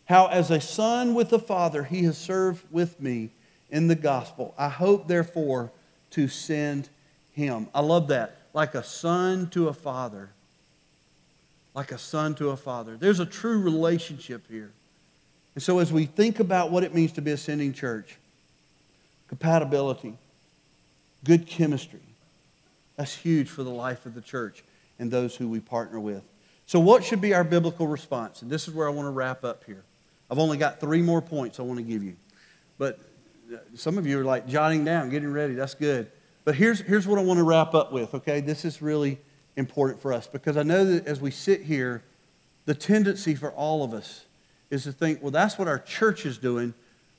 how 0.05 0.25
as 0.25 0.49
a 0.49 0.59
son 0.59 1.13
with 1.13 1.31
a 1.33 1.39
father 1.39 1.83
he 1.83 2.01
has 2.05 2.17
served 2.17 2.65
with 2.71 2.99
me 2.99 3.29
in 3.69 3.87
the 3.87 3.95
gospel. 3.95 4.53
I 4.57 4.69
hope, 4.69 5.07
therefore, 5.07 5.71
to 6.11 6.27
send 6.27 6.89
him. 7.33 7.67
I 7.73 7.81
love 7.81 8.07
that. 8.09 8.37
Like 8.53 8.75
a 8.75 8.83
son 8.83 9.49
to 9.51 9.67
a 9.67 9.73
father. 9.73 10.29
Like 11.73 11.91
a 11.91 11.97
son 11.97 12.33
to 12.35 12.49
a 12.49 12.57
father. 12.57 12.97
There's 12.97 13.19
a 13.19 13.25
true 13.25 13.61
relationship 13.61 14.43
here. 14.49 14.71
And 15.53 15.63
so, 15.63 15.79
as 15.79 15.91
we 15.91 16.05
think 16.05 16.39
about 16.39 16.71
what 16.71 16.83
it 16.83 16.93
means 16.93 17.11
to 17.13 17.21
be 17.21 17.31
a 17.31 17.37
sending 17.37 17.73
church, 17.73 18.17
compatibility, 19.27 20.17
good 21.23 21.47
chemistry, 21.47 21.99
that's 22.95 23.15
huge 23.15 23.49
for 23.49 23.63
the 23.63 23.69
life 23.69 24.05
of 24.05 24.15
the 24.15 24.21
church 24.21 24.63
and 24.99 25.11
those 25.11 25.35
who 25.35 25.47
we 25.47 25.59
partner 25.59 25.99
with. 25.99 26.23
So, 26.65 26.79
what 26.79 27.03
should 27.03 27.21
be 27.21 27.33
our 27.33 27.43
biblical 27.43 27.87
response? 27.87 28.41
And 28.41 28.51
this 28.51 28.67
is 28.67 28.73
where 28.73 28.87
I 28.87 28.91
want 28.91 29.05
to 29.07 29.11
wrap 29.11 29.43
up 29.43 29.63
here. 29.65 29.83
I've 30.29 30.39
only 30.39 30.57
got 30.57 30.79
three 30.79 31.01
more 31.01 31.21
points 31.21 31.59
I 31.59 31.63
want 31.63 31.77
to 31.79 31.83
give 31.83 32.03
you. 32.03 32.15
But 32.77 32.99
some 33.75 33.97
of 33.97 34.05
you 34.05 34.19
are 34.19 34.25
like 34.25 34.47
jotting 34.47 34.83
down, 34.83 35.09
getting 35.09 35.31
ready. 35.31 35.53
That's 35.53 35.75
good. 35.75 36.11
But 36.43 36.55
here's, 36.55 36.79
here's 36.79 37.05
what 37.05 37.19
I 37.19 37.23
want 37.23 37.39
to 37.39 37.43
wrap 37.43 37.73
up 37.73 37.91
with, 37.91 38.13
okay? 38.13 38.39
This 38.39 38.63
is 38.63 38.81
really 38.81 39.19
important 39.55 40.01
for 40.01 40.13
us 40.13 40.27
because 40.27 40.55
I 40.55 40.63
know 40.63 40.85
that 40.85 41.05
as 41.07 41.19
we 41.19 41.31
sit 41.31 41.61
here, 41.61 42.03
the 42.65 42.73
tendency 42.73 43.35
for 43.35 43.51
all 43.51 43.83
of 43.83 43.93
us 43.93 44.25
is 44.69 44.83
to 44.83 44.91
think, 44.91 45.21
well, 45.21 45.31
that's 45.31 45.57
what 45.57 45.67
our 45.67 45.79
church 45.79 46.25
is 46.25 46.37
doing, 46.37 46.73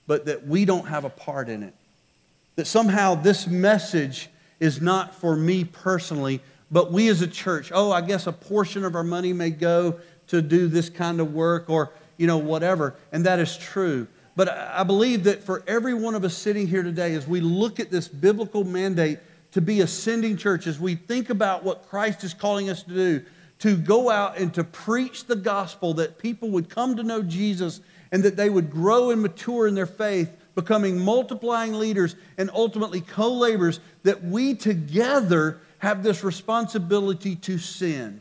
but 0.06 0.26
that 0.26 0.46
we 0.46 0.64
don't 0.64 0.86
have 0.86 1.04
a 1.04 1.10
part 1.10 1.48
in 1.48 1.62
it. 1.62 1.74
That 2.56 2.66
somehow 2.66 3.14
this 3.14 3.46
message 3.46 4.28
is 4.60 4.80
not 4.80 5.14
for 5.14 5.36
me 5.36 5.64
personally, 5.64 6.40
but 6.70 6.92
we 6.92 7.08
as 7.08 7.22
a 7.22 7.26
church, 7.26 7.70
oh, 7.74 7.92
I 7.92 8.00
guess 8.00 8.26
a 8.26 8.32
portion 8.32 8.84
of 8.84 8.94
our 8.94 9.04
money 9.04 9.32
may 9.32 9.50
go 9.50 10.00
to 10.28 10.42
do 10.42 10.68
this 10.68 10.90
kind 10.90 11.20
of 11.20 11.32
work 11.32 11.70
or, 11.70 11.92
you 12.16 12.26
know, 12.26 12.38
whatever. 12.38 12.94
And 13.12 13.24
that 13.24 13.38
is 13.38 13.56
true. 13.56 14.06
But 14.38 14.50
I 14.50 14.84
believe 14.84 15.24
that 15.24 15.42
for 15.42 15.64
every 15.66 15.94
one 15.94 16.14
of 16.14 16.22
us 16.22 16.32
sitting 16.32 16.68
here 16.68 16.84
today, 16.84 17.16
as 17.16 17.26
we 17.26 17.40
look 17.40 17.80
at 17.80 17.90
this 17.90 18.06
biblical 18.06 18.62
mandate 18.62 19.18
to 19.50 19.60
be 19.60 19.80
a 19.80 19.86
sending 19.88 20.36
church, 20.36 20.68
as 20.68 20.78
we 20.78 20.94
think 20.94 21.28
about 21.28 21.64
what 21.64 21.88
Christ 21.88 22.22
is 22.22 22.34
calling 22.34 22.70
us 22.70 22.84
to 22.84 22.94
do, 22.94 23.24
to 23.58 23.76
go 23.76 24.08
out 24.10 24.38
and 24.38 24.54
to 24.54 24.62
preach 24.62 25.24
the 25.24 25.34
gospel, 25.34 25.92
that 25.94 26.18
people 26.18 26.50
would 26.50 26.68
come 26.68 26.94
to 26.94 27.02
know 27.02 27.20
Jesus 27.20 27.80
and 28.12 28.22
that 28.22 28.36
they 28.36 28.48
would 28.48 28.70
grow 28.70 29.10
and 29.10 29.20
mature 29.20 29.66
in 29.66 29.74
their 29.74 29.86
faith, 29.86 30.30
becoming 30.54 31.00
multiplying 31.00 31.74
leaders 31.74 32.14
and 32.36 32.48
ultimately 32.54 33.00
co 33.00 33.32
laborers, 33.32 33.80
that 34.04 34.22
we 34.22 34.54
together 34.54 35.58
have 35.78 36.04
this 36.04 36.22
responsibility 36.22 37.34
to 37.34 37.58
send. 37.58 38.20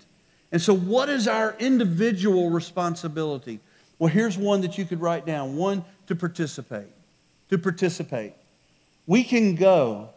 And 0.51 0.59
so, 0.59 0.75
what 0.75 1.09
is 1.09 1.27
our 1.27 1.55
individual 1.59 2.49
responsibility? 2.49 3.59
Well, 3.99 4.09
here's 4.09 4.37
one 4.37 4.61
that 4.61 4.77
you 4.77 4.85
could 4.85 5.01
write 5.01 5.25
down 5.25 5.55
one 5.55 5.83
to 6.07 6.15
participate. 6.15 6.87
To 7.49 7.57
participate. 7.57 8.33
We 9.05 9.23
can 9.23 9.55
go 9.55 10.09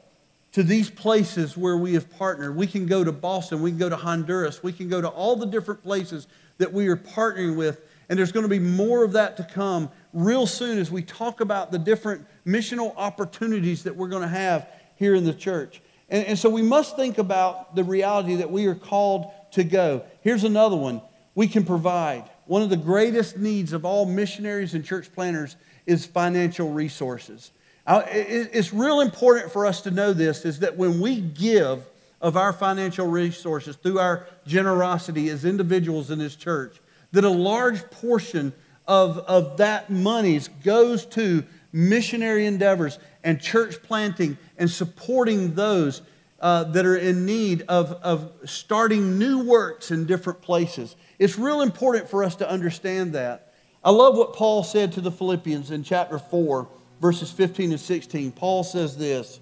to 0.52 0.62
these 0.62 0.90
places 0.90 1.56
where 1.56 1.76
we 1.76 1.94
have 1.94 2.10
partnered. 2.10 2.56
We 2.56 2.66
can 2.66 2.86
go 2.86 3.04
to 3.04 3.12
Boston. 3.12 3.62
We 3.62 3.70
can 3.70 3.78
go 3.78 3.88
to 3.88 3.96
Honduras. 3.96 4.62
We 4.62 4.72
can 4.72 4.88
go 4.88 5.00
to 5.00 5.08
all 5.08 5.36
the 5.36 5.46
different 5.46 5.82
places 5.82 6.26
that 6.58 6.72
we 6.72 6.88
are 6.88 6.96
partnering 6.96 7.56
with. 7.56 7.80
And 8.08 8.18
there's 8.18 8.32
going 8.32 8.42
to 8.42 8.48
be 8.50 8.58
more 8.58 9.04
of 9.04 9.12
that 9.12 9.36
to 9.36 9.44
come 9.44 9.90
real 10.12 10.46
soon 10.46 10.78
as 10.78 10.90
we 10.90 11.02
talk 11.02 11.40
about 11.40 11.70
the 11.70 11.78
different 11.78 12.26
missional 12.44 12.92
opportunities 12.96 13.84
that 13.84 13.94
we're 13.94 14.08
going 14.08 14.22
to 14.22 14.28
have 14.28 14.68
here 14.96 15.14
in 15.14 15.24
the 15.24 15.32
church. 15.32 15.80
And, 16.08 16.26
and 16.26 16.38
so 16.38 16.50
we 16.50 16.62
must 16.62 16.96
think 16.96 17.18
about 17.18 17.76
the 17.76 17.84
reality 17.84 18.34
that 18.36 18.50
we 18.50 18.66
are 18.66 18.74
called 18.74 19.30
to 19.52 19.62
go. 19.62 20.04
Here's 20.22 20.44
another 20.44 20.76
one 20.76 21.00
we 21.36 21.46
can 21.46 21.64
provide. 21.64 22.28
One 22.50 22.62
of 22.62 22.68
the 22.68 22.76
greatest 22.76 23.36
needs 23.36 23.72
of 23.72 23.84
all 23.84 24.06
missionaries 24.06 24.74
and 24.74 24.84
church 24.84 25.12
planters 25.14 25.54
is 25.86 26.04
financial 26.04 26.72
resources. 26.72 27.52
It's 27.86 28.72
real 28.72 29.02
important 29.02 29.52
for 29.52 29.66
us 29.66 29.82
to 29.82 29.92
know 29.92 30.12
this 30.12 30.44
is 30.44 30.58
that 30.58 30.76
when 30.76 31.00
we 31.00 31.20
give 31.20 31.88
of 32.20 32.36
our 32.36 32.52
financial 32.52 33.06
resources 33.06 33.76
through 33.76 34.00
our 34.00 34.26
generosity 34.48 35.28
as 35.28 35.44
individuals 35.44 36.10
in 36.10 36.18
this 36.18 36.34
church, 36.34 36.80
that 37.12 37.22
a 37.22 37.28
large 37.30 37.88
portion 37.88 38.52
of, 38.84 39.18
of 39.18 39.58
that 39.58 39.88
monies 39.88 40.48
goes 40.64 41.06
to 41.06 41.44
missionary 41.72 42.46
endeavors 42.46 42.98
and 43.22 43.40
church 43.40 43.80
planting 43.80 44.36
and 44.58 44.68
supporting 44.68 45.54
those 45.54 46.02
uh, 46.40 46.64
that 46.64 46.86
are 46.86 46.96
in 46.96 47.26
need 47.26 47.62
of, 47.68 47.92
of 48.02 48.32
starting 48.44 49.18
new 49.18 49.44
works 49.44 49.90
in 49.90 50.06
different 50.06 50.40
places. 50.40 50.96
It's 51.18 51.38
real 51.38 51.60
important 51.60 52.08
for 52.08 52.24
us 52.24 52.36
to 52.36 52.50
understand 52.50 53.12
that. 53.12 53.52
I 53.84 53.90
love 53.90 54.16
what 54.16 54.34
Paul 54.34 54.62
said 54.62 54.92
to 54.92 55.00
the 55.00 55.10
Philippians 55.10 55.70
in 55.70 55.84
chapter 55.84 56.18
4, 56.18 56.68
verses 57.00 57.30
15 57.30 57.72
and 57.72 57.80
16. 57.80 58.32
Paul 58.32 58.64
says 58.64 58.96
this. 58.96 59.40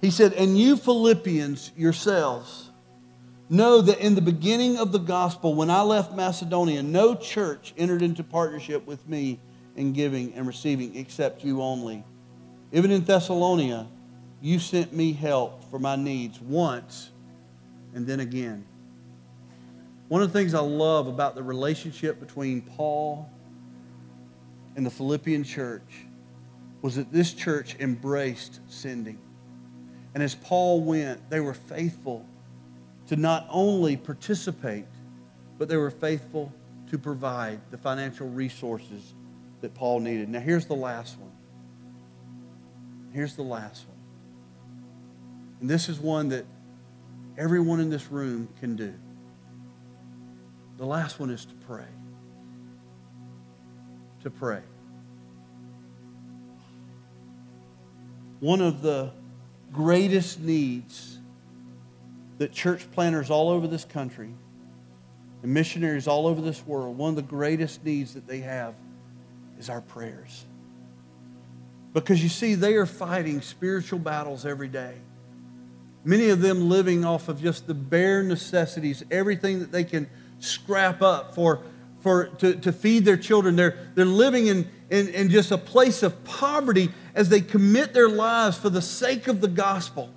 He 0.00 0.10
said, 0.10 0.32
And 0.32 0.58
you 0.58 0.76
Philippians 0.76 1.72
yourselves 1.76 2.70
know 3.48 3.80
that 3.80 3.98
in 3.98 4.14
the 4.14 4.22
beginning 4.22 4.78
of 4.78 4.92
the 4.92 4.98
gospel, 4.98 5.54
when 5.54 5.70
I 5.70 5.82
left 5.82 6.14
Macedonia, 6.14 6.82
no 6.82 7.14
church 7.14 7.74
entered 7.76 8.02
into 8.02 8.24
partnership 8.24 8.86
with 8.86 9.06
me 9.08 9.40
in 9.76 9.92
giving 9.92 10.32
and 10.34 10.46
receiving 10.46 10.96
except 10.96 11.44
you 11.44 11.60
only. 11.62 12.04
Even 12.72 12.90
in 12.92 13.04
Thessalonica, 13.04 13.88
you 14.40 14.58
sent 14.58 14.92
me 14.92 15.12
help 15.12 15.64
for 15.70 15.78
my 15.78 15.96
needs 15.96 16.40
once 16.40 17.10
and 17.94 18.06
then 18.06 18.20
again. 18.20 18.64
One 20.08 20.22
of 20.22 20.32
the 20.32 20.38
things 20.38 20.54
I 20.54 20.60
love 20.60 21.06
about 21.06 21.34
the 21.34 21.42
relationship 21.42 22.18
between 22.18 22.62
Paul 22.62 23.30
and 24.76 24.84
the 24.84 24.90
Philippian 24.90 25.44
church 25.44 26.06
was 26.82 26.96
that 26.96 27.12
this 27.12 27.32
church 27.32 27.76
embraced 27.78 28.60
sending. 28.68 29.18
And 30.14 30.22
as 30.22 30.34
Paul 30.34 30.82
went, 30.82 31.30
they 31.30 31.40
were 31.40 31.54
faithful 31.54 32.26
to 33.08 33.16
not 33.16 33.46
only 33.50 33.96
participate, 33.96 34.86
but 35.58 35.68
they 35.68 35.76
were 35.76 35.90
faithful 35.90 36.52
to 36.90 36.98
provide 36.98 37.60
the 37.70 37.78
financial 37.78 38.28
resources 38.28 39.14
that 39.60 39.74
Paul 39.74 40.00
needed. 40.00 40.28
Now, 40.28 40.40
here's 40.40 40.66
the 40.66 40.74
last 40.74 41.18
one. 41.18 41.30
Here's 43.12 43.36
the 43.36 43.42
last 43.42 43.86
one. 43.86 43.89
And 45.60 45.68
this 45.68 45.88
is 45.88 45.98
one 45.98 46.30
that 46.30 46.44
everyone 47.36 47.80
in 47.80 47.90
this 47.90 48.10
room 48.10 48.48
can 48.60 48.76
do. 48.76 48.94
The 50.78 50.86
last 50.86 51.20
one 51.20 51.30
is 51.30 51.44
to 51.44 51.54
pray. 51.54 51.84
To 54.22 54.30
pray. 54.30 54.62
One 58.40 58.62
of 58.62 58.80
the 58.80 59.12
greatest 59.72 60.40
needs 60.40 61.18
that 62.38 62.52
church 62.52 62.90
planters 62.92 63.30
all 63.30 63.50
over 63.50 63.66
this 63.66 63.84
country 63.84 64.32
and 65.42 65.54
missionaries 65.54 66.06
all 66.06 66.26
over 66.26 66.40
this 66.40 66.66
world, 66.66 66.96
one 66.96 67.10
of 67.10 67.16
the 67.16 67.22
greatest 67.22 67.84
needs 67.84 68.14
that 68.14 68.26
they 68.26 68.40
have 68.40 68.74
is 69.58 69.68
our 69.68 69.82
prayers. 69.82 70.46
Because 71.92 72.22
you 72.22 72.28
see, 72.28 72.54
they 72.54 72.74
are 72.74 72.86
fighting 72.86 73.40
spiritual 73.42 73.98
battles 73.98 74.46
every 74.46 74.68
day. 74.68 74.94
Many 76.04 76.30
of 76.30 76.40
them 76.40 76.68
living 76.68 77.04
off 77.04 77.28
of 77.28 77.42
just 77.42 77.66
the 77.66 77.74
bare 77.74 78.22
necessities, 78.22 79.04
everything 79.10 79.60
that 79.60 79.70
they 79.70 79.84
can 79.84 80.08
scrap 80.38 81.02
up 81.02 81.34
for, 81.34 81.62
for, 82.00 82.26
to, 82.38 82.54
to 82.54 82.72
feed 82.72 83.04
their 83.04 83.18
children. 83.18 83.56
They're, 83.56 83.76
they're 83.94 84.06
living 84.06 84.46
in, 84.46 84.68
in, 84.88 85.08
in 85.08 85.28
just 85.28 85.50
a 85.50 85.58
place 85.58 86.02
of 86.02 86.24
poverty 86.24 86.90
as 87.14 87.28
they 87.28 87.42
commit 87.42 87.92
their 87.92 88.08
lives 88.08 88.56
for 88.56 88.70
the 88.70 88.80
sake 88.80 89.28
of 89.28 89.42
the 89.42 89.48
gospel. 89.48 90.10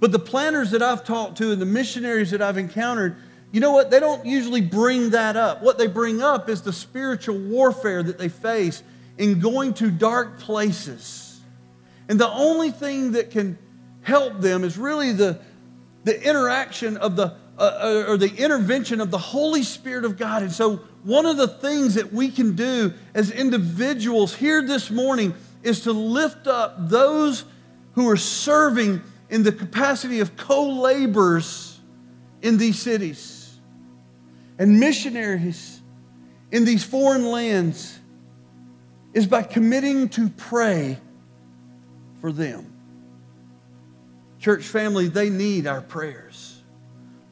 But 0.00 0.12
the 0.12 0.18
planters 0.18 0.70
that 0.70 0.82
I've 0.82 1.04
talked 1.04 1.38
to 1.38 1.52
and 1.52 1.60
the 1.60 1.66
missionaries 1.66 2.30
that 2.30 2.40
I've 2.40 2.58
encountered, 2.58 3.16
you 3.52 3.60
know 3.60 3.72
what? 3.72 3.90
They 3.90 4.00
don't 4.00 4.24
usually 4.24 4.60
bring 4.60 5.10
that 5.10 5.36
up. 5.36 5.62
What 5.62 5.78
they 5.78 5.86
bring 5.86 6.22
up 6.22 6.48
is 6.48 6.62
the 6.62 6.72
spiritual 6.72 7.38
warfare 7.38 8.02
that 8.02 8.18
they 8.18 8.28
face 8.28 8.82
in 9.18 9.38
going 9.38 9.74
to 9.74 9.90
dark 9.90 10.40
places. 10.40 11.40
And 12.08 12.18
the 12.18 12.28
only 12.28 12.70
thing 12.70 13.12
that 13.12 13.30
can 13.30 13.56
help 14.04 14.40
them 14.40 14.62
is 14.62 14.78
really 14.78 15.12
the, 15.12 15.40
the 16.04 16.22
interaction 16.22 16.96
of 16.96 17.16
the, 17.16 17.34
uh, 17.58 17.60
uh, 17.60 18.04
or 18.08 18.16
the 18.16 18.34
intervention 18.36 19.00
of 19.00 19.10
the 19.10 19.18
Holy 19.18 19.62
Spirit 19.62 20.04
of 20.04 20.16
God. 20.16 20.42
And 20.42 20.52
so, 20.52 20.76
one 21.02 21.26
of 21.26 21.36
the 21.36 21.48
things 21.48 21.94
that 21.94 22.12
we 22.12 22.30
can 22.30 22.56
do 22.56 22.94
as 23.12 23.30
individuals 23.30 24.34
here 24.34 24.62
this 24.62 24.90
morning 24.90 25.34
is 25.62 25.80
to 25.82 25.92
lift 25.92 26.46
up 26.46 26.88
those 26.88 27.44
who 27.94 28.08
are 28.08 28.16
serving 28.16 29.02
in 29.28 29.42
the 29.42 29.52
capacity 29.52 30.20
of 30.20 30.36
co 30.36 30.68
laborers 30.68 31.78
in 32.40 32.56
these 32.56 32.78
cities 32.78 33.58
and 34.58 34.78
missionaries 34.78 35.80
in 36.52 36.64
these 36.64 36.84
foreign 36.84 37.26
lands 37.26 37.98
is 39.12 39.26
by 39.26 39.42
committing 39.42 40.08
to 40.10 40.28
pray 40.28 40.98
for 42.20 42.32
them. 42.32 42.73
Church 44.44 44.64
family, 44.64 45.08
they 45.08 45.30
need 45.30 45.66
our 45.66 45.80
prayers. 45.80 46.60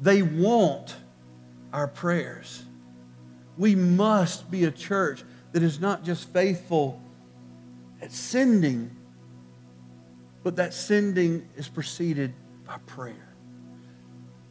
They 0.00 0.22
want 0.22 0.96
our 1.70 1.86
prayers. 1.86 2.62
We 3.58 3.74
must 3.74 4.50
be 4.50 4.64
a 4.64 4.70
church 4.70 5.22
that 5.52 5.62
is 5.62 5.78
not 5.78 6.04
just 6.04 6.32
faithful 6.32 7.02
at 8.00 8.12
sending, 8.12 8.96
but 10.42 10.56
that 10.56 10.72
sending 10.72 11.46
is 11.54 11.68
preceded 11.68 12.32
by 12.64 12.78
prayer. 12.86 13.34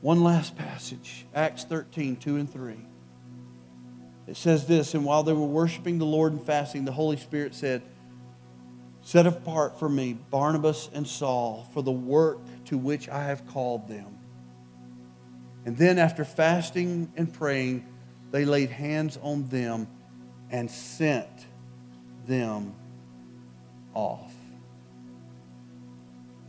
One 0.02 0.22
last 0.22 0.56
passage, 0.56 1.26
Acts 1.34 1.64
13, 1.64 2.18
2 2.18 2.36
and 2.36 2.54
3. 2.54 2.76
It 4.28 4.38
says 4.38 4.68
this, 4.68 4.94
and 4.94 5.04
while 5.04 5.24
they 5.24 5.34
were 5.34 5.48
worshiping 5.48 5.98
the 5.98 6.06
Lord 6.06 6.34
and 6.34 6.46
fasting, 6.46 6.86
the 6.86 6.92
Holy 6.92 7.18
Spirit 7.18 7.56
said, 7.56 7.82
Set 9.02 9.26
apart 9.26 9.80
for 9.80 9.90
me 9.90 10.14
Barnabas 10.14 10.90
and 10.94 11.08
Saul 11.08 11.68
for 11.74 11.82
the 11.82 11.92
work 11.92 12.40
to 12.66 12.78
which 12.78 13.10
I 13.10 13.24
have 13.24 13.48
called 13.48 13.88
them. 13.88 14.18
And 15.66 15.78
then, 15.78 16.00
after 16.00 16.26
fasting 16.26 17.12
and 17.16 17.32
praying, 17.32 17.86
they 18.32 18.46
laid 18.46 18.70
hands 18.70 19.18
on 19.22 19.48
them 19.48 19.88
and 20.50 20.70
sent 20.70 21.46
them 22.26 22.74
off. 23.94 24.34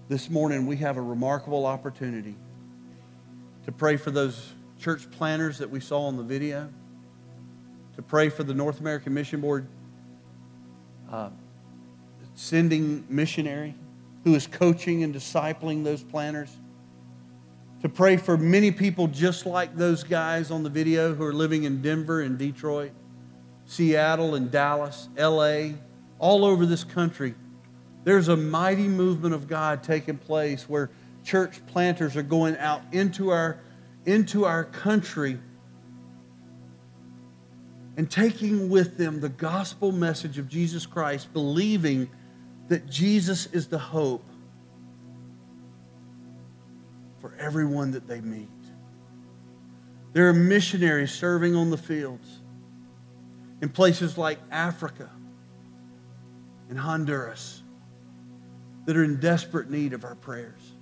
This 0.09 0.31
morning, 0.31 0.67
we 0.67 0.77
have 0.77 0.97
a 0.97 1.03
remarkable 1.03 1.67
opportunity 1.67 2.37
to 3.65 3.73
pray 3.73 3.97
for 3.97 4.11
those 4.11 4.53
church 4.79 5.11
planters 5.11 5.59
that 5.59 5.71
we 5.71 5.81
saw 5.81 6.07
on 6.07 6.17
the 6.17 6.23
video, 6.23 6.69
to 7.97 8.03
pray 8.03 8.29
for 8.29 8.43
the 8.43 8.55
North 8.55 8.81
American 8.81 9.15
Mission 9.15 9.41
Board 9.41 9.69
uh, 11.11 11.31
sending 12.35 13.05
missionary 13.09 13.75
who 14.25 14.35
is 14.35 14.47
coaching 14.47 15.03
and 15.03 15.15
discipling 15.15 15.85
those 15.85 16.03
planters, 16.03 16.57
to 17.83 17.89
pray 17.89 18.17
for 18.17 18.37
many 18.37 18.71
people 18.71 19.09
just 19.09 19.45
like 19.45 19.77
those 19.77 20.05
guys 20.05 20.53
on 20.53 20.63
the 20.63 20.71
video 20.71 21.15
who 21.15 21.25
are 21.25 21.33
living 21.33 21.65
in 21.65 21.83
Denver 21.83 22.21
and 22.21 22.39
Detroit, 22.39 22.93
Seattle 23.67 24.37
and 24.37 24.51
Dallas, 24.51 25.09
LA, 25.19 25.71
all 26.21 26.45
over 26.45 26.65
this 26.65 26.85
country. 26.85 27.35
There's 28.05 28.29
a 28.29 28.37
mighty 28.37 28.87
movement 28.87 29.35
of 29.35 29.49
God 29.49 29.83
taking 29.83 30.17
place 30.17 30.69
where 30.69 30.91
church 31.25 31.65
planters 31.67 32.17
are 32.17 32.23
going 32.23 32.57
out 32.59 32.83
into 32.93 33.31
our, 33.31 33.59
into 34.07 34.45
our 34.45 34.65
country 34.65 35.39
and 37.97 38.11
taking 38.11 38.71
with 38.71 38.97
them 38.97 39.21
the 39.21 39.29
gospel 39.29 39.91
message 39.91 40.39
of 40.39 40.49
Jesus 40.49 40.87
Christ, 40.87 41.33
believing 41.33 42.09
that 42.73 42.89
Jesus 42.89 43.45
is 43.53 43.67
the 43.67 43.79
hope 43.79 44.25
for 47.21 47.35
everyone 47.39 47.91
that 47.91 48.09
they 48.09 48.23
meet. 48.23 48.49
There 50.15 50.27
are 50.31 50.33
missionaries 50.33 51.13
serving 51.13 51.55
on 51.55 51.69
the 51.69 51.77
fields 51.77 52.41
in 53.61 53.69
places 53.69 54.17
like 54.17 54.39
Africa 54.51 55.11
and 56.71 56.79
Honduras 56.79 57.63
that 58.87 58.97
are 58.97 59.05
in 59.05 59.21
desperate 59.21 59.69
need 59.69 59.93
of 59.93 60.07
our 60.07 60.15
prayers. 60.15 60.73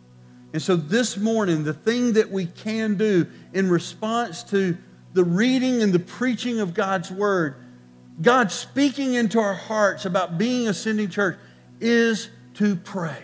And 0.53 0.63
so 0.63 0.77
this 0.77 1.17
morning, 1.17 1.65
the 1.65 1.75
thing 1.75 2.13
that 2.13 2.31
we 2.31 2.47
can 2.47 2.95
do 2.95 3.27
in 3.53 3.69
response 3.69 4.45
to 4.45 4.79
the 5.13 5.25
reading 5.25 5.83
and 5.83 5.93
the 5.93 5.99
preaching 5.99 6.61
of 6.61 6.73
God's 6.73 7.11
word, 7.11 7.57
God 8.23 8.53
speaking 8.53 9.15
into 9.15 9.41
our 9.41 9.55
hearts 9.55 10.05
about 10.05 10.39
being 10.39 10.69
a 10.69 10.75
sending 10.75 11.09
church, 11.09 11.37
is 11.81 12.29
to 12.55 12.77
pray. 12.77 13.23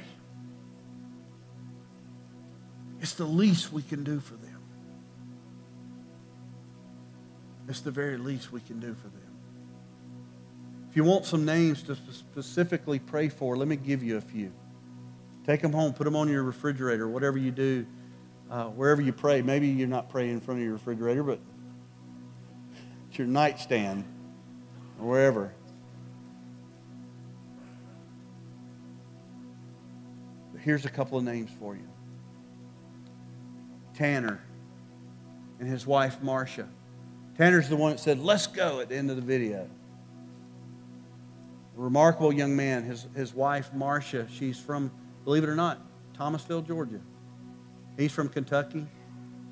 It's 3.00 3.14
the 3.14 3.24
least 3.24 3.72
we 3.72 3.82
can 3.82 4.02
do 4.02 4.18
for 4.18 4.34
them. 4.34 4.62
It's 7.68 7.80
the 7.80 7.90
very 7.90 8.16
least 8.16 8.52
we 8.52 8.60
can 8.60 8.80
do 8.80 8.94
for 8.94 9.08
them. 9.08 9.22
If 10.90 10.96
you 10.96 11.04
want 11.04 11.26
some 11.26 11.44
names 11.44 11.82
to 11.84 11.96
specifically 11.96 12.98
pray 12.98 13.28
for, 13.28 13.56
let 13.56 13.68
me 13.68 13.76
give 13.76 14.02
you 14.02 14.16
a 14.16 14.20
few. 14.20 14.52
Take 15.46 15.60
them 15.62 15.72
home, 15.72 15.92
put 15.92 16.04
them 16.04 16.16
on 16.16 16.28
your 16.28 16.42
refrigerator, 16.42 17.06
whatever 17.06 17.38
you 17.38 17.50
do, 17.50 17.86
uh, 18.50 18.64
wherever 18.64 19.02
you 19.02 19.12
pray. 19.12 19.42
Maybe 19.42 19.68
you're 19.68 19.88
not 19.88 20.08
praying 20.08 20.30
in 20.30 20.40
front 20.40 20.60
of 20.60 20.64
your 20.64 20.72
refrigerator, 20.72 21.22
but 21.22 21.38
it's 23.08 23.18
your 23.18 23.28
nightstand 23.28 24.04
or 25.00 25.08
wherever. 25.08 25.52
Here's 30.66 30.84
a 30.84 30.90
couple 30.90 31.16
of 31.16 31.22
names 31.22 31.48
for 31.60 31.76
you 31.76 31.88
Tanner 33.94 34.42
and 35.58 35.66
his 35.66 35.86
wife, 35.86 36.20
Marcia. 36.22 36.68
Tanner's 37.38 37.70
the 37.70 37.76
one 37.76 37.92
that 37.92 37.98
said, 37.98 38.18
Let's 38.18 38.46
go 38.46 38.80
at 38.80 38.90
the 38.90 38.96
end 38.96 39.08
of 39.08 39.16
the 39.16 39.22
video. 39.22 39.70
A 41.78 41.80
remarkable 41.80 42.32
young 42.32 42.54
man. 42.54 42.82
His, 42.82 43.06
his 43.14 43.32
wife, 43.32 43.72
Marcia, 43.72 44.26
she's 44.28 44.58
from 44.58 44.90
believe 45.24 45.44
it 45.44 45.48
or 45.48 45.54
not, 45.54 45.80
Thomasville, 46.14 46.62
Georgia. 46.62 47.00
He's 47.96 48.12
from 48.12 48.28
Kentucky. 48.28 48.86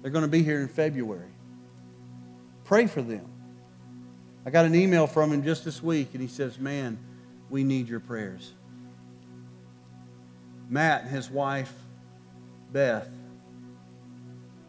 They're 0.03 0.11
going 0.11 0.25
to 0.25 0.29
be 0.29 0.43
here 0.43 0.61
in 0.61 0.69
February. 0.69 1.31
Pray 2.65 2.87
for 2.87 3.01
them. 3.01 3.27
I 4.45 4.51
got 4.51 4.67
an 4.67 4.75
email 4.75 5.07
from 5.07 5.33
him 5.33 5.43
just 5.43 5.65
this 5.65 5.83
week, 5.83 6.09
and 6.12 6.21
he 6.21 6.29
says, 6.29 6.59
Man, 6.59 6.99
we 7.49 7.62
need 7.62 7.89
your 7.89 8.01
prayers. 8.01 8.53
Matt 10.75 11.03
and 11.03 11.11
his 11.11 11.31
wife, 11.31 11.72
Beth, 12.72 13.09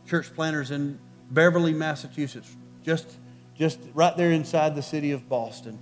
church 0.06 0.32
planters 0.36 0.70
in 0.70 1.00
Beverly, 1.32 1.74
Massachusetts, 1.74 2.56
just, 2.84 3.18
just 3.58 3.80
right 3.96 4.16
there 4.16 4.32
inside 4.32 4.76
the 4.76 4.84
city 4.84 5.14
of 5.14 5.28
Boston, 5.28 5.80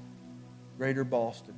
greater 0.77 1.03
Boston. 1.03 1.53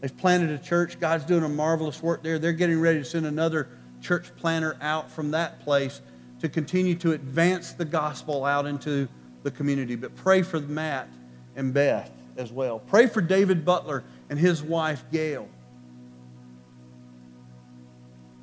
They've 0.00 0.16
planted 0.16 0.58
a 0.58 0.58
church. 0.58 0.98
God's 0.98 1.24
doing 1.24 1.44
a 1.44 1.50
marvelous 1.50 2.02
work 2.02 2.22
there. 2.22 2.38
They're 2.38 2.54
getting 2.54 2.80
ready 2.80 3.00
to 3.00 3.04
send 3.04 3.26
another 3.26 3.68
church 4.00 4.34
planter 4.36 4.78
out 4.80 5.10
from 5.10 5.32
that 5.32 5.60
place 5.60 6.00
to 6.40 6.48
continue 6.48 6.94
to 6.94 7.12
advance 7.12 7.72
the 7.72 7.84
gospel 7.84 8.46
out 8.46 8.64
into 8.64 9.06
the 9.42 9.50
community. 9.50 9.96
But 9.96 10.16
pray 10.16 10.40
for 10.40 10.60
Matt 10.60 11.10
and 11.56 11.74
Beth 11.74 12.10
as 12.38 12.50
well. 12.50 12.78
Pray 12.78 13.06
for 13.06 13.20
David 13.20 13.66
Butler 13.66 14.02
and 14.30 14.38
his 14.38 14.62
wife, 14.62 15.04
Gail. 15.12 15.46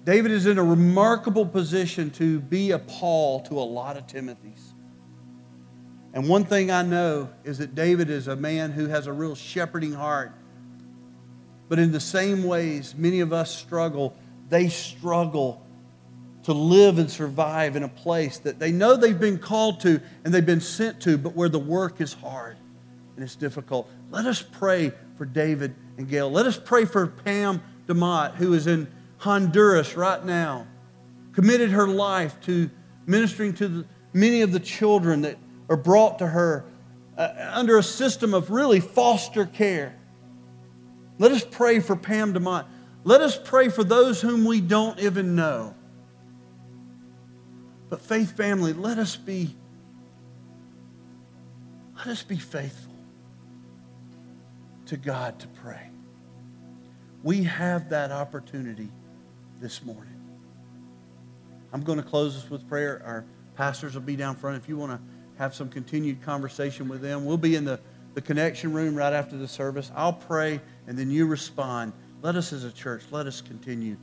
David 0.03 0.31
is 0.31 0.45
in 0.45 0.57
a 0.57 0.63
remarkable 0.63 1.45
position 1.45 2.09
to 2.11 2.39
be 2.39 2.71
a 2.71 2.79
Paul 2.79 3.41
to 3.41 3.59
a 3.59 3.61
lot 3.61 3.97
of 3.97 4.07
Timothys. 4.07 4.73
And 6.13 6.27
one 6.27 6.45
thing 6.45 6.71
I 6.71 6.81
know 6.81 7.29
is 7.43 7.59
that 7.59 7.75
David 7.75 8.09
is 8.09 8.27
a 8.27 8.35
man 8.35 8.71
who 8.71 8.87
has 8.87 9.07
a 9.07 9.13
real 9.13 9.35
shepherding 9.35 9.93
heart. 9.93 10.31
But 11.67 11.77
in 11.77 11.91
the 11.91 11.99
same 11.99 12.43
ways, 12.43 12.95
many 12.95 13.19
of 13.19 13.31
us 13.31 13.55
struggle. 13.55 14.15
They 14.49 14.69
struggle 14.69 15.63
to 16.43 16.53
live 16.53 16.97
and 16.97 17.11
survive 17.11 17.75
in 17.75 17.83
a 17.83 17.89
place 17.89 18.39
that 18.39 18.57
they 18.57 18.71
know 18.71 18.95
they've 18.95 19.19
been 19.19 19.37
called 19.37 19.81
to 19.81 20.01
and 20.23 20.33
they've 20.33 20.45
been 20.45 20.61
sent 20.61 21.01
to, 21.01 21.17
but 21.17 21.35
where 21.35 21.49
the 21.49 21.59
work 21.59 22.01
is 22.01 22.13
hard 22.13 22.57
and 23.15 23.23
it's 23.23 23.35
difficult. 23.35 23.87
Let 24.09 24.25
us 24.25 24.41
pray 24.41 24.93
for 25.17 25.25
David 25.25 25.75
and 25.97 26.07
Gail. 26.07 26.31
Let 26.31 26.45
us 26.45 26.57
pray 26.57 26.85
for 26.85 27.05
Pam 27.05 27.61
DeMott, 27.85 28.35
who 28.35 28.53
is 28.53 28.65
in 28.65 28.87
Honduras 29.19 29.95
right 29.95 30.23
now, 30.23 30.65
committed 31.33 31.71
her 31.71 31.87
life 31.87 32.39
to 32.41 32.69
ministering 33.05 33.53
to 33.53 33.67
the, 33.67 33.85
many 34.13 34.41
of 34.41 34.51
the 34.51 34.59
children 34.59 35.21
that 35.21 35.37
are 35.67 35.77
brought 35.77 36.19
to 36.19 36.27
her 36.27 36.65
uh, 37.17 37.51
under 37.53 37.77
a 37.77 37.83
system 37.83 38.33
of 38.33 38.49
really 38.49 38.79
foster 38.79 39.45
care. 39.45 39.95
Let 41.17 41.33
us 41.33 41.45
pray 41.49 41.81
for 41.81 41.95
Pam 41.95 42.33
DeMont. 42.33 42.65
Let 43.03 43.21
us 43.21 43.37
pray 43.37 43.69
for 43.69 43.83
those 43.83 44.21
whom 44.21 44.45
we 44.45 44.61
don't 44.61 44.99
even 44.99 45.35
know. 45.35 45.75
But 47.89 48.01
faith 48.01 48.37
family, 48.37 48.73
let 48.73 48.97
us 48.97 49.15
be 49.15 49.55
let 51.97 52.07
us 52.07 52.23
be 52.23 52.37
faithful 52.37 52.93
to 54.85 54.95
God 54.95 55.37
to 55.39 55.47
pray. 55.47 55.89
We 57.23 57.43
have 57.43 57.89
that 57.89 58.13
opportunity 58.13 58.89
this 59.59 59.83
morning. 59.83 60.15
I'm 61.71 61.81
going 61.81 61.97
to 61.97 62.03
close 62.03 62.35
this 62.35 62.49
with 62.49 62.67
prayer. 62.67 63.01
Our 63.05 63.25
pastors 63.55 63.93
will 63.93 64.01
be 64.01 64.15
down 64.15 64.35
front. 64.35 64.57
If 64.57 64.67
you 64.69 64.77
want 64.77 64.93
to 64.93 64.99
have 65.37 65.53
some 65.53 65.69
continued 65.69 66.21
conversation 66.21 66.87
with 66.87 67.01
them, 67.01 67.25
we'll 67.25 67.37
be 67.37 67.55
in 67.55 67.65
the, 67.65 67.79
the 68.13 68.21
connection 68.21 68.73
room 68.73 68.95
right 68.95 69.13
after 69.13 69.37
the 69.37 69.47
service. 69.47 69.91
I'll 69.95 70.13
pray, 70.13 70.61
and 70.87 70.97
then 70.97 71.11
you 71.11 71.27
respond. 71.27 71.93
Let 72.21 72.35
us 72.35 72.51
as 72.53 72.63
a 72.63 72.71
church, 72.71 73.03
let 73.11 73.27
us 73.27 73.41
continue 73.41 73.95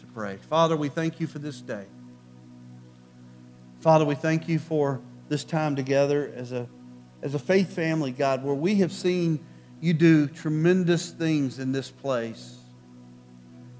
to 0.00 0.06
pray. 0.06 0.36
Father, 0.48 0.76
we 0.76 0.88
thank 0.88 1.20
you 1.20 1.26
for 1.26 1.38
this 1.38 1.60
day. 1.60 1.86
Father, 3.80 4.04
we 4.04 4.14
thank 4.14 4.48
you 4.48 4.58
for 4.58 5.00
this 5.28 5.44
time 5.44 5.76
together 5.76 6.32
as 6.36 6.52
a, 6.52 6.68
as 7.22 7.34
a 7.34 7.38
faith 7.38 7.74
family, 7.74 8.12
God, 8.12 8.44
where 8.44 8.54
we 8.54 8.76
have 8.76 8.92
seen 8.92 9.44
you 9.80 9.92
do 9.92 10.26
tremendous 10.26 11.10
things 11.10 11.58
in 11.58 11.72
this 11.72 11.90
place. 11.90 12.58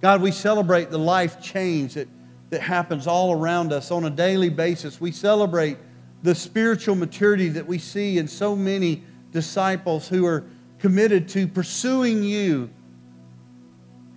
God, 0.05 0.21
we 0.21 0.33
celebrate 0.33 0.91
the 0.91 0.99
life 0.99 1.41
change 1.41 1.95
that, 1.95 2.09
that 2.51 2.61
happens 2.61 3.07
all 3.07 3.33
around 3.33 3.73
us 3.73 3.91
on 3.91 4.05
a 4.05 4.11
daily 4.11 4.51
basis. 4.51 5.01
We 5.01 5.13
celebrate 5.13 5.79
the 6.23 6.35
spiritual 6.35 6.95
maturity 6.95 7.49
that 7.49 7.67
we 7.67 7.79
see 7.79 8.19
in 8.19 8.29
so 8.29 8.55
many 8.55 9.03
disciples 9.31 10.07
who 10.07 10.27
are 10.27 10.45
committed 10.79 11.31
to 11.31 11.49
pursuing 11.49 12.23
you 12.23 12.69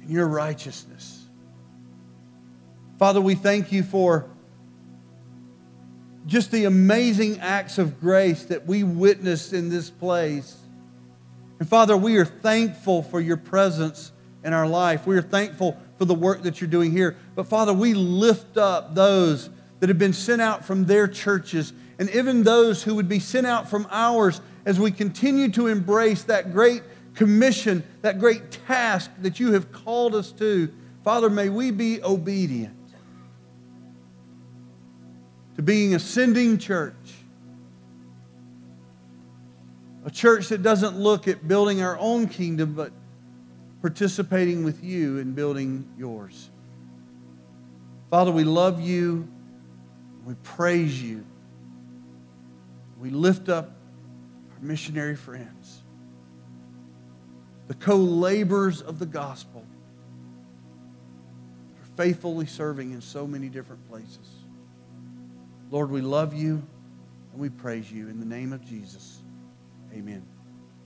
and 0.01 0.09
your 0.09 0.27
righteousness. 0.27 1.25
Father, 2.99 3.21
we 3.21 3.35
thank 3.35 3.71
you 3.71 3.81
for 3.81 4.29
just 6.25 6.51
the 6.51 6.65
amazing 6.65 7.39
acts 7.39 7.77
of 7.77 8.01
grace 8.01 8.43
that 8.43 8.67
we 8.67 8.83
witnessed 8.83 9.53
in 9.53 9.69
this 9.69 9.89
place. 9.89 10.57
And 11.59 11.69
Father, 11.69 11.95
we 11.95 12.17
are 12.17 12.25
thankful 12.25 13.03
for 13.03 13.21
your 13.21 13.37
presence 13.37 14.11
in 14.43 14.53
our 14.53 14.67
life. 14.67 15.05
We 15.07 15.17
are 15.17 15.21
thankful 15.21 15.77
for 15.97 16.05
the 16.05 16.13
work 16.15 16.43
that 16.43 16.61
you're 16.61 16.69
doing 16.69 16.91
here. 16.91 17.17
But 17.35 17.47
Father, 17.47 17.73
we 17.73 17.93
lift 17.93 18.57
up 18.57 18.95
those 18.95 19.49
that 19.79 19.89
have 19.89 19.99
been 19.99 20.13
sent 20.13 20.41
out 20.41 20.65
from 20.65 20.85
their 20.85 21.07
churches 21.07 21.73
and 21.99 22.09
even 22.11 22.43
those 22.43 22.83
who 22.83 22.95
would 22.95 23.09
be 23.09 23.19
sent 23.19 23.47
out 23.47 23.69
from 23.69 23.87
ours 23.89 24.41
as 24.65 24.79
we 24.79 24.91
continue 24.91 25.49
to 25.49 25.67
embrace 25.67 26.23
that 26.23 26.51
great 26.51 26.83
commission, 27.15 27.83
that 28.01 28.19
great 28.19 28.51
task 28.67 29.09
that 29.21 29.39
you 29.39 29.53
have 29.53 29.71
called 29.71 30.13
us 30.13 30.31
to. 30.33 30.71
Father, 31.03 31.29
may 31.29 31.49
we 31.49 31.71
be 31.71 32.01
obedient 32.03 32.75
to 35.55 35.63
being 35.63 35.95
a 35.95 35.99
sending 35.99 36.57
church. 36.59 36.93
A 40.05 40.11
church 40.11 40.49
that 40.49 40.61
doesn't 40.61 40.97
look 40.97 41.27
at 41.27 41.47
building 41.47 41.81
our 41.81 41.97
own 41.97 42.27
kingdom, 42.27 42.73
but 42.75 42.91
participating 43.87 44.65
with 44.65 44.83
you 44.83 45.17
in 45.17 45.31
building 45.31 45.87
yours. 45.97 46.49
Father, 48.09 48.33
we 48.33 48.43
love 48.43 48.81
you. 48.81 49.25
We 50.25 50.33
praise 50.43 51.01
you. 51.01 51.25
We 52.99 53.11
lift 53.11 53.47
up 53.47 53.71
our 54.51 54.59
missionary 54.59 55.15
friends, 55.15 55.83
the 57.69 57.75
co 57.75 57.95
laborers 57.95 58.81
of 58.81 58.99
the 58.99 59.05
gospel, 59.05 59.65
for 61.79 61.85
faithfully 61.95 62.45
serving 62.45 62.91
in 62.91 62.99
so 62.99 63.25
many 63.25 63.47
different 63.47 63.87
places. 63.87 64.27
Lord, 65.71 65.91
we 65.91 66.01
love 66.01 66.33
you 66.33 66.61
and 67.31 67.39
we 67.39 67.47
praise 67.47 67.89
you. 67.89 68.09
In 68.09 68.19
the 68.19 68.25
name 68.25 68.51
of 68.51 68.65
Jesus, 68.65 69.21
amen. 69.93 70.25